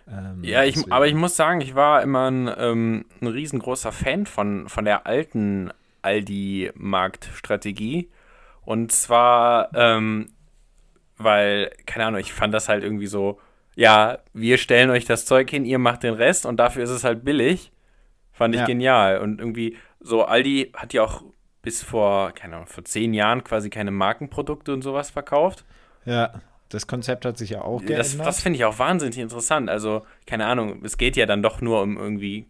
Ähm, 0.09 0.43
Ja, 0.45 0.65
ich, 0.65 0.75
deswegen- 0.77 0.93
aber 0.93 1.07
ich 1.07 1.15
muss 1.15 1.37
sagen, 1.37 1.61
ich 1.61 1.75
war 1.75 2.03
immer 2.03 2.31
ein, 2.31 2.51
ähm, 2.57 3.05
ein 3.21 3.27
riesengroßer 3.27 3.93
Fan 3.93 4.27
von, 4.27 4.69
von 4.69 4.85
der 4.85 5.07
alten 5.07 5.71
Aldi-Marktstrategie. 6.03 8.09
Und 8.65 8.93
zwar, 8.93 9.71
ähm, 9.75 10.29
weil, 11.17 11.71
keine 11.87 12.07
Ahnung, 12.07 12.21
ich 12.21 12.33
fand 12.33 12.55
das 12.55 12.69
halt 12.69 12.85
irgendwie 12.85 13.07
so, 13.07 13.41
ja, 13.75 14.19
wir 14.33 14.59
stellen 14.59 14.91
euch 14.91 15.05
das 15.05 15.27
Zeug 15.27 15.51
hin, 15.51 15.65
ihr 15.65 15.79
macht 15.79 16.03
den 16.03 16.15
Rest 16.15 16.47
und 16.47 16.57
dafür 16.57 16.85
ist 16.85 16.91
es 16.91 17.05
halt 17.05 17.25
billig. 17.25 17.73
Fand 18.37 18.55
ich 18.55 18.61
Ja. 18.61 18.67
genial. 18.67 19.19
Und 19.19 19.41
irgendwie, 19.41 19.77
so 20.01 20.25
Aldi 20.25 20.73
hat 20.77 20.93
ja 20.93 21.03
auch 21.03 21.25
bis 21.63 21.83
vor, 21.83 22.33
keine 22.33 22.57
Ahnung, 22.57 22.69
vor 22.69 22.85
zehn 22.85 23.13
Jahren 23.15 23.43
quasi 23.43 23.71
keine 23.71 23.91
Markenprodukte 23.91 24.73
und 24.73 24.83
sowas 24.83 25.11
verkauft. 25.11 25.65
Ja, 26.05 26.35
das 26.69 26.87
Konzept 26.87 27.25
hat 27.25 27.39
sich 27.39 27.51
ja 27.51 27.63
auch 27.63 27.81
geändert. 27.81 27.99
Das, 28.01 28.17
das 28.19 28.41
finde 28.43 28.59
ich 28.59 28.65
auch 28.65 28.79
wahnsinnig 28.79 29.19
interessant. 29.19 29.69
Also, 29.71 30.05
keine 30.27 30.47
Ahnung, 30.47 30.83
es 30.85 30.99
geht 30.99 31.17
ja 31.17 31.27
dann 31.27 31.43
doch 31.43 31.61
nur 31.61 31.83
um 31.83 31.97
irgendwie 31.97 32.47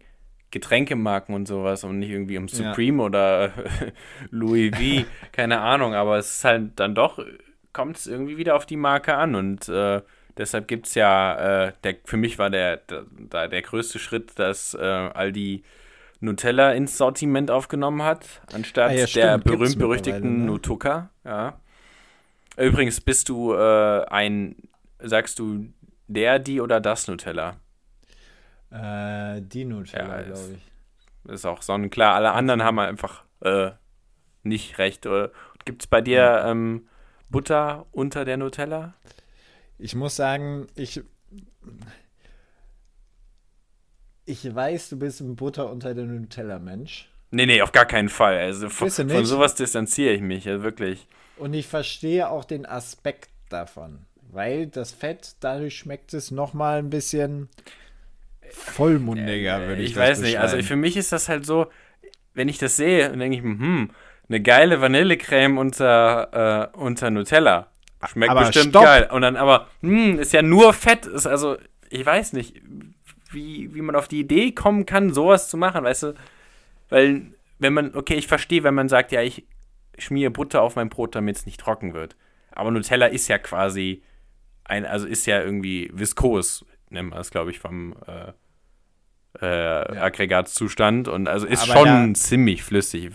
Getränkemarken 0.51 1.33
und 1.35 1.47
sowas 1.47 1.83
und 1.83 1.99
nicht 1.99 2.09
irgendwie 2.09 2.37
um 2.37 2.47
Ja. 2.47 2.55
Supreme 2.69 3.01
oder 3.03 3.51
Louis 4.29 4.71
V, 4.75 5.05
keine 5.31 5.59
Ahnung, 5.61 5.93
aber 5.93 6.17
es 6.17 6.37
ist 6.37 6.43
halt 6.45 6.79
dann 6.79 6.95
doch, 6.95 7.19
kommt 7.73 7.97
es 7.97 8.07
irgendwie 8.07 8.37
wieder 8.37 8.55
auf 8.55 8.65
die 8.65 8.77
Marke 8.77 9.15
an 9.15 9.35
und 9.35 9.67
äh, 9.69 10.01
deshalb 10.37 10.67
gibt 10.67 10.87
es 10.87 10.95
ja, 10.95 11.67
äh, 11.67 11.73
der, 11.83 11.95
für 12.05 12.17
mich 12.17 12.37
war 12.39 12.49
der, 12.49 12.77
der, 12.77 13.47
der 13.47 13.61
größte 13.61 13.99
Schritt, 13.99 14.37
dass 14.39 14.73
äh, 14.73 14.81
Aldi 14.81 15.63
Nutella 16.19 16.71
ins 16.71 16.97
Sortiment 16.97 17.51
aufgenommen 17.51 18.01
hat, 18.03 18.41
anstatt 18.53 18.91
Ah 18.91 18.93
ja, 18.93 19.05
der 19.05 19.37
berühmt-berüchtigten 19.37 20.39
ne? 20.39 20.45
Nutuka, 20.45 21.09
ja. 21.23 21.59
Übrigens, 22.57 23.01
bist 23.01 23.29
du 23.29 23.53
äh, 23.53 24.05
ein, 24.05 24.55
sagst 24.99 25.37
du 25.37 25.67
der, 26.07 26.39
die 26.39 26.59
oder 26.59 26.79
das 26.79 27.07
Nutella? 27.07 27.57
Äh, 28.71 29.41
die 29.41 29.65
Nutella, 29.65 30.17
Ja, 30.17 30.23
glaube 30.23 30.55
ich. 30.55 31.31
Ist 31.31 31.45
auch 31.45 31.61
sonnenklar. 31.61 32.15
Alle 32.15 32.31
anderen 32.31 32.63
haben 32.63 32.79
einfach 32.79 33.25
äh, 33.41 33.71
nicht 34.43 34.77
recht. 34.79 35.07
Gibt 35.65 35.83
es 35.83 35.87
bei 35.87 36.01
dir 36.01 36.43
ähm, 36.45 36.87
Butter 37.29 37.85
unter 37.91 38.25
der 38.25 38.37
Nutella? 38.37 38.93
Ich 39.77 39.95
muss 39.95 40.15
sagen, 40.15 40.67
ich. 40.75 41.01
Ich 44.25 44.53
weiß, 44.53 44.89
du 44.89 44.99
bist 44.99 45.21
ein 45.21 45.35
Butter 45.35 45.71
unter 45.71 45.93
der 45.93 46.03
Nutella-Mensch. 46.03 47.09
Nee, 47.31 47.45
nee, 47.45 47.61
auf 47.61 47.71
gar 47.71 47.85
keinen 47.85 48.09
Fall. 48.09 48.37
Also 48.37 48.69
von, 48.69 48.89
von 48.89 49.25
sowas 49.25 49.55
distanziere 49.55 50.13
ich 50.13 50.21
mich, 50.21 50.45
ja, 50.45 50.63
wirklich. 50.63 51.07
Und 51.37 51.53
ich 51.53 51.67
verstehe 51.67 52.29
auch 52.29 52.45
den 52.45 52.65
Aspekt 52.65 53.29
davon. 53.49 54.05
Weil 54.29 54.67
das 54.67 54.91
Fett, 54.91 55.35
dadurch 55.39 55.77
schmeckt 55.77 56.13
es 56.13 56.31
nochmal 56.31 56.79
ein 56.79 56.89
bisschen 56.89 57.49
vollmundiger, 58.49 59.67
würde 59.67 59.81
ich 59.81 59.89
Ich 59.89 59.95
das 59.95 60.03
weiß 60.03 60.19
nicht, 60.21 60.39
also 60.39 60.61
für 60.61 60.75
mich 60.75 60.97
ist 60.97 61.11
das 61.11 61.29
halt 61.29 61.45
so, 61.45 61.67
wenn 62.33 62.49
ich 62.49 62.57
das 62.57 62.75
sehe, 62.75 63.09
dann 63.09 63.19
denke 63.19 63.37
ich 63.37 63.43
mir, 63.43 63.57
hm, 63.57 63.91
eine 64.29 64.41
geile 64.41 64.81
Vanillecreme 64.81 65.57
unter, 65.57 66.71
äh, 66.73 66.77
unter 66.77 67.09
Nutella. 67.09 67.71
Schmeckt 68.05 68.31
Aber 68.31 68.45
bestimmt 68.45 68.69
stopp! 68.69 68.83
geil. 68.83 69.09
Und 69.11 69.21
dann 69.23 69.35
aber, 69.35 69.67
hm, 69.81 70.19
ist 70.19 70.33
ja 70.33 70.41
nur 70.41 70.73
Fett. 70.73 71.05
Ist 71.07 71.25
also, 71.25 71.57
ich 71.89 72.05
weiß 72.05 72.33
nicht, 72.33 72.61
wie, 73.31 73.73
wie 73.73 73.81
man 73.81 73.95
auf 73.95 74.07
die 74.07 74.19
Idee 74.19 74.51
kommen 74.51 74.85
kann, 74.85 75.13
sowas 75.13 75.49
zu 75.49 75.57
machen, 75.57 75.83
weißt 75.83 76.03
du? 76.03 76.13
Weil, 76.89 77.23
wenn 77.59 77.73
man, 77.73 77.95
okay, 77.95 78.13
ich 78.15 78.27
verstehe, 78.27 78.63
wenn 78.63 78.75
man 78.75 78.87
sagt, 78.89 79.11
ja, 79.11 79.21
ich 79.21 79.45
schmiere 79.97 80.29
Butter 80.31 80.61
auf 80.61 80.75
mein 80.75 80.89
Brot, 80.89 81.15
damit 81.15 81.37
es 81.37 81.45
nicht 81.45 81.59
trocken 81.59 81.93
wird. 81.93 82.15
Aber 82.51 82.69
Nutella 82.71 83.07
ist 83.07 83.27
ja 83.27 83.37
quasi 83.39 84.03
ein, 84.63 84.85
also 84.85 85.07
ist 85.07 85.25
ja 85.25 85.41
irgendwie 85.41 85.89
viskos, 85.93 86.65
nennt 86.89 87.09
man 87.09 87.19
es, 87.19 87.31
glaube 87.31 87.49
ich, 87.51 87.59
vom 87.59 87.95
äh, 88.07 88.31
äh, 89.45 89.97
Aggregatzustand. 89.97 91.07
Und 91.07 91.27
also 91.27 91.47
ist 91.47 91.63
Aber 91.63 91.79
schon 91.79 92.13
da- 92.13 92.19
ziemlich 92.19 92.63
flüssig. 92.63 93.11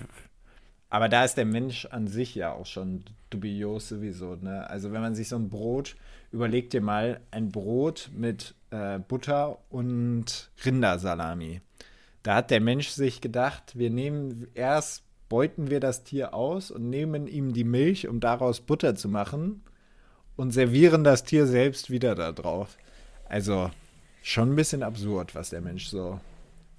Aber 0.93 1.09
da 1.09 1.24
ist 1.24 1.38
der 1.38 1.47
Mensch 1.47 1.86
an 1.86 2.07
sich 2.07 2.34
ja 2.34 2.53
auch 2.53 2.66
schon 2.66 3.03
dubios 3.30 3.88
sowieso. 3.88 4.36
Ne? 4.36 4.68
Also 4.68 4.93
wenn 4.93 5.01
man 5.01 5.14
sich 5.14 5.30
so 5.30 5.36
ein 5.36 5.49
Brot, 5.49 5.97
überleg 6.32 6.68
dir 6.68 6.82
mal 6.82 7.20
ein 7.30 7.49
Brot 7.49 8.11
mit 8.14 8.55
äh, 8.70 8.99
Butter 8.99 9.57
und 9.70 10.51
Rindersalami. 10.62 11.62
Da 12.22 12.34
hat 12.34 12.51
der 12.51 12.61
Mensch 12.61 12.88
sich 12.88 13.22
gedacht, 13.22 13.78
wir 13.78 13.88
nehmen 13.88 14.49
erst, 14.53 15.05
beuten 15.30 15.70
wir 15.70 15.80
das 15.80 16.05
Tier 16.05 16.34
aus 16.34 16.70
und 16.70 16.90
nehmen 16.90 17.26
ihm 17.26 17.55
die 17.55 17.64
Milch, 17.64 18.07
um 18.07 18.20
daraus 18.20 18.61
Butter 18.61 18.95
zu 18.95 19.09
machen 19.09 19.62
und 20.36 20.51
servieren 20.51 21.05
das 21.05 21.24
Tier 21.24 21.47
selbst 21.47 21.88
wieder 21.88 22.14
da 22.14 22.32
drauf. 22.32 22.76
Also 23.30 23.70
schon 24.22 24.53
ein 24.53 24.57
bisschen 24.57 24.82
absurd, 24.82 25.34
was 25.34 25.49
der 25.49 25.62
Mensch 25.62 25.86
so, 25.86 26.20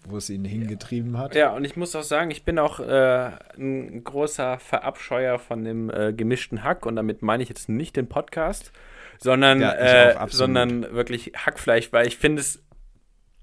wo 0.05 0.17
es 0.17 0.29
ihn 0.29 0.45
hingetrieben 0.45 1.17
hat. 1.17 1.35
Ja, 1.35 1.53
und 1.53 1.65
ich 1.65 1.75
muss 1.75 1.95
auch 1.95 2.03
sagen, 2.03 2.31
ich 2.31 2.43
bin 2.43 2.59
auch 2.59 2.79
äh, 2.79 3.31
ein 3.57 4.03
großer 4.03 4.59
Verabscheuer 4.59 5.39
von 5.39 5.63
dem 5.63 5.89
äh, 5.89 6.13
gemischten 6.13 6.63
Hack. 6.63 6.85
Und 6.85 6.95
damit 6.95 7.21
meine 7.21 7.43
ich 7.43 7.49
jetzt 7.49 7.69
nicht 7.69 7.95
den 7.95 8.07
Podcast, 8.07 8.71
sondern, 9.19 9.61
Ja, 9.61 9.73
äh, 9.73 10.27
sondern 10.29 10.93
wirklich 10.93 11.33
Hackfleisch, 11.35 11.91
weil 11.93 12.07
ich 12.07 12.17
finde 12.17 12.41
es 12.41 12.61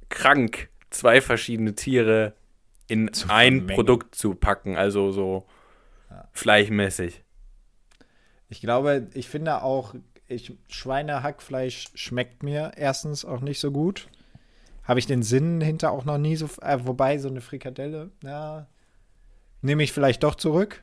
krank, 0.08 0.68
zwei 0.90 1.20
verschiedene 1.20 1.74
Tiere 1.74 2.34
in 2.88 3.12
Zu 3.12 3.28
ein 3.30 3.58
vermengen. 3.58 3.74
Produkt 3.76 4.14
zu 4.14 4.34
packen. 4.34 4.76
Also 4.76 5.12
so 5.12 5.46
fleischmäßig. 6.32 7.22
Ich 8.48 8.61
glaube, 8.61 9.06
ich 9.14 9.28
finde 9.28 9.62
auch, 9.62 9.94
ich, 10.26 10.52
Schweinehackfleisch 10.68 11.86
schmeckt 11.94 12.42
mir 12.42 12.72
erstens 12.76 13.24
auch 13.24 13.40
nicht 13.40 13.61
so 13.61 13.70
gut. 13.70 14.08
Habe 14.85 14.99
ich 14.99 15.07
den 15.07 15.22
Sinn 15.22 15.61
hinter 15.61 15.93
auch 15.93 16.05
noch 16.05 16.18
nie 16.18 16.37
so. 16.37 16.49
Äh, 16.62 16.78
wobei, 16.85 17.18
so 17.18 17.28
eine 17.28 17.41
Frikadelle, 17.41 18.11
ja, 18.22 18.66
nehme 19.62 19.83
ich 19.83 19.93
vielleicht 19.93 20.22
doch 20.22 20.35
zurück. 20.35 20.83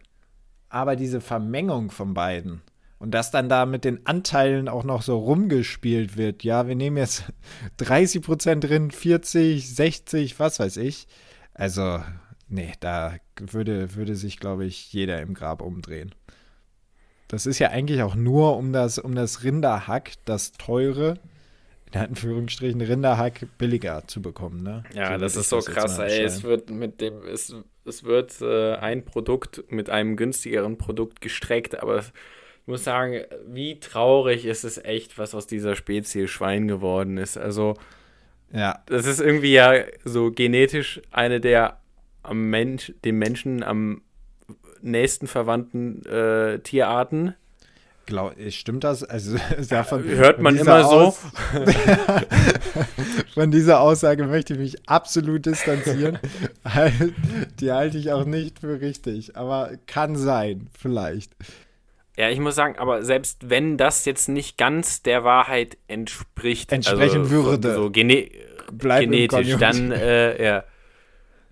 Aber 0.70 0.96
diese 0.96 1.22
Vermengung 1.22 1.92
von 1.92 2.14
beiden 2.14 2.62
und 3.00 3.12
dass 3.12 3.32
dann 3.32 3.48
da 3.48 3.66
mit 3.66 3.86
den 3.86 4.06
Anteilen 4.06 4.68
auch 4.68 4.84
noch 4.84 5.02
so 5.02 5.18
rumgespielt 5.18 6.18
wird, 6.18 6.44
ja, 6.44 6.68
wir 6.68 6.76
nehmen 6.76 6.98
jetzt 6.98 7.26
30% 7.80 8.60
drin, 8.60 8.92
40, 8.92 9.76
60, 9.76 10.40
was 10.40 10.60
weiß 10.60 10.78
ich. 10.78 11.08
Also, 11.54 12.02
nee, 12.48 12.74
da 12.80 13.16
würde, 13.40 13.96
würde 13.96 14.16
sich, 14.16 14.40
glaube 14.40 14.66
ich, 14.66 14.92
jeder 14.94 15.22
im 15.22 15.34
Grab 15.34 15.62
umdrehen. 15.62 16.14
Das 17.28 17.46
ist 17.46 17.60
ja 17.60 17.70
eigentlich 17.70 18.02
auch 18.04 18.16
nur 18.16 18.58
um 18.58 18.72
das, 18.74 18.98
um 19.00 19.14
das 19.14 19.44
Rinderhack, 19.44 20.14
das 20.26 20.54
teure, 20.54 21.20
in 21.94 22.00
Anführungsstrichen 22.00 22.82
Rinderhack 22.82 23.48
billiger 23.58 24.04
zu 24.08 24.22
bekommen. 24.22 24.64
Ne? 24.64 24.84
Ja, 24.94 25.14
So 25.14 25.18
das 25.18 25.36
ist 25.36 25.50
so 25.50 25.58
jetzt 25.58 25.68
krass, 25.68 26.00
ey. 26.00 26.24
Es 26.24 26.44
wird 26.44 26.70
mit 26.70 27.00
dem, 27.02 27.22
es, 27.26 27.56
es 27.86 28.04
wird 28.04 28.42
äh, 28.42 28.76
ein 28.76 29.06
Produkt 29.06 29.64
mit 29.70 29.90
einem 29.90 30.18
günstigeren 30.18 30.78
Produkt 30.78 31.22
gestreckt, 31.22 31.82
aber 31.82 32.00
ich 32.00 32.12
muss 32.66 32.84
sagen, 32.84 33.22
wie 33.48 33.80
traurig 33.80 34.46
ist 34.46 34.66
es 34.66 34.78
echt, 34.78 35.18
was 35.18 35.34
aus 35.34 35.48
dieser 35.48 35.76
Spezie 35.76 36.28
Schwein 36.28 36.68
geworden 36.68 37.18
ist. 37.18 37.38
Also, 37.38 37.76
Ja, 38.52 38.84
das 38.88 39.06
ist 39.06 39.22
irgendwie 39.22 39.54
ja 39.54 39.86
so 40.04 40.32
genetisch 40.32 41.02
eine 41.12 41.40
der 41.40 41.80
am 42.24 42.50
Mensch, 42.50 42.94
dem 43.06 43.18
Menschen 43.20 43.64
am 43.64 44.02
nächsten 44.82 45.28
verwandten 45.28 46.06
äh, 46.06 46.60
Tierarten. 46.60 47.36
Glaub, 48.08 48.34
stimmt 48.50 48.84
das? 48.84 49.04
Also 49.04 49.38
Hört 49.60 49.88
von 49.90 50.42
man 50.42 50.56
dieser 50.56 50.80
immer 50.80 50.90
so. 50.90 50.96
Aus- 50.96 51.20
von 53.36 53.52
dieser 53.52 53.82
Aussage 53.82 54.26
möchte 54.26 54.54
ich 54.54 54.60
mich 54.60 54.90
absolut 54.90 55.46
distanzieren. 55.46 56.18
Die 57.60 57.72
halte 57.72 58.00
ich 58.00 58.12
auch 58.12 58.26
nicht 58.26 58.60
für 58.60 58.82
richtig, 58.82 59.38
aber 59.38 59.72
kann 59.86 60.16
sein, 60.16 60.70
vielleicht. 60.78 61.32
Ja, 62.18 62.30
ich 62.30 62.40
muss 62.40 62.56
sagen, 62.56 62.80
aber 62.80 63.04
selbst 63.04 63.48
wenn 63.50 63.78
das 63.78 64.06
jetzt 64.06 64.28
nicht 64.28 64.58
ganz 64.58 65.04
der 65.04 65.24
Wahrheit 65.24 65.78
entspricht, 65.88 66.72
Entsprechen 66.74 67.22
also 67.22 67.46
würde. 67.46 67.76
so 67.76 67.92
gene 67.92 68.28
genetisch, 68.72 69.56
dann, 69.58 69.92
äh, 69.92 70.44
ja, 70.44 70.64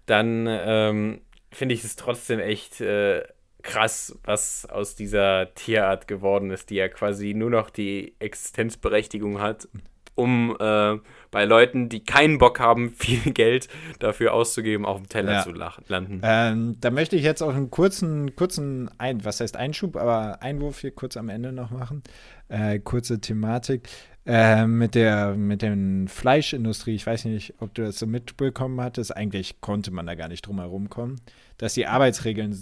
dann 0.08 0.48
ähm, 0.50 1.22
finde 1.52 1.76
ich 1.76 1.84
es 1.84 1.96
trotzdem 1.96 2.40
echt 2.40 2.82
äh, 2.82 3.22
krass, 3.66 4.18
was 4.24 4.66
aus 4.66 4.96
dieser 4.96 5.54
Tierart 5.56 6.08
geworden 6.08 6.52
ist, 6.52 6.70
die 6.70 6.76
ja 6.76 6.88
quasi 6.88 7.34
nur 7.34 7.50
noch 7.50 7.70
die 7.70 8.14
Existenzberechtigung 8.20 9.42
hat, 9.42 9.68
um 10.14 10.56
äh, 10.60 10.96
bei 11.32 11.44
Leuten, 11.44 11.90
die 11.90 12.04
keinen 12.04 12.38
Bock 12.38 12.60
haben, 12.62 12.92
viel 12.96 13.34
Geld 13.34 13.68
dafür 14.00 14.34
auszugeben, 14.34 14.86
auf 14.86 14.98
dem 14.98 15.10
Teller 15.10 15.34
Ja. 15.34 15.44
zu 15.44 15.52
landen. 15.52 16.22
Ähm, 16.24 16.78
da 16.80 16.90
möchte 16.90 17.18
ich 17.18 17.24
jetzt 17.24 17.42
auch 17.42 17.54
einen 17.54 17.70
kurzen, 17.70 18.34
kurzen 18.36 18.90
ein, 18.98 19.26
was 19.26 19.42
heißt 19.42 19.58
Einschub, 19.58 19.98
aber 19.98 20.42
Einwurf 20.42 20.80
hier 20.80 20.92
kurz 20.92 21.18
am 21.18 21.28
Ende 21.28 21.52
noch 21.52 21.72
machen. 21.72 22.02
Äh, 22.48 22.80
kurze 22.80 23.20
Thematik. 23.20 23.90
Äh, 24.28 24.66
mit 24.66 24.96
der 24.96 25.36
mit 25.36 25.62
der 25.62 25.78
Fleischindustrie, 26.08 26.96
ich 26.96 27.06
weiß 27.06 27.26
nicht, 27.26 27.54
ob 27.60 27.76
du 27.76 27.84
das 27.84 28.00
so 28.00 28.08
mitbekommen 28.08 28.82
hattest, 28.82 29.16
eigentlich 29.16 29.62
konnte 29.62 29.92
man 29.92 30.08
da 30.08 30.16
gar 30.16 30.30
nicht 30.30 30.48
drum 30.48 30.60
herum 30.60 30.90
kommen, 30.90 31.22
dass 31.60 31.76
die 31.76 31.86
Arbeitsregeln 31.86 32.58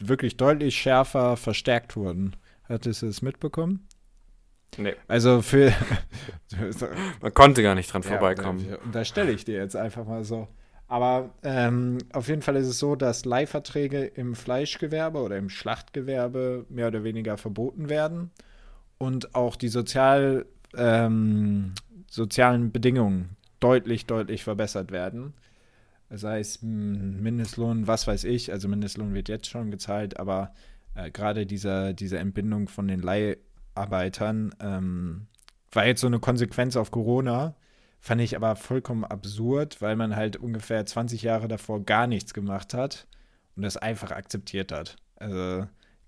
wirklich 0.00 0.36
deutlich 0.36 0.76
schärfer 0.76 1.36
verstärkt 1.36 1.96
wurden. 1.96 2.36
Hattest 2.68 3.02
du 3.02 3.06
es 3.06 3.22
mitbekommen? 3.22 3.86
Nee, 4.76 4.94
Also 5.06 5.42
für 5.42 5.72
man 7.20 7.34
konnte 7.34 7.62
gar 7.62 7.74
nicht 7.74 7.92
dran 7.92 8.02
Ja, 8.02 8.08
vorbeikommen. 8.08 8.76
Da 8.92 9.04
stelle 9.04 9.32
ich 9.32 9.44
dir 9.44 9.56
jetzt 9.58 9.76
einfach 9.76 10.04
mal 10.06 10.24
so. 10.24 10.48
Aber 10.86 11.30
ähm, 11.42 11.98
auf 12.12 12.28
jeden 12.28 12.42
Fall 12.42 12.56
ist 12.56 12.66
es 12.66 12.78
so, 12.78 12.94
dass 12.94 13.24
Leihverträge 13.24 14.04
im 14.04 14.34
Fleischgewerbe 14.34 15.20
oder 15.20 15.36
im 15.38 15.48
Schlachtgewerbe 15.48 16.66
mehr 16.68 16.88
oder 16.88 17.04
weniger 17.04 17.36
verboten 17.38 17.88
werden 17.88 18.30
und 18.98 19.34
auch 19.34 19.56
die 19.56 19.68
sozial, 19.68 20.46
ähm, 20.76 21.72
sozialen 22.10 22.70
Bedingungen 22.70 23.36
deutlich, 23.60 24.06
deutlich 24.06 24.44
verbessert 24.44 24.90
werden. 24.92 25.34
Sei 26.16 26.40
es 26.40 26.62
Mindestlohn, 26.62 27.86
was 27.86 28.06
weiß 28.06 28.24
ich, 28.24 28.52
also 28.52 28.68
Mindestlohn 28.68 29.14
wird 29.14 29.28
jetzt 29.28 29.48
schon 29.48 29.70
gezahlt, 29.70 30.18
aber 30.18 30.52
äh, 30.94 31.10
gerade 31.10 31.46
diese, 31.46 31.94
diese 31.94 32.18
Entbindung 32.18 32.68
von 32.68 32.88
den 32.88 33.00
Leiharbeitern 33.00 34.54
ähm, 34.60 35.26
war 35.72 35.86
jetzt 35.86 36.00
so 36.00 36.06
eine 36.06 36.20
Konsequenz 36.20 36.76
auf 36.76 36.90
Corona, 36.90 37.56
fand 38.00 38.20
ich 38.20 38.36
aber 38.36 38.56
vollkommen 38.56 39.04
absurd, 39.04 39.80
weil 39.80 39.96
man 39.96 40.14
halt 40.14 40.36
ungefähr 40.36 40.84
20 40.84 41.22
Jahre 41.22 41.48
davor 41.48 41.84
gar 41.84 42.06
nichts 42.06 42.34
gemacht 42.34 42.74
hat 42.74 43.06
und 43.56 43.62
das 43.62 43.76
einfach 43.76 44.10
akzeptiert 44.10 44.72
hat. 44.72 44.96
Also 45.16 45.66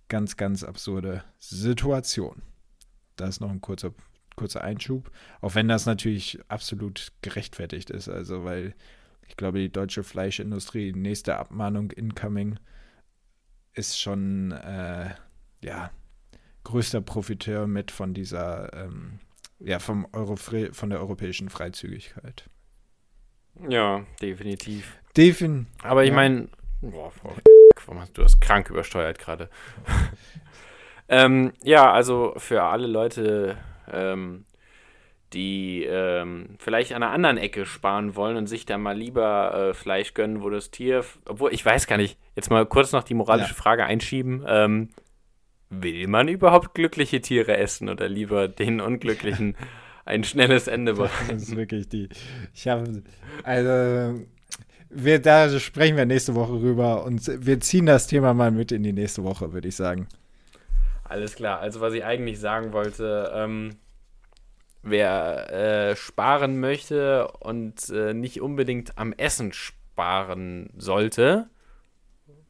ganz, 0.09 0.37
ganz 0.37 0.63
absurde 0.63 1.25
Situation. 1.39 2.43
Da 3.17 3.27
ist 3.27 3.41
noch 3.41 3.51
ein 3.51 3.61
kurzer, 3.61 3.93
kurzer 4.37 4.63
Einschub, 4.63 5.11
auch 5.41 5.55
wenn 5.55 5.69
das 5.69 5.87
natürlich 5.87 6.39
absolut 6.49 7.13
gerechtfertigt 7.23 7.91
ist. 7.91 8.09
Also, 8.09 8.45
weil 8.45 8.75
ich 9.29 9.37
glaube, 9.37 9.59
die 9.59 9.71
deutsche 9.71 10.03
Fleischindustrie, 10.03 10.93
nächste 10.93 11.37
Abmahnung 11.37 11.91
incoming, 11.91 12.59
ist 13.75 14.01
schon, 14.01 14.53
äh, 14.53 15.11
ja, 15.63 15.91
größter 16.65 17.01
Profiteur 17.01 17.67
mit 17.67 17.91
von 17.91 18.15
dieser, 18.15 18.73
ähm, 18.73 19.21
ja, 19.59 19.79
vom 19.79 20.07
Euro 20.13 20.37
von 20.37 20.91
der 20.91 21.01
europäischen 21.01 21.49
Freizügigkeit. 21.49 22.49
Ja, 23.69 24.05
definitiv. 24.21 24.99
Defin 25.17 25.67
Aber 25.83 26.05
ich 26.05 26.11
Ja. 26.11 26.17
meine, 26.17 26.49
hast 27.99 28.19
du 28.19 28.23
das 28.23 28.41
krank 28.41 28.71
übersteuert 28.71 29.19
gerade? 29.19 29.49
ähm, 31.09 31.53
ja, 31.63 31.91
also 31.91 32.35
für 32.37 32.63
alle 32.63 32.87
Leute, 32.87 33.57
ähm, 33.91 34.46
die 35.33 35.85
ähm, 35.85 36.51
vielleicht 36.59 36.93
an 36.93 37.03
einer 37.03 37.13
anderen 37.13 37.37
Ecke 37.39 37.67
sparen 37.67 38.15
wollen 38.17 38.37
und 38.37 38.47
sich 38.47 38.65
da 38.67 38.79
mal 38.79 38.97
lieber 38.97 39.71
äh, 39.71 39.75
Fleisch 39.75 40.15
gönnen, 40.15 40.43
wo 40.43 40.51
das 40.51 40.71
Tier, 40.71 41.05
obwohl 41.27 41.53
ich 41.53 41.65
weiß 41.65 41.87
gar 41.87 41.97
nicht, 41.97 42.19
jetzt 42.37 42.51
mal 42.51 42.65
kurz 42.67 42.93
noch 42.93 43.03
die 43.03 43.15
moralische 43.15 43.51
Ja. 43.51 43.55
Frage 43.57 43.85
einschieben. 43.85 44.45
Ähm, 44.47 44.89
will 45.69 46.07
man 46.07 46.29
überhaupt 46.29 46.75
glückliche 46.75 47.21
Tiere 47.21 47.57
essen 47.57 47.89
oder 47.89 48.09
lieber 48.09 48.47
den 48.49 48.81
Unglücklichen 48.81 49.57
ein 50.05 50.23
schnelles 50.25 50.69
Ende 50.69 50.95
Das 50.95 51.11
bereiten? 51.11 51.37
ist 51.37 51.57
wirklich 51.57 51.89
die. 51.89 52.09
Ich 52.55 52.69
habe. 52.69 53.03
Also. 53.43 54.25
Wir, 54.89 55.19
da 55.21 55.51
sprechen 55.59 55.97
wir 55.97 56.07
nächste 56.07 56.37
Woche 56.37 56.53
rüber 56.53 57.05
und 57.05 57.29
wir 57.45 57.59
ziehen 57.61 57.87
das 57.87 58.07
Thema 58.07 58.33
mal 58.33 58.53
mit 58.53 58.71
in 58.71 58.85
die 58.85 58.93
nächste 58.93 59.25
Woche, 59.25 59.53
würde 59.53 59.67
ich 59.67 59.75
sagen. 59.75 60.07
Alles 61.03 61.35
klar. 61.35 61.59
Also 61.59 61.81
was 61.81 61.93
ich 61.93 62.05
eigentlich 62.05 62.39
sagen 62.39 62.73
wollte, 62.73 63.31
ähm, 63.35 63.71
wer 64.83 65.53
äh, 65.91 65.97
sparen 65.97 66.61
möchte 66.61 67.29
und 67.41 67.89
äh, 67.91 68.15
nicht 68.15 68.41
unbedingt 68.41 68.97
am 68.99 69.13
Essen 69.13 69.53
sparen 69.53 70.71
sollte, 70.77 71.49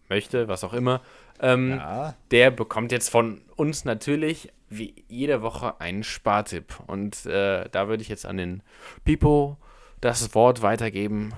möchte, 0.09 0.49
was 0.49 0.64
auch 0.64 0.72
immer, 0.72 1.01
ähm, 1.41 1.70
Ja. 1.79 2.14
der 2.31 2.51
bekommt 2.51 2.93
jetzt 2.93 3.09
von 3.11 3.43
uns 3.57 3.85
natürlich 3.85 4.53
wie 4.68 5.05
jede 5.09 5.43
Woche 5.43 5.81
einen 5.81 6.03
Spartipp. 6.05 6.79
Und 6.87 7.24
äh, 7.27 7.68
da 7.70 7.89
würde 7.89 8.03
ich 8.03 8.09
jetzt 8.09 8.27
an 8.27 8.37
den 8.37 8.62
Pipo 9.05 9.57
das 10.01 10.35
Wort 10.35 10.62
weitergeben. 10.62 11.33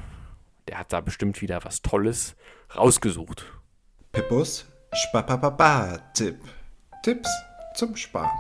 Der 0.66 0.78
hat 0.78 0.92
da 0.92 1.00
bestimmt 1.00 1.40
wieder 1.42 1.64
was 1.64 1.82
Tolles 1.82 2.36
rausgesucht. 2.76 3.44
Pippus 4.12 4.66
Spapapapa-Tipp. 4.94 6.38
Tipps 7.02 7.28
zum 7.74 7.94
Sparen. 7.96 8.30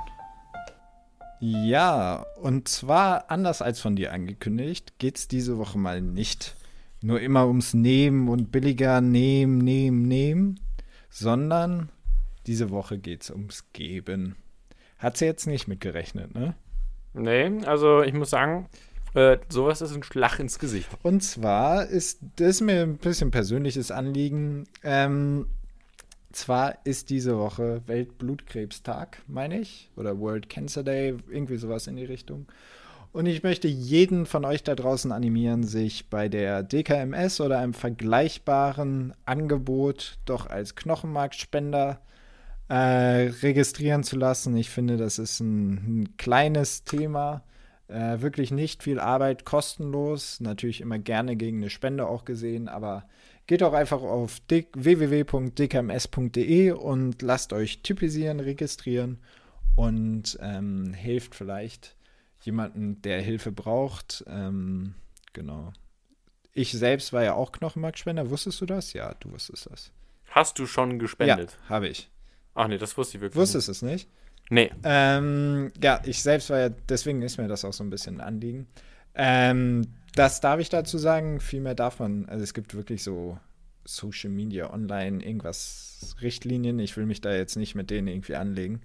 Ja, 1.40 2.26
und 2.42 2.68
zwar 2.68 3.30
anders 3.30 3.62
als 3.62 3.80
von 3.80 3.96
dir 3.96 4.12
angekündigt, 4.12 4.98
geht 4.98 5.18
es 5.18 5.28
diese 5.28 5.58
Woche 5.58 5.78
mal 5.78 6.00
nicht 6.00 6.56
nur 7.00 7.20
immer 7.20 7.46
ums 7.46 7.74
Nehmen 7.74 8.28
und 8.28 8.50
billiger 8.50 9.00
nehmen, 9.00 9.58
nehmen, 9.58 10.08
nehmen, 10.08 10.60
sondern 11.10 11.90
diese 12.46 12.70
Woche 12.70 12.98
geht 12.98 13.22
es 13.22 13.30
ums 13.30 13.64
Geben. 13.72 14.36
Hat 14.98 15.16
sie 15.16 15.26
jetzt 15.26 15.46
nicht 15.46 15.68
mitgerechnet, 15.68 16.34
ne? 16.34 16.54
Nee, 17.14 17.64
also 17.66 18.02
ich 18.02 18.14
muss 18.14 18.30
sagen, 18.30 18.68
äh, 19.14 19.38
sowas 19.48 19.80
ist 19.80 19.94
ein 19.94 20.02
Schlag 20.02 20.38
ins 20.38 20.58
Gesicht. 20.58 20.88
Und 21.02 21.22
zwar 21.22 21.86
ist 21.86 22.18
das 22.36 22.60
mir 22.60 22.82
ein 22.82 22.96
bisschen 22.96 23.30
persönliches 23.30 23.90
Anliegen. 23.90 24.64
Ähm, 24.82 25.46
zwar 26.32 26.78
ist 26.84 27.10
diese 27.10 27.38
Woche 27.38 27.82
Weltblutkrebstag, 27.86 29.22
meine 29.26 29.60
ich, 29.60 29.90
oder 29.96 30.18
World 30.18 30.48
Cancer 30.48 30.82
Day, 30.82 31.16
irgendwie 31.30 31.56
sowas 31.56 31.86
in 31.86 31.96
die 31.96 32.04
Richtung. 32.04 32.46
Und 33.12 33.26
ich 33.26 33.42
möchte 33.42 33.68
jeden 33.68 34.26
von 34.26 34.44
euch 34.44 34.62
da 34.62 34.74
draußen 34.74 35.12
animieren, 35.12 35.64
sich 35.64 36.10
bei 36.10 36.28
der 36.28 36.62
DKMS 36.62 37.40
oder 37.40 37.58
einem 37.58 37.72
vergleichbaren 37.72 39.14
Angebot 39.24 40.18
doch 40.26 40.46
als 40.46 40.74
Knochenmarkspender 40.74 42.00
äh, 42.68 42.74
registrieren 42.74 44.04
zu 44.04 44.16
lassen. 44.16 44.56
Ich 44.56 44.68
finde, 44.68 44.98
das 44.98 45.18
ist 45.18 45.40
ein, 45.40 46.02
ein 46.02 46.16
kleines 46.18 46.84
Thema. 46.84 47.42
Äh, 47.88 48.20
wirklich 48.20 48.50
nicht 48.50 48.82
viel 48.82 49.00
Arbeit, 49.00 49.46
kostenlos. 49.46 50.40
Natürlich 50.40 50.82
immer 50.82 50.98
gerne 50.98 51.36
gegen 51.36 51.58
eine 51.58 51.70
Spende 51.70 52.06
auch 52.06 52.26
gesehen, 52.26 52.68
aber 52.68 53.04
geht 53.48 53.64
auch 53.64 53.72
einfach 53.72 54.00
auf 54.02 54.40
www.dkms.de 54.48 55.50
und 56.70 57.22
lasst 57.22 57.52
euch 57.52 57.82
typisieren, 57.82 58.38
registrieren 58.38 59.18
und 59.74 60.38
ähm, 60.40 60.92
hilft 60.92 61.34
vielleicht 61.34 61.96
jemanden, 62.42 63.02
der 63.02 63.20
Hilfe 63.20 63.50
braucht. 63.50 64.22
Ähm, 64.28 64.94
genau. 65.32 65.72
Ich 66.52 66.72
selbst 66.72 67.12
war 67.12 67.24
ja 67.24 67.34
auch 67.34 67.50
Knochenmarkspender. 67.50 68.30
Wusstest 68.30 68.60
du 68.60 68.66
das? 68.66 68.92
Ja, 68.92 69.14
du 69.14 69.32
wusstest 69.32 69.68
das. 69.70 69.90
Hast 70.28 70.58
du 70.58 70.66
schon 70.66 70.98
gespendet? 70.98 71.56
Ja, 71.62 71.68
habe 71.70 71.88
ich. 71.88 72.10
Ach 72.54 72.68
nee, 72.68 72.76
das 72.78 72.98
wusste 72.98 73.16
ich 73.16 73.22
wirklich 73.22 73.40
Wusstest 73.40 73.68
es 73.70 73.82
nicht? 73.82 74.08
nicht. 74.50 74.74
Nee. 74.74 74.80
Ähm, 74.84 75.72
ja, 75.82 76.02
ich 76.04 76.22
selbst 76.22 76.50
war 76.50 76.58
ja, 76.58 76.68
deswegen 76.68 77.22
ist 77.22 77.38
mir 77.38 77.48
das 77.48 77.64
auch 77.64 77.72
so 77.72 77.82
ein 77.82 77.90
bisschen 77.90 78.20
ein 78.20 78.26
Anliegen. 78.26 78.66
Ähm, 79.14 79.86
das 80.14 80.40
darf 80.40 80.60
ich 80.60 80.68
dazu 80.68 80.98
sagen, 80.98 81.40
viel 81.40 81.60
mehr 81.60 81.74
darf 81.74 81.98
man. 82.00 82.26
Also 82.28 82.42
es 82.44 82.54
gibt 82.54 82.74
wirklich 82.74 83.02
so 83.02 83.38
Social 83.84 84.30
Media, 84.30 84.72
Online, 84.72 85.24
irgendwas, 85.24 86.16
Richtlinien. 86.20 86.78
Ich 86.78 86.96
will 86.96 87.06
mich 87.06 87.20
da 87.20 87.34
jetzt 87.34 87.56
nicht 87.56 87.74
mit 87.74 87.90
denen 87.90 88.08
irgendwie 88.08 88.34
anlegen. 88.36 88.80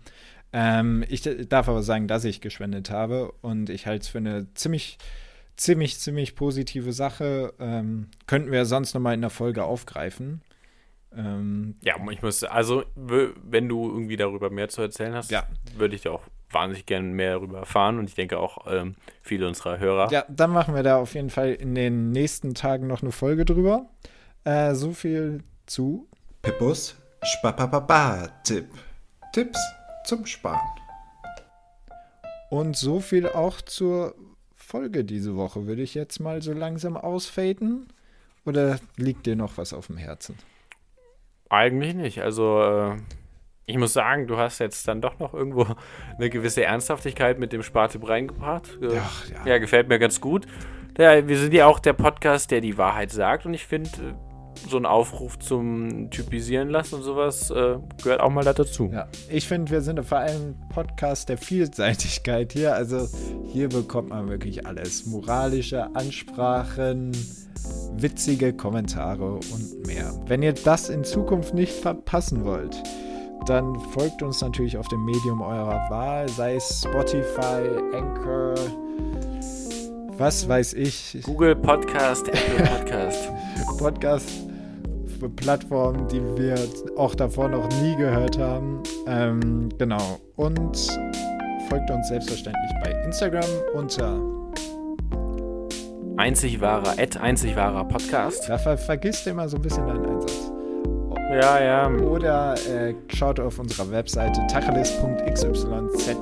Ähm, 0.54 1.04
ich 1.10 1.24
darf 1.50 1.68
aber 1.68 1.82
sagen, 1.84 2.08
dass 2.08 2.24
ich 2.26 2.40
gespendet 2.42 2.90
habe 2.90 3.32
und 3.42 3.70
ich 3.70 3.88
halte 3.88 4.04
es 4.04 4.08
für 4.10 4.20
eine 4.20 4.48
ziemlich, 4.54 4.98
ziemlich, 5.58 5.98
ziemlich 6.00 6.36
positive 6.36 6.94
Sache. 6.94 7.54
Ähm, 7.60 8.10
könnten 8.28 8.52
wir 8.52 8.66
sonst 8.66 8.94
nochmal 8.94 9.16
in 9.16 9.22
der 9.22 9.30
Folge 9.32 9.64
aufgreifen. 9.64 10.42
Ähm, 11.16 11.76
Ja, 11.82 11.96
ich 12.12 12.22
muss, 12.22 12.44
also, 12.44 12.84
wenn 12.96 13.68
du 13.68 13.90
irgendwie 13.90 14.16
darüber 14.18 14.50
mehr 14.50 14.70
zu 14.70 14.82
erzählen 14.82 15.14
hast, 15.16 15.32
Ja. 15.32 15.48
würde 15.76 15.96
ich 15.96 16.02
da 16.02 16.12
auch 16.12 16.24
wahnsinnig 16.54 16.86
gerne 16.86 17.08
mehr 17.08 17.34
darüber 17.34 17.60
erfahren 17.60 18.00
und 18.00 18.10
ich 18.10 18.16
denke 18.16 18.40
auch 18.40 18.66
ähm, 18.68 18.96
viele 19.22 19.48
unserer 19.48 19.80
Hörer. 19.80 20.12
Ja, 20.12 20.26
dann 20.30 20.52
machen 20.52 20.76
wir 20.76 20.84
da 20.84 20.98
auf 20.98 21.14
jeden 21.16 21.30
Fall 21.30 21.54
in 21.54 21.76
den 21.76 22.12
nächsten 22.12 22.54
Tagen 22.54 22.88
noch 22.88 23.02
eine 23.02 23.12
Folge 23.12 23.46
drüber. 23.46 23.88
Äh, 24.44 24.76
so 24.76 24.92
viel 24.92 25.44
zu. 25.66 26.08
Pippus 26.42 26.96
Spapapapa-Tipp. 27.24 28.68
Tipps 29.32 29.60
zum 30.06 30.26
Sparen. 30.26 30.60
Und 32.50 32.76
so 32.76 33.00
viel 33.00 33.28
auch 33.28 33.62
zur 33.62 34.16
Folge 34.56 35.04
diese 35.04 35.36
Woche. 35.36 35.66
Würde 35.66 35.82
ich 35.82 35.96
jetzt 35.96 36.20
mal 36.20 36.42
so 36.42 36.54
langsam 36.54 36.98
ausfaden? 36.98 37.88
Oder 38.46 38.80
liegt 38.98 39.26
dir 39.26 39.36
noch 39.36 39.58
was 39.58 39.74
auf 39.74 39.88
dem 39.88 39.98
Herzen? 39.98 40.38
Eigentlich 41.50 41.96
nicht. 41.96 42.22
Also, 42.22 42.62
äh, 42.62 42.98
ich 43.66 43.78
muss 43.78 43.94
sagen, 43.94 44.28
du 44.28 44.38
hast 44.38 44.60
jetzt 44.60 44.88
dann 44.88 45.02
doch 45.02 45.20
noch 45.20 45.34
irgendwo 45.34 45.66
eine 46.18 46.30
gewisse 46.30 46.64
Ernsthaftigkeit 46.64 47.40
mit 47.40 47.54
dem 47.54 47.64
Spartipp 47.64 48.08
reingebracht. 48.08 48.78
Äh, 48.82 48.98
Ach, 49.00 49.30
ja. 49.30 49.46
ja, 49.46 49.58
gefällt 49.58 49.88
mir 49.88 50.00
ganz 50.00 50.20
gut. 50.20 50.46
Ja, 50.98 51.28
wir 51.28 51.38
sind 51.38 51.54
ja 51.54 51.66
auch 51.66 51.80
der 51.80 51.94
Podcast, 51.94 52.52
der 52.52 52.62
die 52.62 52.78
Wahrheit 52.78 53.12
sagt 53.12 53.46
und 53.46 53.54
ich 53.54 53.66
finde, 53.66 53.90
äh, 53.90 54.14
so 54.70 54.78
ein 54.78 54.86
Aufruf 54.86 55.40
zum 55.40 56.10
Typisieren 56.12 56.70
lassen 56.70 56.96
und 56.96 57.04
sowas 57.04 57.50
äh, 57.50 57.78
gehört 58.02 58.22
auch 58.22 58.30
mal 58.30 58.44
dazu. 58.44 58.90
Ja, 58.94 59.08
ich 59.30 59.48
finde, 59.48 59.72
wir 59.72 59.82
sind 59.82 60.04
vor 60.06 60.20
allem 60.20 60.56
Podcast 60.70 61.30
der 61.30 61.38
Vielseitigkeit 61.38 62.54
hier. 62.54 62.76
Also 62.76 63.08
hier 63.48 63.70
bekommt 63.70 64.10
man 64.10 64.30
wirklich 64.30 64.66
alles. 64.66 65.06
Moralische 65.06 65.94
Ansprachen, 65.96 67.12
witzige 67.96 68.54
Kommentare 68.54 69.34
und 69.34 69.88
mehr. 69.88 70.14
Wenn 70.28 70.44
ihr 70.44 70.54
das 70.54 70.90
in 70.90 71.04
Zukunft 71.04 71.54
nicht 71.54 71.74
verpassen 71.74 72.46
wollt, 72.46 72.82
dann 73.50 73.80
folgt 73.80 74.22
uns 74.22 74.42
natürlich 74.42 74.78
auf 74.78 74.88
dem 74.88 75.04
Medium 75.06 75.42
eurer 75.42 75.90
Wahl, 75.90 76.30
sei 76.30 76.56
es 76.56 76.82
Spotify, 76.82 77.70
Anchor, 77.94 78.56
was 80.18 80.48
weiß 80.48 80.74
ich. 80.74 81.20
Google 81.24 81.56
Podcast, 81.56 82.28
Apple 82.28 82.66
Podcast. 82.78 83.30
Podcast 83.78 84.30
Plattformen, 85.30 86.08
die 86.08 86.22
wir 86.38 86.58
auch 86.98 87.16
davor 87.16 87.48
noch 87.48 87.70
nie 87.82 87.96
gehört 87.96 88.38
haben. 88.38 88.82
Ähm, 89.08 89.70
genau. 89.78 90.20
Und 90.36 90.78
folgt 91.70 91.90
uns 91.90 92.08
selbstverständlich 92.08 92.72
bei 92.84 92.92
Instagram 93.06 93.46
unter. 93.74 94.20
einzig 96.18 96.62
wahrer, 96.62 96.96
einzig 97.20 97.56
wahrer 97.56 97.86
Podcast. 97.86 98.50
Da 98.50 98.58
ver 98.58 98.78
vergisst 98.78 99.28
immer 99.28 99.48
so 99.48 99.58
ein 99.58 99.62
bisschen 99.62 99.88
deinen 99.88 100.06
Einsatz. 100.06 100.53
Ja, 101.34 101.60
ja. 101.64 101.90
Oder 101.90 102.54
äh, 102.68 102.94
schaut 103.08 103.40
auf 103.40 103.58
unserer 103.58 103.90
Webseite 103.92 104.46
tacheles.xyz 104.48 105.66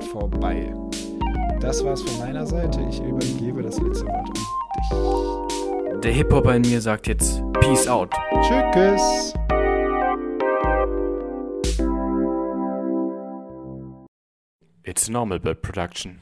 vorbei. 0.06 0.74
Das 1.60 1.84
war's 1.84 2.02
von 2.02 2.18
meiner 2.18 2.46
Seite. 2.46 2.80
Ich 2.88 3.00
übergebe 3.00 3.62
das 3.62 3.78
letzte 3.78 4.06
Wort 4.06 4.30
an 5.90 6.00
Der 6.00 6.12
Hip-Hopper 6.12 6.56
in 6.56 6.62
mir 6.62 6.80
sagt 6.80 7.06
jetzt 7.08 7.42
Peace 7.60 7.86
out. 7.86 8.10
dich. 8.12 8.48
Tschüss. 8.72 9.34
It's 14.84 15.08
normal 15.08 15.38
bird 15.38 15.62
production. 15.62 16.20